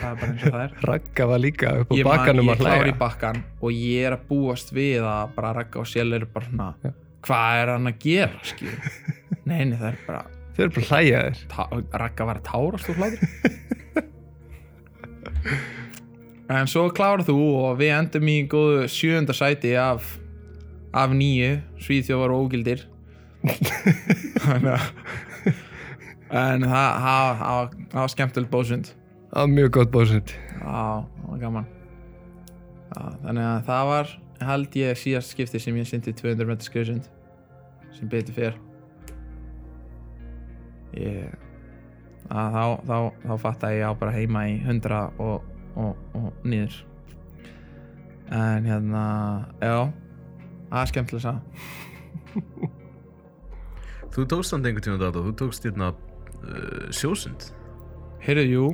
það 0.00 0.10
er 0.10 0.18
bara 0.20 0.30
eins 0.30 0.44
og 0.44 0.54
það 0.54 0.62
er. 0.64 0.74
Ragga 0.90 1.26
var 1.32 1.42
líka 1.44 1.72
upp 1.82 1.90
á 1.90 1.94
ég 1.98 2.06
bakkanum 2.10 2.46
ég 2.46 2.54
að 2.54 2.64
hlæja. 2.66 2.84
í 2.86 2.98
bakkan 3.00 3.40
og 3.60 3.72
ég 3.74 4.06
er 4.10 4.16
að 4.18 4.26
búast 4.30 4.70
við 4.76 5.08
að 5.10 5.34
bara 5.38 5.54
Ragga 5.58 5.82
og 5.82 5.88
Sjell 5.90 6.12
eru 6.20 6.28
bara 6.34 6.46
svona 6.50 6.68
hvað 7.26 7.62
er 7.64 7.72
hann 7.74 7.90
að 7.90 7.98
gera 8.06 8.44
skilur? 8.48 8.92
Nei, 9.50 9.64
nei, 9.66 9.76
það 9.80 9.88
er 9.90 9.98
bara 10.06 10.22
Þau 10.54 10.62
eru 10.64 10.72
bara 10.76 10.84
að 10.84 10.90
hlæja 10.94 11.18
þér. 11.26 11.42
Tá- 11.50 11.98
Ragga 12.04 12.24
var 12.30 12.38
að 12.40 12.46
tárast 12.48 12.88
úr 12.90 12.98
hlátur 13.00 13.20
en 16.50 16.66
svo 16.70 16.88
klárar 16.94 17.22
þú 17.26 17.36
og 17.64 17.78
við 17.80 17.92
endum 17.96 18.28
í 18.30 18.38
góðu 18.50 18.86
sjönda 18.90 19.34
sæti 19.36 19.74
af 19.80 20.16
af 20.92 21.12
nýju 21.14 21.60
Svíþjófar 21.78 22.32
og 22.34 22.48
ógildir. 22.48 22.80
Þannig 24.44 24.72
að 24.74 24.86
en 26.30 26.64
það 26.66 27.44
var- 27.94 28.10
skemmtilegt 28.10 28.50
bósund. 28.52 28.90
Það 29.30 29.44
var 29.44 29.52
mjög 29.54 29.70
gott 29.76 29.90
bóðsend 29.94 30.32
Já, 30.34 31.06
það 31.06 31.28
var 31.30 31.38
gaman. 31.44 31.66
Já, 32.90 33.02
Þannig 33.22 33.44
að 33.46 33.60
það 33.68 33.84
var 33.90 34.10
held 34.40 34.76
ég 34.80 34.98
síðast 34.98 35.30
skipti 35.34 35.60
sem 35.62 35.76
ég 35.78 35.86
syndi 35.86 36.12
200 36.18 36.48
metri 36.48 36.66
skrifsund 36.66 37.06
sem 37.94 38.08
betur 38.10 38.34
fyrr 38.34 38.56
ég 40.98 41.30
að 42.30 42.56
þá, 42.56 42.64
þá, 42.88 42.96
þá 43.26 43.32
fatt 43.44 43.64
að 43.66 43.74
ég 43.76 43.86
á 43.86 43.92
bara 44.00 44.14
heima 44.14 44.44
í 44.50 44.56
100 44.62 45.00
og, 45.22 45.48
og, 45.74 45.96
og 46.18 46.46
niður. 46.46 46.76
En 48.30 48.68
hérna 48.70 49.04
já, 49.58 49.74
það 50.70 50.82
er 50.84 50.92
skemmtilega 50.92 51.32
að 51.34 51.40
Þú 54.14 54.24
tókst 54.26 54.50
samt 54.50 54.66
einhvern 54.66 54.82
tíma 54.82 54.98
þetta, 54.98 55.20
þú 55.26 55.32
tókst 55.38 55.66
hérna 55.66 55.90
uh, 55.94 56.86
sjósund. 56.94 57.50
Heyrðu, 58.24 58.46
jú, 58.50 58.64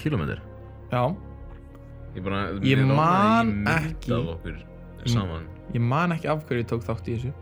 Kilometr 0.00 0.40
já. 0.90 1.02
Ég 2.16 2.24
bara 2.24 2.40
Ég 2.66 2.80
man 2.88 3.52
ekki. 3.70 4.16
saman. 5.06 5.44
Ég 5.74 5.84
man 5.84 6.12
ekki 6.16 6.28
af 6.32 6.42
hverju 6.48 6.64
ég 6.64 6.70
tók 6.72 6.82
þátt 6.86 7.08
í 7.08 7.16
þessu. 7.18 7.32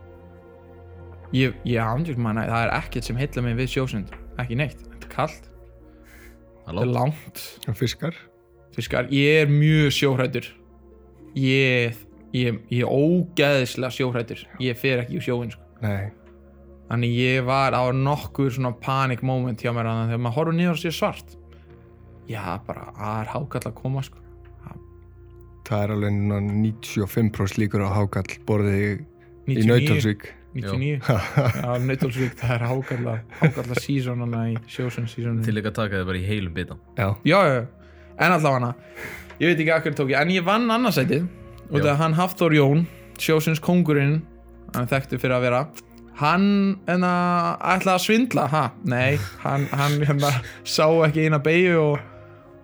Ég, 1.36 1.54
ég 1.68 1.78
ándjörg 1.80 2.20
man 2.24 2.40
að 2.40 2.50
það 2.52 2.66
er 2.66 2.74
ekkert 2.78 3.09
sem 3.09 3.18
heilla 3.20 3.44
mig 3.46 3.56
við 3.59 3.70
sjósund. 3.76 4.12
Ekki 4.40 4.59
neitt, 4.59 4.82
kallt 5.12 5.48
þetta 6.68 6.84
er 6.84 6.92
langt. 6.92 7.42
Fiskar? 7.78 8.16
Fiskar, 8.76 9.09
ég 9.14 9.44
er 9.44 9.50
mjög 9.50 9.94
sjóhrættur 9.96 10.46
ég, 11.38 11.96
ég, 12.36 12.61
ég 12.70 12.84
er 12.84 12.92
ógeðislega 12.92 13.90
sjóhrættur 13.94 14.44
ég 14.62 14.78
fer 14.78 15.04
ekki 15.04 15.18
úr 15.18 15.24
sjóin 15.24 15.52
sko. 15.54 15.64
Nei. 15.82 16.11
Þannig 16.88 17.18
ég 17.18 17.42
var 17.44 17.76
á 17.76 17.84
nokkur 17.92 18.52
svona 18.54 18.72
panic 18.80 19.24
moment 19.26 19.61
hjá 19.61 19.72
mér 19.76 19.88
þannig 19.90 20.06
að 20.06 20.12
þegar 20.12 20.24
maður 20.24 20.38
horfður 20.38 20.59
niður 20.59 20.72
og 20.76 20.80
sér 20.82 20.96
svart. 20.96 21.36
Já, 22.28 22.42
bara, 22.64 22.88
að 22.96 23.20
er 23.22 23.30
hákall 23.34 23.68
að 23.68 23.76
koma 23.76 24.04
sko. 24.04 24.24
Það 25.68 25.82
er 25.84 25.92
alveg 25.92 26.14
núna 26.16 26.38
95% 26.48 27.61
líkur 27.61 27.84
á 27.84 27.92
hákall 27.92 28.38
borðið 28.48 28.78
í 28.80 28.92
99, 29.52 29.66
Nautalsvík 29.68 30.28
99 30.55 31.01
já, 31.05 31.72
Nautalsvík, 31.84 32.36
það 32.40 32.55
er 32.55 32.64
hákalla 32.70 33.16
hákalla 33.40 33.80
sísonana 33.82 34.44
í 34.53 34.55
sjósun 34.70 35.09
sísonuna 35.11 35.44
Til 35.44 35.57
líka 35.59 35.72
að 35.72 35.80
taka 35.82 35.99
þið 36.01 36.07
bara 36.09 36.20
í 36.20 36.24
heilum 36.28 36.55
bita. 36.57 36.78
Já, 36.96 37.09
já, 37.28 37.40
já, 37.53 37.59
en 38.16 38.36
allavega 38.36 38.55
hana 38.57 38.70
ég 39.38 39.51
veit 39.51 39.61
ekki 39.61 39.74
að 39.74 39.84
hverju 39.84 39.99
tók 40.01 40.14
ég, 40.14 40.22
en 40.22 40.32
ég 40.34 40.46
vann 40.46 40.70
annarsætið 40.72 41.26
og 41.68 41.76
Já. 41.76 41.82
þegar 41.82 42.01
hann 42.01 42.16
Hafþór 42.16 42.57
Jón 42.57 42.86
sjósins 43.20 43.61
kongurinn, 43.62 44.22
hann 44.74 44.86
er 44.86 44.90
þekktur 44.94 45.20
fyrir 45.22 45.36
að 45.36 45.46
vera 45.49 45.61
hann 46.18 46.46
enna 46.90 47.12
ætlaði 47.76 47.94
að 47.94 48.05
svindla, 48.07 48.46
ha, 48.51 48.64
nei 48.88 49.18
hann, 49.44 49.68
hann 49.70 50.01
hérna, 50.03 50.32
sá 50.66 50.86
ekki 51.07 51.28
eina 51.28 51.38
beigju 51.42 51.76
og, 51.82 52.01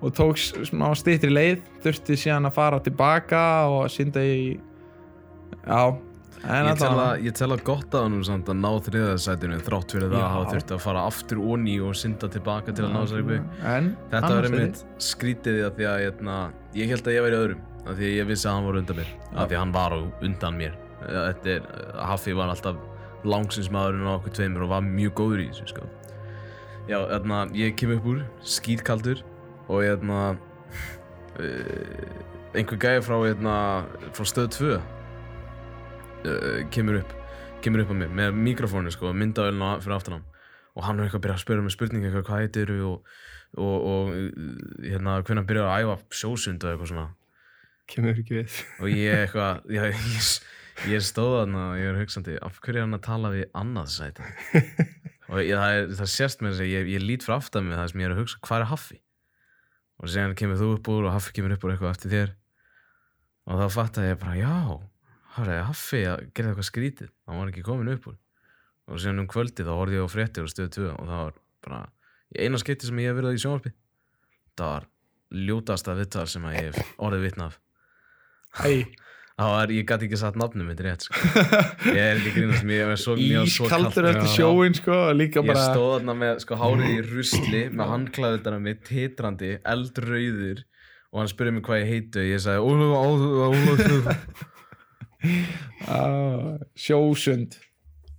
og 0.02 0.16
tók 0.16 0.40
smá 0.40 0.88
styttri 0.98 1.30
leið, 1.30 1.62
þurfti 1.84 2.18
síðan 2.18 2.48
að 2.50 2.56
fara 2.56 2.80
tilbaka 2.82 3.44
og 3.70 3.86
synda 3.92 4.24
í 4.24 4.56
já, 4.56 5.82
en 5.84 6.13
Ég 6.44 6.76
tel 6.76 6.90
að, 6.92 7.22
ég 7.24 7.36
tel 7.38 7.48
að 7.54 7.62
gott 7.64 7.94
að 7.96 8.02
hann 8.04 8.24
samt 8.26 8.50
að 8.52 8.58
ná 8.60 8.70
þriðaðsætinu 8.84 9.58
þrátt 9.64 9.94
fyrir 9.94 10.10
það 10.10 10.18
Já. 10.20 10.24
að 10.24 10.32
hafa 10.34 10.48
þurfti 10.52 10.74
að 10.76 10.82
fara 10.84 11.04
aftur 11.08 11.40
onni 11.40 11.76
og 11.80 11.94
synda 11.96 12.28
tilbaka 12.34 12.74
til 12.76 12.84
að 12.84 12.92
ná 12.92 13.00
upp 13.04 13.30
en 13.72 13.88
Þetta 14.12 14.32
var 14.34 14.48
einmitt 14.50 14.82
skrítið 15.06 15.56
því 15.56 15.64
að 15.64 15.78
því 15.78 15.86
að 15.88 16.00
hérna, 16.02 16.38
ég 16.76 16.92
held 16.92 17.08
að 17.08 17.16
ég 17.16 17.24
væri 17.24 17.38
öðrum 17.40 17.62
af 17.84 17.96
því 17.96 18.08
að 18.10 18.16
ég 18.18 18.28
vissi 18.28 18.48
að 18.48 18.58
hann 18.58 18.68
var 18.68 18.80
undan 18.80 19.00
mér 19.00 19.12
af 19.32 19.48
því 19.48 19.56
að 19.56 19.62
hann 19.62 19.74
var 19.74 19.96
undan 20.28 20.58
mér. 20.60 20.76
Þetta 21.04 21.54
er, 21.54 21.68
Haffi 22.12 22.36
var 22.36 22.52
alltaf 22.52 22.80
langsins 23.24 23.70
maðurinn 23.72 24.08
á 24.08 24.16
okkur 24.18 24.36
tveimur 24.36 24.66
og 24.66 24.72
var 24.74 24.84
mjög 24.84 25.14
góður 25.20 25.44
í 25.44 25.48
þessu 25.48 25.70
sko. 25.72 25.88
Já, 26.90 26.98
hérna, 27.08 27.46
ég 27.56 27.76
kem 27.80 27.94
upp 27.96 28.08
úr, 28.08 28.20
skýtkaldur 28.44 29.22
og 29.72 29.80
hérna 29.80 30.34
uh, 31.40 32.10
einhver 32.52 32.80
gæði 32.80 33.04
frá, 33.06 33.16
hérna, 33.24 33.54
frá 34.12 34.28
stöð 34.28 34.50
2 34.58 34.74
uh, 36.24 36.64
kemur 36.74 37.02
upp 37.02 37.14
kemur 37.64 37.84
upp 37.84 37.92
á 37.92 37.96
mig 37.96 38.10
með 38.12 38.34
mikrofónu 38.36 38.92
sko, 38.92 39.12
myndaölna 39.16 39.78
fyrir 39.82 39.96
aftan 39.96 40.18
hann. 40.18 40.24
Og 40.74 40.84
hann 40.84 40.98
er 40.98 41.06
eitthvað 41.06 41.20
að 41.20 41.26
byrja 41.26 41.36
að 41.38 41.44
spyrja 41.44 41.64
mig 41.64 41.74
spurninga 41.74 42.10
eitthvað, 42.10 42.26
hvað 42.28 42.42
heitir 42.42 42.72
og, 42.74 43.14
og, 43.56 43.86
og 43.92 44.10
uh, 44.10 44.50
hérna, 44.84 45.20
hvernig 45.24 45.46
byrjaði 45.48 45.70
að 45.70 45.86
æfa 45.86 46.18
sjósund 46.20 46.66
og 46.66 46.72
eitthvað 46.72 46.90
svona. 46.92 47.06
Kemur 47.90 48.20
ekki 48.20 48.38
við. 48.40 48.58
Og 48.82 48.90
ég 48.90 49.16
eitthvað, 49.22 49.64
já, 49.72 49.82
ég, 49.88 50.28
ég 50.92 51.06
stóð 51.08 51.38
þarna 51.38 51.64
og 51.70 51.80
ég 51.80 51.90
er 51.92 52.00
hugsandi, 52.02 52.36
af 52.44 52.60
hverju 52.60 52.82
er 52.82 52.86
hann 52.86 52.98
að 52.98 53.04
tala 53.08 53.32
við 53.32 53.46
annað 53.62 53.92
sæti? 53.94 54.28
Og 55.32 55.40
ég, 55.40 55.54
það, 55.56 55.74
er, 55.78 55.92
það 56.02 56.10
sérst 56.12 56.42
með 56.44 56.52
þess 56.52 56.64
að 56.66 56.72
ég, 56.74 56.88
ég 56.92 57.04
lít 57.04 57.24
frá 57.24 57.38
aftan 57.38 57.64
mig 57.64 57.78
það 57.78 57.86
sem 57.90 58.02
ég 58.02 58.10
er 58.10 58.12
að 58.12 58.18
hugsa, 58.20 58.40
hvað 58.44 58.60
er 58.60 58.70
Haffi? 58.74 58.98
Og 60.02 60.10
síðan 60.10 60.34
kemur 60.36 60.58
þú 60.60 60.72
upp 60.74 60.90
úr 60.92 61.06
og 61.08 61.14
Haffi 61.14 61.32
kemur 61.38 61.54
upp 61.54 61.64
úr 61.64 61.72
eitthvað 61.72 61.94
eftir 61.94 62.12
þér. 62.12 62.34
Og 63.48 63.62
þá 63.62 63.64
fatt 63.72 64.00
ég 64.04 64.18
bara, 64.20 64.34
já 64.36 64.58
hafði 65.34 65.58
Haffi 65.68 66.02
að 66.10 66.24
gera 66.36 66.52
eitthvað 66.52 66.68
skrítið. 66.70 67.12
Hann 67.26 67.40
var 67.40 67.52
ekki 67.52 67.66
komin 67.66 67.92
upp 67.94 68.08
úr. 68.10 68.18
Og 68.90 69.00
síðan 69.00 69.22
um 69.24 69.30
kvöldi 69.30 69.64
þá 69.64 69.72
horfði 69.74 70.00
ég 70.00 70.06
á 70.06 70.14
fréttir 70.14 70.44
og 70.44 70.52
stöðu 70.52 70.72
2 70.76 70.88
og 70.92 71.06
það 71.08 71.22
var 71.22 71.38
bara, 71.64 71.80
eina 72.36 72.60
skipti 72.60 72.90
sem 72.90 73.00
ég 73.00 73.10
hef 73.10 73.18
verið 73.20 73.38
í 73.38 73.44
sjónvarpi. 73.44 73.72
Það 74.54 74.74
var 74.74 74.90
ljótasta 75.44 75.96
vittar 75.98 76.30
sem 76.30 76.44
ég 76.52 76.68
hef 76.68 76.94
orðið 77.02 77.26
vitna 77.28 77.48
af. 77.48 77.58
Æ, 78.64 78.84
Það 79.34 79.48
var, 79.50 79.70
ég 79.74 79.86
gæti 79.88 80.06
ekki 80.06 80.18
satt 80.20 80.36
nafnum 80.38 80.68
mitt 80.70 80.78
rétt 80.84 81.02
sko. 81.08 81.18
Ég 81.90 81.96
er 81.98 82.20
ekki 82.20 82.34
grínast 82.36 82.62
mér 82.68 82.84
var 82.86 83.00
mér 83.18 83.40
var 83.40 83.48
ískaldur 83.50 84.06
eftir 84.12 84.28
sjóin 84.30 84.76
sko, 84.78 84.98
Ég 85.10 85.38
bara 85.40 85.64
stóð 85.72 85.88
þarna 85.96 86.14
með 86.20 86.38
sko 86.44 86.58
hárið 86.60 86.92
í 86.92 87.00
rusli 87.08 87.62
með 87.80 87.90
handklæðutana 87.90 88.60
mitt, 88.62 88.84
titrandi, 88.86 89.56
eldrauður 89.74 90.62
og 91.10 91.18
hann 91.18 91.32
spurði 91.34 91.56
mig 91.56 91.66
hvað 91.66 91.82
ég 91.82 91.90
heitu 91.90 92.22
og 92.22 92.30
ég 92.30 92.44
sagði 92.46 92.62
Ah, 95.88 96.56
sjósund 96.78 97.56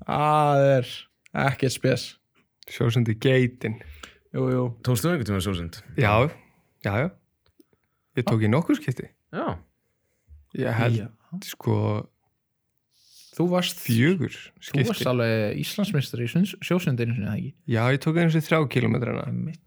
það 0.05 0.63
er 0.77 0.89
ekkert 1.45 1.75
spes 1.75 2.07
Sjósundi 2.71 3.13
geitin 3.21 3.77
jú, 4.33 4.47
jú. 4.49 4.63
Tókstu 4.85 5.11
einhvern 5.11 5.27
tíma 5.29 5.41
sjósund? 5.43 5.79
Já, 5.97 6.29
já, 6.85 6.93
já 7.05 7.09
Ég 8.15 8.25
tók 8.25 8.43
í 8.45 8.49
nokkur 8.51 8.77
skipti 8.79 9.09
Já, 9.35 9.57
Ég 10.55 10.71
held 10.79 10.99
Já. 11.03 11.07
sko 11.45 11.77
þú 13.35 13.49
varst 13.51 13.81
fjögur 13.83 14.31
þú 14.31 14.81
varst 14.85 15.01
skipti 15.01 15.09
alveg 15.11 15.57
Íslandsmeistar 15.61 16.23
í 16.23 16.29
sjósundinu? 16.31 17.17
Já, 17.67 17.83
ég 17.91 17.99
tók 18.03 18.21
eins 18.21 18.37
og 18.37 18.45
þrjá 18.47 18.61
kilometrana 18.71 19.25
Einmitt. 19.27 19.59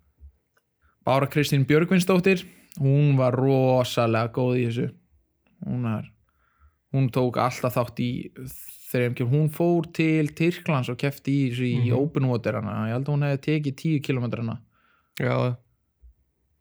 Bára 1.05 1.29
Kristín 1.31 1.67
Björgvinsdóttir 1.69 2.47
hún 2.81 3.17
var 3.19 3.37
rosalega 3.37 4.33
góð 4.35 4.55
í 4.61 4.65
þessu 4.69 4.89
hún, 5.67 5.85
er, 5.91 6.09
hún 6.95 7.11
tók 7.13 7.37
alltaf 7.43 7.75
þátt 7.77 8.01
í 8.01 8.11
þegar 8.89 9.29
hún 9.29 9.51
fór 9.53 9.85
til 9.93 10.29
Tyrklands 10.33 10.89
og 10.89 10.97
kefti 11.01 11.35
í 11.35 11.49
þessu 11.53 11.67
í 11.69 11.91
Mhm. 11.91 11.97
open 11.99 12.29
water 12.31 12.55
hana. 12.57 12.87
ég 12.89 12.95
held 12.97 13.07
að 13.09 13.13
hún 13.15 13.27
hefði 13.27 13.41
tekið 13.49 13.75
10 13.77 14.01
kilometrana 14.07 14.59
Já, 15.21 15.57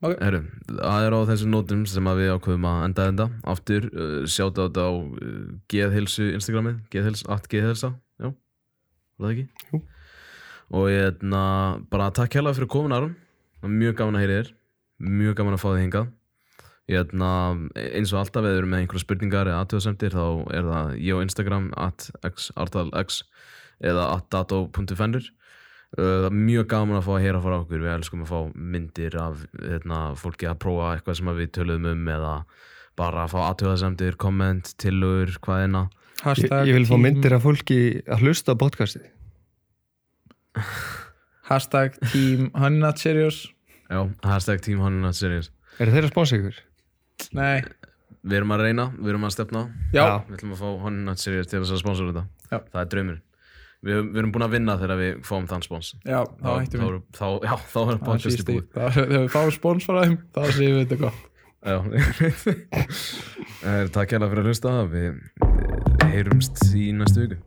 herru, 0.02 0.42
það 0.68 1.06
er 1.08 1.14
á 1.16 1.20
þessum 1.30 1.52
nótum 1.54 1.86
sem 1.90 2.04
að 2.06 2.20
við 2.22 2.34
ákveðum 2.36 2.66
að 2.70 2.84
enda 2.86 3.06
þetta 3.12 3.28
Aftur, 3.54 3.88
uh, 3.94 4.26
sjáta 4.30 4.62
á 4.62 4.66
þetta 4.68 4.84
á 4.86 4.92
uh, 4.94 5.58
Geðhilsu 5.72 6.28
Instagramið, 6.38 6.76
Geðhilsa, 6.94 7.30
at 7.34 7.48
Geðhilsa 7.50 7.94
Já, 8.22 8.34
það 9.22 9.32
ekki? 9.32 9.48
Jú. 9.74 9.82
Og 10.78 10.90
ég 10.92 11.08
er 11.08 11.82
bara 11.90 12.12
takk 12.12 12.34
hérlega 12.36 12.58
fyrir 12.60 12.68
komin 12.70 12.94
Aron 12.94 13.16
er 13.64 13.70
Mjög 13.72 13.96
gaman 14.02 14.20
að 14.20 14.26
heyri 14.26 14.38
þér 14.44 14.52
Mjög 15.00 15.36
gaman 15.40 15.54
að 15.56 15.64
fá 15.64 15.70
þig 15.72 15.84
hingað 15.88 16.08
Ég 16.88 17.02
er 17.02 17.08
eins 17.98 18.14
og 18.14 18.22
alltaf 18.22 18.46
ef 18.46 18.48
þið 18.48 18.60
eru 18.62 18.70
með 18.72 18.84
einhverja 18.84 19.04
spurningar 19.04 19.50
eða 19.52 19.64
aðtöðasemtir 19.66 20.14
þá 20.16 20.26
er 20.56 20.70
það 20.70 20.94
ég 21.04 21.20
á 21.20 21.24
Instagram 21.26 21.66
at 21.76 22.08
xartalx 22.24 23.24
eða 23.84 24.14
at 24.18 24.32
dato.fendur 24.34 25.34
Uh, 25.96 26.04
það 26.04 26.26
er 26.28 26.34
mjög 26.36 26.66
gaman 26.68 26.98
að 26.98 27.06
fá 27.06 27.12
að 27.14 27.22
heyra 27.24 27.40
frá 27.40 27.54
okkur. 27.62 27.80
Við 27.80 27.92
elskum 27.94 28.24
að 28.26 28.32
fá 28.34 28.40
myndir 28.60 29.14
af 29.24 29.44
hérna, 29.56 30.00
fólki 30.20 30.50
að 30.50 30.58
prófa 30.60 30.90
eitthvað 30.98 31.16
sem 31.22 31.30
við 31.38 31.54
töluðum 31.56 31.88
um 31.94 32.10
eða 32.12 32.34
bara 33.00 33.24
að 33.24 33.32
fá 33.32 33.38
aðtöðasemdir, 33.46 34.18
komment, 34.20 34.74
tillögur, 34.84 35.38
hvað 35.46 35.64
einna 35.64 35.84
ég, 36.26 36.50
ég 36.68 36.74
vil 36.74 36.88
fá 36.90 36.98
myndir 37.00 37.36
af 37.38 37.46
fólki 37.46 37.80
að 38.10 38.26
hlusta 38.26 38.56
á 38.58 38.60
podcasti 38.60 39.04
hashtag 41.50 41.98
team 42.12 42.50
honey 42.58 42.82
not 42.82 42.98
serious 42.98 43.46
Já, 43.88 44.10
hashtag 44.26 44.64
team 44.66 44.82
honey 44.82 45.04
not 45.04 45.18
serious 45.18 45.52
Er 45.78 45.92
þeirra 45.94 46.10
spónsa 46.10 46.40
ykkur? 46.40 46.58
Nei, 47.38 47.62
Við 48.28 48.36
erum 48.42 48.52
að 48.52 48.62
reyna, 48.66 48.86
við 48.98 49.14
erum 49.14 49.24
að 49.28 49.32
stefna. 49.38 49.60
Já, 49.94 50.02
Já. 50.02 50.16
Við 50.28 50.34
ætlum 50.36 50.54
að 50.56 50.60
fá 50.60 50.68
honey 50.84 51.04
not 51.06 51.22
serious 51.22 51.48
til 51.48 51.62
þess 51.62 51.72
að 51.78 51.80
sponsora 51.80 52.12
þetta. 52.12 52.24
Já. 52.52 52.58
Það 52.74 52.82
er 52.82 52.90
draumur 52.94 53.20
Við, 53.88 54.00
við 54.10 54.18
erum 54.20 54.32
búin 54.34 54.44
að 54.48 54.54
vinna 54.58 54.74
þegar 54.82 54.98
við 55.00 55.12
fáum 55.28 55.46
þann 55.48 55.64
spons. 55.64 55.92
Já, 56.02 56.18
þá 56.42 56.50
hættum 56.58 56.82
við. 56.84 56.96
þá, 57.16 57.28
Já, 57.46 57.54
þá 57.72 57.78
er 57.80 57.92
Það 57.94 58.04
podcasti 58.10 58.46
búið. 58.48 58.66
Þegar 58.74 59.12
við 59.14 59.28
fáum 59.36 59.52
spons 59.54 59.88
frá 59.88 60.00
þeim 60.02 60.18
þá 60.34 60.42
séum 60.58 60.76
við 60.76 60.82
þetta 60.82 61.00
gott. 61.06 61.22
Já. 61.68 61.78
Eh, 63.68 63.88
Takk 63.90 64.12
hérlega 64.14 64.30
fyrir 64.32 64.44
að 64.44 64.50
hlusta. 64.52 64.74
Við 64.92 65.16
heyrumst 66.12 66.60
í 66.78 66.92
næstu 66.96 67.24
viku 67.26 67.40